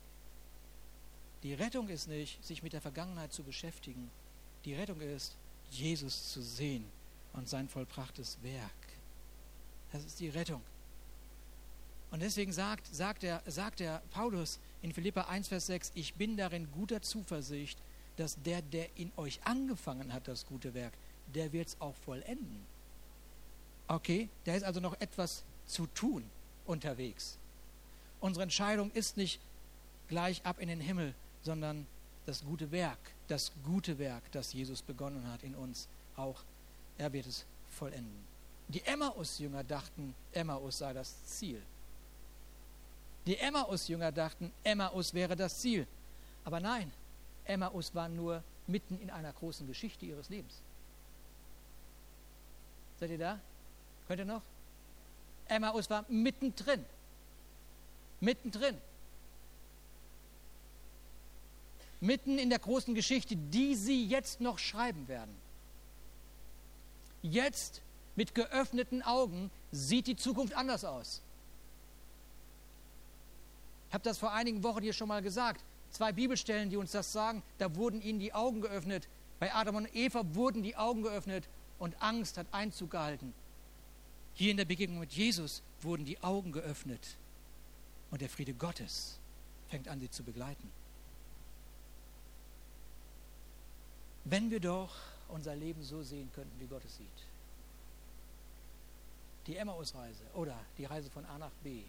Die 1.43 1.55
Rettung 1.55 1.89
ist 1.89 2.09
nicht, 2.09 2.45
sich 2.45 2.63
mit 2.63 2.73
der 2.73 2.81
Vergangenheit 2.81 3.33
zu 3.33 3.43
beschäftigen. 3.43 4.11
Die 4.65 4.75
Rettung 4.75 5.01
ist, 5.01 5.37
Jesus 5.71 6.33
zu 6.33 6.43
sehen 6.43 6.85
und 7.33 7.49
sein 7.49 7.69
vollbrachtes 7.69 8.39
Werk. 8.43 8.71
Das 9.93 10.05
ist 10.05 10.21
die 10.21 10.29
Rettung. 10.29 10.63
Und 12.11 12.21
deswegen 12.21 12.53
sagt, 12.53 12.87
sagt, 12.95 13.23
der, 13.23 13.43
sagt 13.47 13.81
der 13.81 14.03
Paulus 14.11 14.61
in 14.83 14.93
Philippa 14.93 15.23
1, 15.23 15.49
Vers 15.49 15.67
6, 15.67 15.93
ich 15.95 16.15
bin 16.15 16.37
darin 16.37 16.71
guter 16.71 17.01
Zuversicht, 17.01 17.79
dass 18.17 18.41
der, 18.43 18.61
der 18.61 18.87
in 18.97 19.11
euch 19.17 19.41
angefangen 19.45 20.13
hat, 20.13 20.29
das 20.29 20.47
gute 20.47 20.75
Werk, 20.75 20.93
der 21.35 21.53
wird 21.53 21.69
es 21.69 21.81
auch 21.81 21.95
vollenden. 22.05 22.67
Okay, 23.89 24.29
da 24.45 24.55
ist 24.55 24.63
also 24.63 24.81
noch 24.81 25.01
etwas 25.01 25.43
zu 25.67 25.87
tun 25.87 26.25
unterwegs. 26.67 27.39
Unsere 28.21 28.43
Entscheidung 28.43 28.91
ist 28.93 29.17
nicht 29.17 29.41
gleich 30.09 30.45
ab 30.45 30.59
in 30.61 30.69
den 30.69 30.81
Himmel, 30.81 31.15
sondern 31.43 31.87
das 32.27 32.45
gute 32.45 32.71
Werk, 32.71 32.99
das 33.29 33.53
gute 33.65 33.99
Werk, 33.99 34.31
das 34.33 34.53
Jesus 34.53 34.83
begonnen 34.83 35.31
hat 35.31 35.43
in 35.43 35.55
uns, 35.55 35.89
auch 36.17 36.43
er 36.99 37.13
wird 37.13 37.27
es 37.27 37.45
vollenden. 37.71 38.25
Die 38.69 38.83
Emmaus-Jünger 38.83 39.65
dachten, 39.65 40.15
Emmaus 40.33 40.79
sei 40.79 40.93
das 40.93 41.25
Ziel. 41.27 41.63
Die 43.27 43.37
Emmaus-Jünger 43.37 44.13
dachten, 44.13 44.53
Emmaus 44.65 45.13
wäre 45.15 45.37
das 45.37 45.59
Ziel. 45.59 45.87
Aber 46.45 46.61
nein, 46.61 46.91
Emmaus 47.45 47.95
war 47.95 48.09
nur 48.09 48.43
mitten 48.67 48.99
in 49.01 49.11
einer 49.11 49.33
großen 49.33 49.67
Geschichte 49.67 50.07
ihres 50.07 50.29
Lebens. 50.29 50.61
Seid 52.99 53.11
ihr 53.11 53.19
da? 53.19 53.41
Könnt 54.07 54.21
ihr 54.21 54.25
noch? 54.25 54.43
Emmaus 55.49 55.91
war 55.91 56.05
mittendrin. 56.09 56.85
Mittendrin. 58.21 58.79
Mitten 62.03 62.37
in 62.37 62.51
der 62.51 62.59
großen 62.59 62.95
Geschichte, 62.97 63.37
die 63.37 63.77
sie 63.77 64.05
jetzt 64.05 64.41
noch 64.41 64.59
schreiben 64.59 65.07
werden. 65.07 65.33
Jetzt 67.23 67.81
mit 68.17 68.35
geöffneten 68.35 69.03
Augen 69.03 69.53
sieht 69.71 70.09
die 70.09 70.17
Zukunft 70.17 70.55
anders 70.55 70.85
aus. 70.85 71.23
Ich 73.89 73.95
habe 73.95 74.03
das 74.03 74.19
vor 74.19 74.33
einigen 74.33 74.65
Wochen 74.65 74.83
hier 74.83 74.93
schon 74.93 75.07
mal 75.07 75.23
gesagt. 75.23 75.63
Zwei 75.93 76.11
Bibelstellen, 76.11 76.71
die 76.71 76.77
uns 76.77 76.91
das 76.91 77.13
sagen, 77.13 77.41
da 77.59 77.77
wurden 77.77 78.03
ihnen 78.03 78.19
die 78.19 78.33
Augen 78.33 78.63
geöffnet. 78.63 79.07
Bei 79.39 79.55
Adam 79.55 79.77
und 79.77 79.95
Eva 79.95 80.23
wurden 80.33 80.65
die 80.65 80.75
Augen 80.75 81.03
geöffnet 81.03 81.49
und 81.79 82.03
Angst 82.03 82.37
hat 82.37 82.49
Einzug 82.51 82.91
gehalten. 82.91 83.33
Hier 84.35 84.51
in 84.51 84.57
der 84.57 84.65
Begegnung 84.65 84.99
mit 84.99 85.13
Jesus 85.13 85.63
wurden 85.83 86.05
die 86.05 86.21
Augen 86.21 86.51
geöffnet 86.51 87.17
und 88.11 88.21
der 88.21 88.29
Friede 88.29 88.55
Gottes 88.55 89.21
fängt 89.69 89.87
an, 89.87 90.01
sie 90.01 90.11
zu 90.11 90.25
begleiten. 90.25 90.82
Wenn 94.25 94.51
wir 94.51 94.61
doch 94.61 94.95
unser 95.29 95.57
Leben 95.57 95.83
so 95.83 96.03
sehen 96.03 96.31
könnten, 96.35 96.61
wie 96.61 96.67
Gott 96.67 96.85
es 96.85 96.97
sieht. 96.97 97.07
Die 99.47 99.57
Emmaus-Reise 99.57 100.23
oder 100.35 100.57
die 100.79 100.85
Reise 100.85 101.11
von 101.11 101.25
A 101.27 101.39
nach 101.39 101.51
B, 101.65 101.83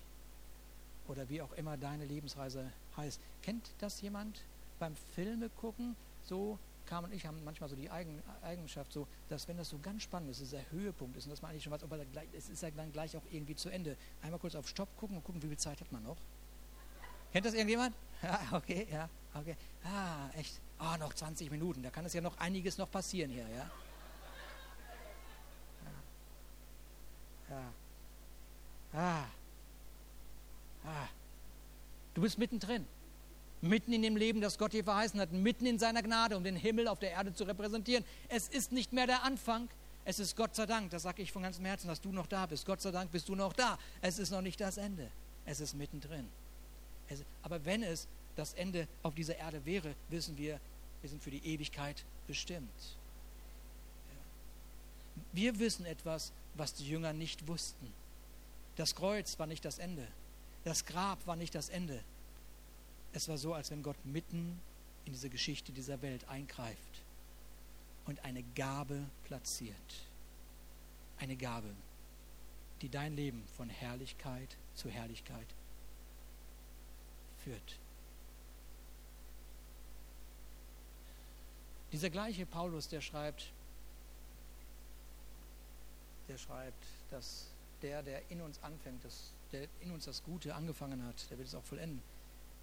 oder 1.08 1.28
wie 1.30 1.42
auch 1.42 1.52
immer 1.54 1.78
deine 1.78 2.06
Lebensreise 2.06 2.72
heißt. 2.98 3.20
Kennt 3.42 3.70
das 3.80 4.02
jemand 4.02 4.42
beim 4.80 4.96
Filme 5.16 5.50
gucken? 5.50 5.96
So 6.24 6.58
Carmen 6.86 7.12
und 7.12 7.16
ich 7.16 7.26
haben 7.26 7.44
manchmal 7.44 7.70
so 7.70 7.76
die 7.76 7.90
Eigen, 7.90 8.22
Eigenschaft, 8.42 8.92
so, 8.92 9.08
dass 9.30 9.48
wenn 9.48 9.58
das 9.58 9.70
so 9.70 9.80
ganz 9.82 10.04
spannend 10.04 10.32
ist, 10.32 10.42
dass 10.42 10.50
der 10.50 10.70
Höhepunkt 10.72 11.16
ist 11.18 11.26
und 11.26 11.32
dass 11.32 11.42
man 11.42 11.52
eigentlich 11.52 11.64
schon 11.64 11.72
weiß, 11.72 11.84
aber 11.84 11.98
es 12.34 12.50
ist 12.50 12.62
ja 12.62 12.70
dann 12.72 12.92
gleich 12.92 13.16
auch 13.16 13.24
irgendwie 13.32 13.56
zu 13.56 13.70
Ende. 13.70 13.96
Einmal 14.22 14.40
kurz 14.40 14.56
auf 14.56 14.68
Stopp 14.68 14.90
gucken 14.98 15.18
und 15.18 15.24
gucken, 15.24 15.42
wie 15.42 15.48
viel 15.48 15.58
Zeit 15.58 15.80
hat 15.80 15.92
man 15.92 16.04
noch. 16.04 16.18
Kennt 17.32 17.46
das 17.46 17.54
irgendjemand? 17.54 17.96
Ja, 18.24 18.40
okay, 18.54 18.88
ja, 18.90 19.10
okay. 19.36 19.56
Ah, 19.84 20.30
echt. 20.38 20.60
Ah, 20.80 20.96
oh, 20.96 20.98
noch 20.98 21.14
20 21.14 21.50
Minuten. 21.52 21.84
Da 21.84 21.90
kann 21.90 22.06
es 22.06 22.14
ja 22.14 22.22
noch 22.22 22.38
einiges 22.38 22.78
noch 22.78 22.90
passieren 22.90 23.32
hier, 23.32 23.48
ja. 23.48 23.72
Ja. 27.50 27.56
ja. 28.94 29.00
Ah. 29.00 29.26
Ah, 30.86 31.08
du 32.14 32.22
bist 32.22 32.38
mittendrin. 32.38 32.86
Mitten 33.62 33.94
in 33.94 34.02
dem 34.02 34.18
Leben, 34.18 34.42
das 34.42 34.58
Gott 34.58 34.74
dir 34.74 34.84
verheißen 34.84 35.20
hat, 35.20 35.32
mitten 35.32 35.66
in 35.66 35.80
seiner 35.80 36.04
Gnade, 36.04 36.36
um 36.36 36.44
den 36.44 36.58
Himmel 36.58 36.90
auf 36.90 37.00
der 37.00 37.12
Erde 37.12 37.34
zu 37.34 37.46
repräsentieren. 37.46 38.04
Es 38.28 38.50
ist 38.50 38.74
nicht 38.74 38.92
mehr 38.92 39.08
der 39.08 39.24
Anfang, 39.24 39.70
es 40.04 40.20
ist 40.20 40.36
Gott 40.36 40.54
sei 40.54 40.66
Dank, 40.66 40.90
das 40.92 41.04
sage 41.04 41.22
ich 41.22 41.32
von 41.32 41.44
ganzem 41.44 41.64
Herzen, 41.64 41.88
dass 41.88 42.02
du 42.02 42.12
noch 42.12 42.28
da 42.28 42.46
bist. 42.46 42.66
Gott 42.66 42.82
sei 42.82 42.92
Dank 42.92 43.12
bist 43.12 43.30
du 43.30 43.36
noch 43.36 43.54
da. 43.54 43.80
Es 44.02 44.20
ist 44.20 44.32
noch 44.32 44.42
nicht 44.42 44.60
das 44.60 44.76
Ende, 44.76 45.10
es 45.46 45.62
ist 45.62 45.76
mittendrin. 45.76 46.28
Es, 47.08 47.24
aber 47.42 47.64
wenn 47.64 47.84
es 47.84 48.10
das 48.36 48.54
Ende 48.54 48.88
auf 49.04 49.16
dieser 49.16 49.38
Erde 49.38 49.66
wäre, 49.66 49.96
wissen 50.10 50.38
wir, 50.38 50.60
wir 51.02 51.10
sind 51.10 51.22
für 51.22 51.32
die 51.32 51.46
Ewigkeit 51.46 52.04
bestimmt. 52.28 52.98
Wir 55.32 55.60
wissen 55.60 55.86
etwas, 55.86 56.32
was 56.56 56.74
die 56.74 56.88
Jünger 56.88 57.14
nicht 57.14 57.48
wussten. 57.48 57.92
Das 58.76 58.96
Kreuz 58.96 59.38
war 59.38 59.48
nicht 59.48 59.66
das 59.66 59.80
Ende. 59.80 60.08
Das 60.64 60.86
Grab 60.86 61.26
war 61.28 61.36
nicht 61.36 61.54
das 61.56 61.70
Ende. 61.70 62.04
Es 63.12 63.28
war 63.28 63.38
so, 63.38 63.54
als 63.54 63.70
wenn 63.70 63.84
Gott 63.84 63.98
mitten 64.06 64.60
in 65.06 65.14
diese 65.14 65.30
Geschichte 65.30 65.72
dieser 65.72 66.02
Welt 66.02 66.28
eingreift 66.30 67.04
und 68.06 68.24
eine 68.24 68.44
Gabe 68.56 69.04
platziert. 69.26 69.76
Eine 71.20 71.36
Gabe, 71.36 71.70
die 72.82 72.90
dein 72.90 73.16
Leben 73.16 73.44
von 73.56 73.70
Herrlichkeit 73.70 74.58
zu 74.74 74.90
Herrlichkeit 74.90 75.48
führt. 77.44 77.78
Dieser 81.94 82.10
gleiche 82.10 82.46
Paulus, 82.46 82.90
der 82.90 83.00
schreibt, 83.00 83.54
der 86.28 86.38
schreibt, 86.38 86.84
dass 87.12 87.46
der, 87.82 88.04
der 88.04 88.30
in 88.30 88.42
uns 88.42 88.62
anfängt, 88.64 89.06
das 89.06 89.32
der 89.54 89.68
in 89.82 89.92
uns 89.92 90.06
das 90.06 90.24
Gute 90.24 90.54
angefangen 90.56 91.06
hat, 91.06 91.30
der 91.30 91.38
wird 91.38 91.48
es 91.48 91.56
auch 91.56 91.64
vollenden. 91.64 92.02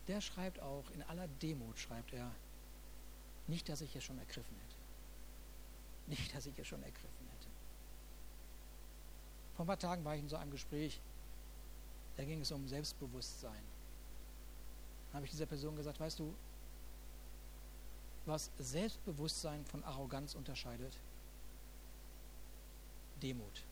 Der 0.09 0.21
schreibt 0.21 0.61
auch, 0.61 0.85
in 0.93 1.03
aller 1.05 1.29
Demut 1.41 1.79
schreibt 1.79 2.13
er, 2.13 2.31
nicht, 3.47 3.69
dass 3.69 3.81
ich 3.81 3.95
es 3.95 4.03
schon 4.05 4.19
ergriffen 4.19 4.57
hätte. 4.57 4.77
Nicht, 6.09 6.35
dass 6.35 6.47
ich 6.47 6.59
es 6.59 6.67
schon 6.67 6.83
ergriffen 6.83 7.29
hätte. 7.31 7.47
Vor 9.55 9.65
ein 9.65 9.69
paar 9.69 9.79
Tagen 9.79 10.05
war 10.05 10.17
ich 10.17 10.23
in 10.23 10.29
so 10.29 10.37
einem 10.37 10.51
Gespräch, 10.51 11.01
da 12.17 12.25
ging 12.25 12.41
es 12.41 12.51
um 12.51 12.67
Selbstbewusstsein. 12.67 13.63
Da 15.11 15.17
habe 15.17 15.27
ich 15.27 15.31
dieser 15.31 15.47
Person 15.47 15.77
gesagt, 15.77 16.01
weißt 16.01 16.19
du, 16.19 16.35
was 18.31 18.51
Selbstbewusstsein 18.59 19.65
von 19.67 19.85
Arroganz 19.85 20.35
unterscheidet? 20.35 20.97
Demut. 23.23 23.65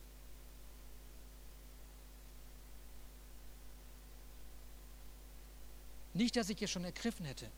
Nicht, 6.13 6.35
dass 6.35 6.49
ich 6.49 6.61
es 6.61 6.69
schon 6.69 6.83
ergriffen 6.83 7.25
hätte. 7.25 7.49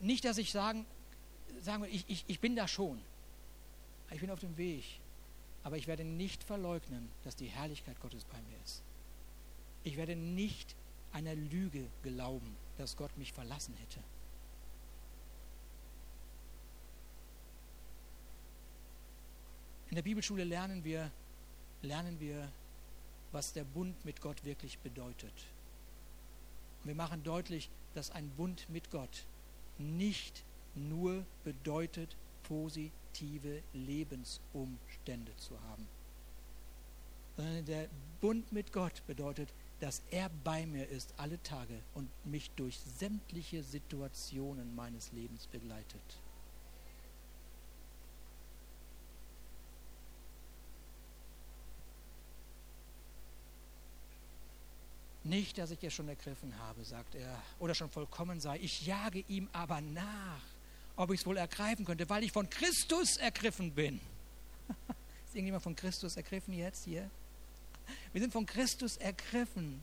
Nicht, 0.00 0.24
dass 0.24 0.38
ich 0.38 0.52
sagen, 0.52 0.84
sagen 1.60 1.84
ich, 1.90 2.04
ich, 2.08 2.24
ich 2.26 2.40
bin 2.40 2.54
da 2.56 2.68
schon. 2.68 3.00
Ich 4.10 4.20
bin 4.20 4.30
auf 4.30 4.40
dem 4.40 4.56
Weg. 4.56 4.84
Aber 5.62 5.78
ich 5.78 5.86
werde 5.86 6.04
nicht 6.04 6.44
verleugnen, 6.44 7.08
dass 7.24 7.36
die 7.36 7.46
Herrlichkeit 7.46 7.98
Gottes 8.00 8.24
bei 8.24 8.38
mir 8.42 8.58
ist. 8.64 8.82
Ich 9.82 9.96
werde 9.96 10.14
nicht 10.14 10.76
einer 11.12 11.34
Lüge 11.34 11.86
glauben, 12.02 12.56
dass 12.76 12.96
Gott 12.96 13.16
mich 13.16 13.32
verlassen 13.32 13.74
hätte. 13.74 14.00
In 19.94 19.96
der 19.96 20.02
Bibelschule 20.02 20.42
lernen 20.42 20.82
wir, 20.82 21.08
lernen 21.82 22.18
wir, 22.18 22.50
was 23.30 23.52
der 23.52 23.62
Bund 23.62 24.04
mit 24.04 24.20
Gott 24.20 24.44
wirklich 24.44 24.76
bedeutet. 24.80 25.32
Und 26.82 26.88
wir 26.88 26.96
machen 26.96 27.22
deutlich, 27.22 27.70
dass 27.94 28.10
ein 28.10 28.28
Bund 28.30 28.68
mit 28.70 28.90
Gott 28.90 29.24
nicht 29.78 30.42
nur 30.74 31.24
bedeutet, 31.44 32.16
positive 32.42 33.62
Lebensumstände 33.72 35.36
zu 35.36 35.60
haben. 35.60 35.86
Sondern 37.36 37.64
der 37.64 37.88
Bund 38.20 38.50
mit 38.50 38.72
Gott 38.72 39.00
bedeutet, 39.06 39.48
dass 39.78 40.02
er 40.10 40.28
bei 40.42 40.66
mir 40.66 40.88
ist 40.88 41.14
alle 41.18 41.40
Tage 41.44 41.78
und 41.94 42.08
mich 42.24 42.50
durch 42.56 42.80
sämtliche 42.98 43.62
Situationen 43.62 44.74
meines 44.74 45.12
Lebens 45.12 45.46
begleitet. 45.46 46.02
Nicht, 55.24 55.56
dass 55.56 55.70
ich 55.70 55.82
es 55.82 55.94
schon 55.94 56.08
ergriffen 56.08 56.56
habe, 56.58 56.84
sagt 56.84 57.14
er, 57.14 57.42
oder 57.58 57.74
schon 57.74 57.88
vollkommen 57.88 58.40
sei. 58.40 58.58
Ich 58.58 58.86
jage 58.86 59.24
ihm 59.26 59.48
aber 59.52 59.80
nach, 59.80 60.42
ob 60.96 61.10
ich 61.12 61.20
es 61.20 61.26
wohl 61.26 61.38
ergreifen 61.38 61.86
könnte, 61.86 62.08
weil 62.10 62.24
ich 62.24 62.32
von 62.32 62.48
Christus 62.50 63.16
ergriffen 63.16 63.72
bin. 63.72 64.00
Ist 65.26 65.34
irgendjemand 65.34 65.62
von 65.62 65.74
Christus 65.74 66.16
ergriffen 66.16 66.52
jetzt 66.52 66.84
hier? 66.84 67.10
Wir 68.12 68.20
sind 68.20 68.32
von 68.32 68.44
Christus 68.44 68.98
ergriffen. 68.98 69.82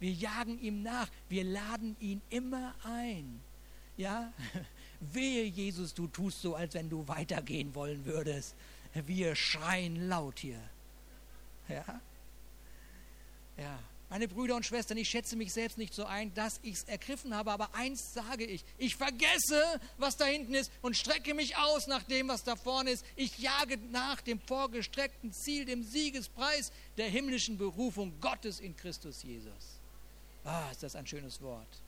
Wir 0.00 0.12
jagen 0.12 0.60
ihm 0.60 0.82
nach. 0.82 1.08
Wir 1.30 1.44
laden 1.44 1.96
ihn 1.98 2.20
immer 2.28 2.74
ein. 2.84 3.40
Ja? 3.96 4.32
Wehe, 5.00 5.44
Jesus, 5.44 5.94
du 5.94 6.06
tust 6.08 6.42
so, 6.42 6.54
als 6.54 6.74
wenn 6.74 6.90
du 6.90 7.08
weitergehen 7.08 7.74
wollen 7.74 8.04
würdest. 8.04 8.54
Wir 8.92 9.34
schreien 9.34 10.08
laut 10.08 10.40
hier. 10.40 10.60
Ja? 11.68 12.00
Ja. 13.56 13.78
Meine 14.12 14.28
Brüder 14.28 14.56
und 14.56 14.66
Schwestern, 14.66 14.98
ich 14.98 15.08
schätze 15.08 15.36
mich 15.36 15.54
selbst 15.54 15.78
nicht 15.78 15.94
so 15.94 16.04
ein, 16.04 16.34
dass 16.34 16.60
ich 16.62 16.74
es 16.74 16.84
ergriffen 16.84 17.34
habe, 17.34 17.50
aber 17.50 17.74
eins 17.74 18.12
sage 18.12 18.44
ich, 18.44 18.62
ich 18.76 18.94
vergesse, 18.94 19.80
was 19.96 20.18
da 20.18 20.26
hinten 20.26 20.52
ist 20.52 20.70
und 20.82 20.98
strecke 20.98 21.32
mich 21.32 21.56
aus 21.56 21.86
nach 21.86 22.02
dem, 22.02 22.28
was 22.28 22.44
da 22.44 22.54
vorne 22.54 22.90
ist. 22.90 23.06
Ich 23.16 23.38
jage 23.38 23.78
nach 23.90 24.20
dem 24.20 24.38
vorgestreckten 24.38 25.32
Ziel, 25.32 25.64
dem 25.64 25.82
Siegespreis 25.82 26.72
der 26.98 27.08
himmlischen 27.08 27.56
Berufung 27.56 28.12
Gottes 28.20 28.60
in 28.60 28.76
Christus 28.76 29.22
Jesus. 29.22 29.80
Ah, 30.44 30.70
ist 30.70 30.82
das 30.82 30.94
ein 30.94 31.06
schönes 31.06 31.40
Wort. 31.40 31.80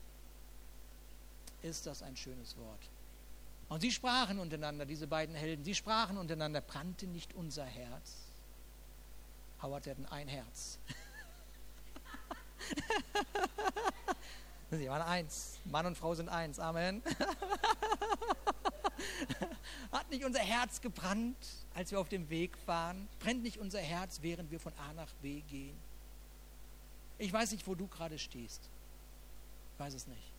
Ist 1.61 1.85
das 1.85 2.01
ein 2.01 2.17
schönes 2.17 2.57
Wort. 2.57 2.89
Und 3.69 3.81
sie 3.81 3.91
sprachen 3.91 4.39
untereinander, 4.39 4.87
diese 4.87 5.05
beiden 5.05 5.35
Helden, 5.35 5.63
sie 5.63 5.75
sprachen 5.75 6.17
untereinander, 6.17 6.61
brannte 6.61 7.05
nicht 7.05 7.35
unser 7.35 7.65
Herz? 7.65 8.15
Howard, 9.61 9.85
hatten 9.85 10.07
ein 10.07 10.27
Herz. 10.27 10.79
Sie 14.71 14.89
waren 14.89 15.01
eins. 15.01 15.59
Mann 15.65 15.85
und 15.85 15.97
Frau 15.97 16.15
sind 16.15 16.29
eins. 16.29 16.59
Amen. 16.59 17.01
Hat 19.91 20.09
nicht 20.09 20.25
unser 20.25 20.39
Herz 20.39 20.81
gebrannt, 20.81 21.37
als 21.73 21.91
wir 21.91 21.99
auf 21.99 22.09
dem 22.09 22.29
Weg 22.29 22.57
waren? 22.65 23.07
Brennt 23.19 23.43
nicht 23.43 23.59
unser 23.59 23.79
Herz, 23.79 24.19
während 24.21 24.51
wir 24.51 24.59
von 24.59 24.73
A 24.73 24.93
nach 24.93 25.13
B 25.21 25.41
gehen? 25.41 25.77
Ich 27.17 27.31
weiß 27.31 27.51
nicht, 27.51 27.65
wo 27.67 27.75
du 27.75 27.87
gerade 27.87 28.19
stehst. 28.19 28.61
Ich 29.73 29.79
weiß 29.79 29.93
es 29.93 30.07
nicht. 30.07 30.31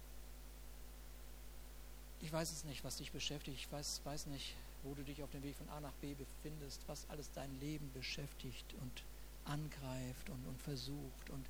Ich 2.20 2.32
weiß 2.32 2.50
es 2.50 2.64
nicht, 2.64 2.84
was 2.84 2.96
dich 2.96 3.12
beschäftigt. 3.12 3.58
Ich 3.58 3.72
weiß, 3.72 4.00
weiß 4.04 4.26
nicht, 4.26 4.54
wo 4.82 4.94
du 4.94 5.02
dich 5.02 5.22
auf 5.22 5.30
dem 5.30 5.42
Weg 5.42 5.56
von 5.56 5.68
A 5.70 5.80
nach 5.80 5.92
B 6.00 6.14
befindest, 6.14 6.82
was 6.86 7.06
alles 7.08 7.30
dein 7.32 7.58
Leben 7.60 7.90
beschäftigt 7.92 8.74
und 8.80 9.02
angreift 9.44 10.28
und, 10.28 10.46
und 10.46 10.62
versucht 10.62 11.30
und 11.30 11.46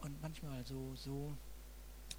und 0.00 0.20
manchmal 0.22 0.64
so, 0.64 0.94
so 0.94 1.32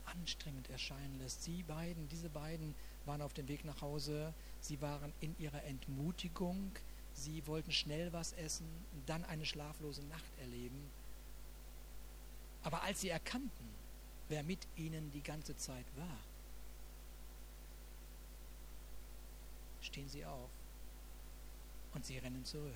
anstrengend 0.05 0.69
erscheinen 0.69 1.17
lässt. 1.19 1.43
Sie 1.43 1.63
beiden, 1.63 2.07
diese 2.09 2.29
beiden 2.29 2.73
waren 3.05 3.21
auf 3.21 3.33
dem 3.33 3.47
Weg 3.47 3.65
nach 3.65 3.81
Hause, 3.81 4.33
sie 4.59 4.81
waren 4.81 5.13
in 5.21 5.37
ihrer 5.39 5.63
Entmutigung, 5.63 6.71
sie 7.13 7.45
wollten 7.47 7.71
schnell 7.71 8.11
was 8.13 8.33
essen 8.33 8.67
und 8.93 9.07
dann 9.07 9.25
eine 9.25 9.45
schlaflose 9.45 10.03
Nacht 10.05 10.39
erleben. 10.39 10.89
Aber 12.63 12.83
als 12.83 13.01
sie 13.01 13.09
erkannten, 13.09 13.69
wer 14.29 14.43
mit 14.43 14.67
ihnen 14.75 15.11
die 15.11 15.23
ganze 15.23 15.55
Zeit 15.55 15.85
war, 15.95 16.17
stehen 19.81 20.09
sie 20.09 20.25
auf 20.25 20.49
und 21.93 22.05
sie 22.05 22.17
rennen 22.17 22.43
zurück 22.43 22.73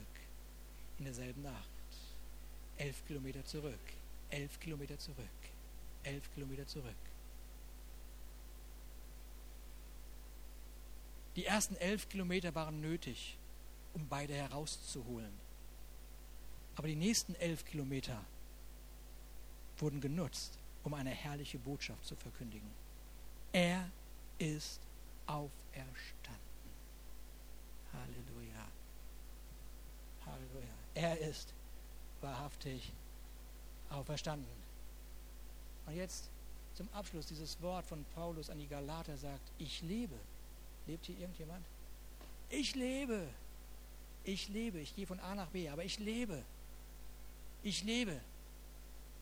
in 0.97 1.06
derselben 1.06 1.41
Nacht, 1.41 1.68
elf 2.78 3.06
Kilometer 3.06 3.43
zurück 3.43 3.80
elf 4.32 4.59
Kilometer 4.59 4.97
zurück. 4.97 5.25
Elf 6.03 6.34
Kilometer 6.34 6.65
zurück. 6.65 6.95
Die 11.36 11.45
ersten 11.45 11.75
elf 11.77 12.09
Kilometer 12.09 12.53
waren 12.55 12.82
nötig, 12.82 13.38
um 13.93 14.07
beide 14.07 14.34
herauszuholen. 14.34 15.32
Aber 16.75 16.88
die 16.88 16.95
nächsten 16.95 17.36
elf 17.36 17.63
Kilometer 17.65 18.23
wurden 19.77 20.01
genutzt, 20.01 20.57
um 20.84 20.93
eine 20.93 21.11
herrliche 21.11 21.59
Botschaft 21.59 22.05
zu 22.05 22.15
verkündigen. 22.15 22.69
Er 23.53 23.89
ist 24.38 24.82
auferstanden. 25.27 26.41
Halleluja. 27.93 28.67
Halleluja. 30.25 30.73
Er 30.95 31.19
ist 31.19 31.53
wahrhaftig 32.21 32.91
auferstanden. 33.91 34.61
Und 35.85 35.95
jetzt 35.95 36.29
zum 36.75 36.87
Abschluss 36.93 37.27
dieses 37.27 37.61
Wort 37.61 37.85
von 37.85 38.03
Paulus 38.15 38.49
an 38.49 38.59
die 38.59 38.67
Galater 38.67 39.17
sagt, 39.17 39.51
ich 39.57 39.81
lebe. 39.81 40.15
Lebt 40.87 41.05
hier 41.05 41.19
irgendjemand? 41.19 41.65
Ich 42.49 42.75
lebe. 42.75 43.27
Ich 44.23 44.49
lebe. 44.49 44.79
Ich 44.79 44.95
gehe 44.95 45.05
von 45.05 45.19
A 45.19 45.35
nach 45.35 45.47
B, 45.47 45.69
aber 45.69 45.83
ich 45.83 45.99
lebe. 45.99 46.41
Ich 47.63 47.83
lebe. 47.83 48.19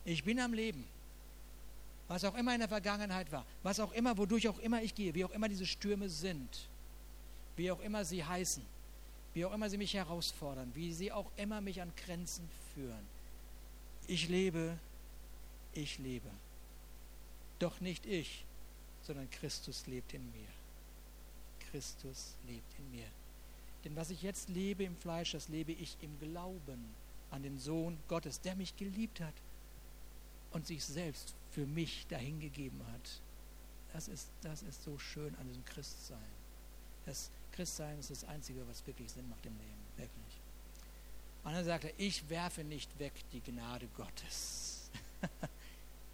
Ich 0.04 0.24
bin 0.24 0.40
am 0.40 0.54
Leben. 0.54 0.84
Was 2.08 2.24
auch 2.24 2.34
immer 2.34 2.54
in 2.54 2.60
der 2.60 2.68
Vergangenheit 2.68 3.30
war, 3.30 3.46
was 3.62 3.78
auch 3.78 3.92
immer, 3.92 4.18
wodurch 4.18 4.48
auch 4.48 4.58
immer 4.58 4.82
ich 4.82 4.94
gehe, 4.94 5.14
wie 5.14 5.24
auch 5.24 5.30
immer 5.30 5.48
diese 5.48 5.66
Stürme 5.66 6.08
sind, 6.08 6.68
wie 7.56 7.70
auch 7.70 7.80
immer 7.80 8.04
sie 8.04 8.24
heißen, 8.24 8.64
wie 9.32 9.44
auch 9.44 9.52
immer 9.52 9.70
sie 9.70 9.78
mich 9.78 9.94
herausfordern, 9.94 10.72
wie 10.74 10.92
sie 10.92 11.12
auch 11.12 11.30
immer 11.36 11.60
mich 11.60 11.80
an 11.80 11.92
Grenzen 11.96 12.48
führen 12.74 13.19
ich 14.10 14.28
lebe, 14.28 14.76
ich 15.72 15.98
lebe. 15.98 16.28
Doch 17.60 17.80
nicht 17.80 18.06
ich, 18.06 18.44
sondern 19.02 19.30
Christus 19.30 19.86
lebt 19.86 20.12
in 20.14 20.24
mir. 20.32 20.48
Christus 21.70 22.34
lebt 22.48 22.78
in 22.78 22.90
mir. 22.90 23.06
Denn 23.84 23.94
was 23.94 24.10
ich 24.10 24.22
jetzt 24.22 24.48
lebe 24.48 24.82
im 24.82 24.96
Fleisch, 24.96 25.32
das 25.32 25.48
lebe 25.48 25.72
ich 25.72 25.96
im 26.00 26.18
Glauben 26.18 26.92
an 27.30 27.42
den 27.44 27.58
Sohn 27.58 27.96
Gottes, 28.08 28.40
der 28.40 28.56
mich 28.56 28.76
geliebt 28.76 29.20
hat 29.20 29.34
und 30.50 30.66
sich 30.66 30.84
selbst 30.84 31.34
für 31.52 31.66
mich 31.66 32.06
dahingegeben 32.08 32.80
hat. 32.92 33.20
Das 33.92 34.08
ist, 34.08 34.28
das 34.42 34.62
ist 34.62 34.82
so 34.82 34.98
schön 34.98 35.34
an 35.36 35.46
diesem 35.46 35.64
Christsein. 35.64 36.18
Das 37.06 37.30
Christsein 37.52 37.98
ist 38.00 38.10
das 38.10 38.24
Einzige, 38.24 38.66
was 38.68 38.84
wirklich 38.86 39.10
Sinn 39.10 39.28
macht 39.28 39.46
im 39.46 39.56
Leben. 39.56 39.80
Wirklich. 39.96 40.29
Und 41.42 41.52
dann 41.54 41.64
sagt 41.64 41.84
er, 41.84 41.92
ich 41.98 42.28
werfe 42.28 42.62
nicht 42.64 42.98
weg 42.98 43.12
die 43.32 43.40
Gnade 43.40 43.86
Gottes. 43.96 44.90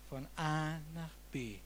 Von 0.09 0.27
A 0.37 0.79
nach 0.95 1.11
B. 1.33 1.59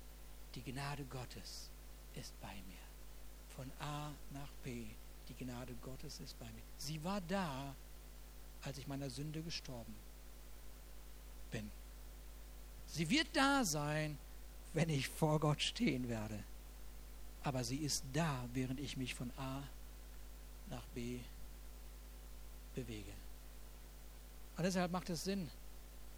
Die 0.54 0.62
Gnade 0.62 1.04
Gottes 1.04 1.68
ist 2.14 2.38
bei 2.40 2.54
mir. 2.54 3.54
Von 3.54 3.70
A 3.78 4.10
nach 4.30 4.50
B. 4.64 4.86
Die 5.28 5.44
Gnade 5.44 5.74
Gottes 5.82 6.20
ist 6.20 6.38
bei 6.38 6.46
mir. 6.46 6.62
Sie 6.78 7.02
war 7.04 7.20
da, 7.20 7.74
als 8.62 8.78
ich 8.78 8.86
meiner 8.86 9.10
Sünde 9.10 9.42
gestorben 9.42 9.94
bin. 11.50 11.70
Sie 12.86 13.08
wird 13.10 13.28
da 13.34 13.64
sein, 13.64 14.18
wenn 14.72 14.88
ich 14.88 15.08
vor 15.08 15.38
Gott 15.38 15.60
stehen 15.60 16.08
werde. 16.08 16.42
Aber 17.42 17.64
sie 17.64 17.78
ist 17.78 18.04
da, 18.12 18.48
während 18.52 18.80
ich 18.80 18.96
mich 18.96 19.14
von 19.14 19.30
A 19.36 19.62
nach 20.68 20.84
B 20.94 21.20
bewege. 22.74 23.12
Und 24.60 24.64
deshalb 24.64 24.92
macht 24.92 25.08
es 25.08 25.24
Sinn, 25.24 25.48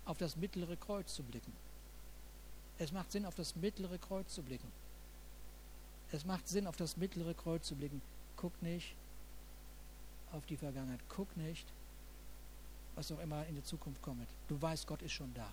auf 0.04 0.18
das 0.18 0.34
mittlere 0.34 0.76
Kreuz 0.76 1.14
zu 1.14 1.22
blicken. 1.22 1.52
Es 2.76 2.90
macht 2.90 3.12
Sinn, 3.12 3.24
auf 3.24 3.36
das 3.36 3.54
mittlere 3.54 3.98
Kreuz 3.98 4.34
zu 4.34 4.42
blicken. 4.42 4.66
Es 6.10 6.24
macht 6.24 6.48
Sinn, 6.48 6.66
auf 6.66 6.74
das 6.74 6.96
mittlere 6.96 7.34
Kreuz 7.34 7.68
zu 7.68 7.76
blicken. 7.76 8.02
Guck 8.36 8.60
nicht 8.60 8.96
auf 10.32 10.44
die 10.46 10.56
Vergangenheit. 10.56 10.98
Guck 11.08 11.36
nicht 11.36 11.68
was 12.96 13.12
auch 13.12 13.20
immer 13.20 13.46
in 13.46 13.54
der 13.54 13.62
Zukunft 13.62 14.02
kommt. 14.02 14.26
Du 14.48 14.60
weißt, 14.60 14.88
Gott 14.88 15.02
ist 15.02 15.12
schon 15.12 15.32
da. 15.34 15.48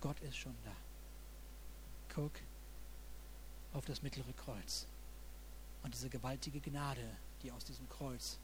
Gott 0.00 0.20
ist 0.20 0.36
schon 0.36 0.54
da. 0.64 0.76
Guck 2.14 2.30
auf 3.72 3.84
das 3.84 4.00
mittlere 4.00 4.32
Kreuz 4.34 4.86
und 5.82 5.92
diese 5.92 6.08
gewaltige 6.08 6.60
Gnade, 6.60 7.16
die 7.42 7.50
aus 7.50 7.64
diesem 7.64 7.88
Kreuz 7.88 8.38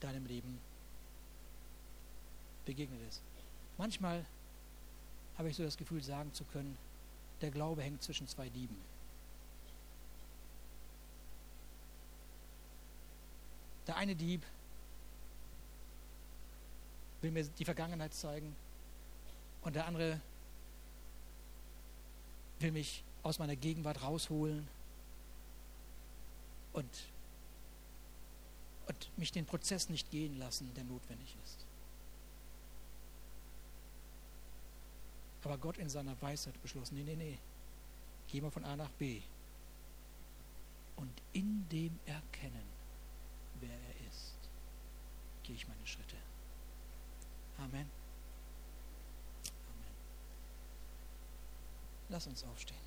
deinem 0.00 0.26
Leben 0.26 0.60
begegnet 2.64 3.00
ist. 3.08 3.20
Manchmal 3.78 4.24
habe 5.38 5.50
ich 5.50 5.56
so 5.56 5.62
das 5.62 5.76
Gefühl, 5.76 6.02
sagen 6.02 6.32
zu 6.32 6.44
können, 6.44 6.76
der 7.40 7.50
Glaube 7.50 7.82
hängt 7.82 8.02
zwischen 8.02 8.28
zwei 8.28 8.48
Dieben. 8.48 8.76
Der 13.86 13.96
eine 13.96 14.14
Dieb 14.14 14.42
will 17.20 17.30
mir 17.30 17.44
die 17.44 17.64
Vergangenheit 17.64 18.14
zeigen 18.14 18.54
und 19.62 19.74
der 19.74 19.86
andere 19.86 20.20
will 22.60 22.72
mich 22.72 23.02
aus 23.22 23.38
meiner 23.38 23.56
Gegenwart 23.56 24.02
rausholen 24.02 24.66
und, 26.72 26.88
und 28.86 29.18
mich 29.18 29.32
den 29.32 29.46
Prozess 29.46 29.88
nicht 29.88 30.10
gehen 30.10 30.38
lassen, 30.38 30.72
der 30.74 30.84
notwendig 30.84 31.34
ist. 31.44 31.66
Aber 35.44 35.58
Gott 35.58 35.76
in 35.76 35.90
seiner 35.90 36.20
Weisheit 36.22 36.60
beschlossen, 36.62 36.94
nee, 36.94 37.04
nee, 37.04 37.16
nee, 37.16 37.38
geh 38.28 38.40
mal 38.40 38.50
von 38.50 38.64
A 38.64 38.76
nach 38.76 38.90
B. 38.92 39.20
Und 40.96 41.12
in 41.34 41.68
dem 41.68 41.98
Erkennen, 42.06 42.66
wer 43.60 43.70
er 43.70 44.08
ist, 44.08 44.36
gehe 45.42 45.54
ich 45.54 45.68
meine 45.68 45.86
Schritte. 45.86 46.16
Amen. 47.58 47.90
Amen. 49.68 49.94
Lass 52.08 52.26
uns 52.26 52.42
aufstehen. 52.44 52.83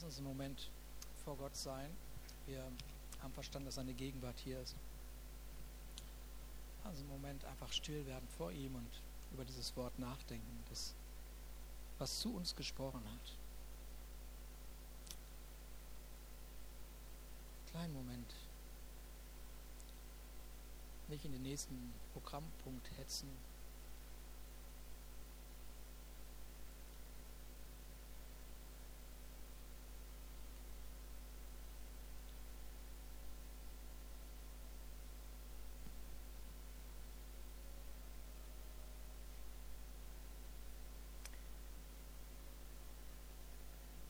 Lass 0.00 0.06
uns 0.06 0.16
einen 0.16 0.28
Moment 0.28 0.70
vor 1.26 1.36
Gott 1.36 1.54
sein. 1.54 1.90
Wir 2.46 2.64
haben 3.20 3.34
verstanden, 3.34 3.66
dass 3.66 3.74
seine 3.74 3.92
Gegenwart 3.92 4.38
hier 4.38 4.58
ist. 4.58 4.74
Uns 6.84 7.00
einen 7.00 7.08
Moment 7.10 7.44
einfach 7.44 7.70
still 7.70 8.06
werden 8.06 8.26
vor 8.38 8.50
ihm 8.50 8.76
und 8.76 8.88
über 9.34 9.44
dieses 9.44 9.76
Wort 9.76 9.98
nachdenken, 9.98 10.64
das, 10.70 10.94
was 11.98 12.18
zu 12.18 12.34
uns 12.34 12.56
gesprochen 12.56 13.02
hat. 13.04 13.36
Kleinen 17.70 17.92
Moment. 17.92 18.34
Nicht 21.08 21.26
in 21.26 21.32
den 21.32 21.42
nächsten 21.42 21.92
Programmpunkt 22.14 22.90
hetzen, 22.96 23.28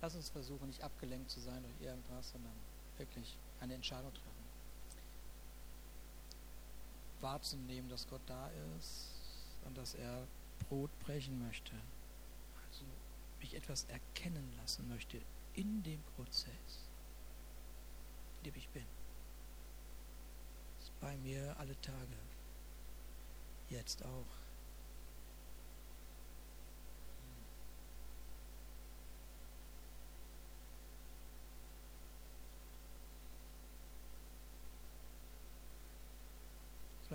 Lass 0.02 0.14
uns 0.14 0.30
versuchen, 0.30 0.66
nicht 0.68 0.82
abgelenkt 0.82 1.30
zu 1.30 1.40
sein 1.40 1.62
durch 1.62 1.80
irgendwas, 1.88 2.30
sondern 2.30 2.54
wirklich 2.96 3.36
eine 3.60 3.74
Entscheidung 3.74 4.12
treffen. 4.12 4.30
Wahrzunehmen, 7.20 7.90
dass 7.90 8.08
Gott 8.08 8.22
da 8.26 8.50
ist 8.78 9.08
und 9.66 9.76
dass 9.76 9.94
er 9.94 10.26
Brot 10.68 10.90
brechen 11.00 11.38
möchte. 11.46 11.72
Also 12.66 12.84
mich 13.40 13.54
etwas 13.54 13.84
erkennen 13.84 14.52
lassen 14.56 14.88
möchte 14.88 15.20
in 15.54 15.82
dem 15.82 16.02
Prozess, 16.16 16.88
in 18.38 18.44
dem 18.44 18.54
ich 18.56 18.68
bin. 18.70 18.86
Das 20.78 20.88
ist 20.88 21.00
bei 21.00 21.16
mir 21.18 21.54
alle 21.58 21.78
Tage. 21.82 22.16
Jetzt 23.68 24.02
auch. 24.04 24.39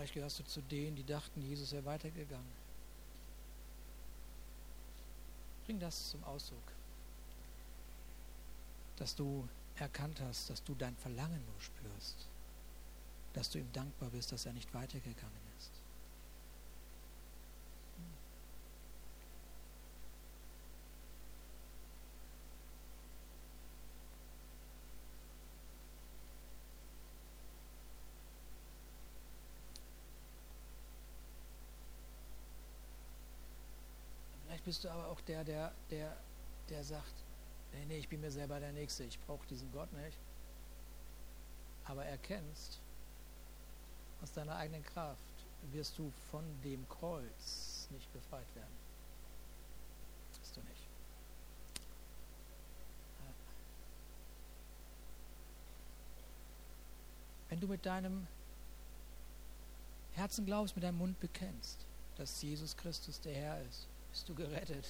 Vielleicht 0.06 0.14
gehörst 0.18 0.40
du 0.40 0.44
zu 0.44 0.62
denen, 0.62 0.96
die 0.96 1.04
dachten, 1.04 1.42
Jesus 1.42 1.72
wäre 1.72 1.84
weitergegangen. 1.84 2.46
Bring 5.66 5.80
das 5.80 6.12
zum 6.12 6.24
Ausdruck, 6.26 6.62
dass 8.98 9.16
du 9.16 9.50
erkannt 9.78 10.22
hast, 10.22 10.52
dass 10.52 10.64
du 10.64 10.76
dein 10.76 10.96
Verlangen 10.98 11.44
nur 11.48 11.60
spürst, 11.60 12.28
dass 13.34 13.50
du 13.50 13.58
ihm 13.58 13.74
dankbar 13.74 14.12
bist, 14.12 14.32
dass 14.32 14.46
er 14.46 14.54
nicht 14.54 14.72
weitergegangen 14.76 15.42
ist. 15.58 15.72
Bist 34.66 34.84
du 34.84 34.90
aber 34.90 35.08
auch 35.08 35.22
der, 35.22 35.44
der, 35.44 35.72
der, 35.92 36.18
der 36.70 36.84
sagt, 36.84 37.14
nee, 37.72 37.86
nee, 37.88 37.98
ich 38.00 38.10
bin 38.10 38.20
mir 38.20 38.32
selber 38.32 38.60
der 38.60 38.72
Nächste, 38.74 39.04
ich 39.04 39.20
brauche 39.20 39.46
diesen 39.48 39.72
Gott 39.72 39.92
nicht. 39.94 40.18
Aber 41.86 42.04
erkennst, 42.04 42.80
aus 44.24 44.32
deiner 44.34 44.56
eigenen 44.56 44.84
Kraft 44.84 45.20
wirst 45.72 45.98
du 46.00 46.12
von 46.32 46.44
dem 46.64 46.88
Kreuz 46.90 47.88
nicht 47.92 48.12
befreit 48.12 48.48
werden. 48.56 48.74
Bist 50.40 50.58
du 50.58 50.62
nicht. 50.62 50.88
Wenn 57.50 57.60
du 57.60 57.68
mit 57.68 57.86
deinem 57.86 58.26
Herzen 60.14 60.46
glaubst, 60.46 60.76
mit 60.76 60.84
deinem 60.84 60.98
Mund 60.98 61.20
bekennst, 61.20 61.86
dass 62.18 62.42
Jesus 62.42 62.76
Christus 62.76 63.22
der 63.22 63.36
Herr 63.36 63.62
ist, 63.62 63.88
bist 64.16 64.30
du 64.30 64.34
gerettet. 64.34 64.86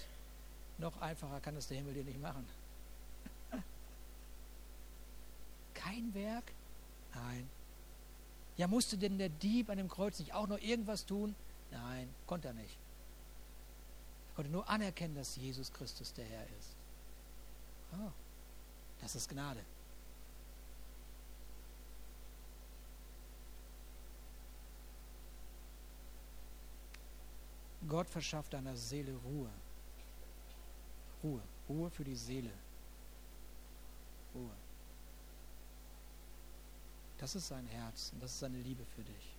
Noch 0.77 1.01
einfacher 1.01 1.39
kann 1.39 1.55
es 1.55 1.67
der 1.67 1.77
Himmel 1.77 1.95
dir 1.95 2.03
nicht 2.03 2.21
machen. 2.21 2.47
Kein 5.73 6.13
Werk? 6.13 6.51
Nein. 7.15 7.49
Ja, 8.55 8.67
musste 8.67 8.99
denn 8.99 9.17
der 9.17 9.29
Dieb 9.29 9.71
an 9.71 9.77
dem 9.77 9.89
Kreuz 9.89 10.19
nicht 10.19 10.33
auch 10.33 10.45
noch 10.45 10.59
irgendwas 10.59 11.07
tun? 11.07 11.33
Nein, 11.71 12.07
konnte 12.27 12.49
er 12.49 12.53
nicht. 12.53 12.77
Er 14.29 14.35
konnte 14.35 14.51
nur 14.51 14.69
anerkennen, 14.69 15.15
dass 15.15 15.35
Jesus 15.37 15.73
Christus 15.73 16.13
der 16.13 16.25
Herr 16.25 16.45
ist. 16.59 16.75
Oh, 17.93 18.11
das 19.01 19.15
ist 19.15 19.27
Gnade. 19.27 19.61
Gott 27.87 28.09
verschafft 28.09 28.53
deiner 28.53 28.75
Seele 28.75 29.15
Ruhe. 29.25 29.49
Ruhe. 31.23 31.41
Ruhe 31.69 31.89
für 31.89 32.03
die 32.03 32.15
Seele. 32.15 32.51
Ruhe. 34.33 34.55
Das 37.17 37.35
ist 37.35 37.47
sein 37.47 37.65
Herz 37.67 38.11
und 38.13 38.21
das 38.21 38.31
ist 38.31 38.39
seine 38.39 38.57
Liebe 38.57 38.83
für 38.95 39.03
dich. 39.03 39.34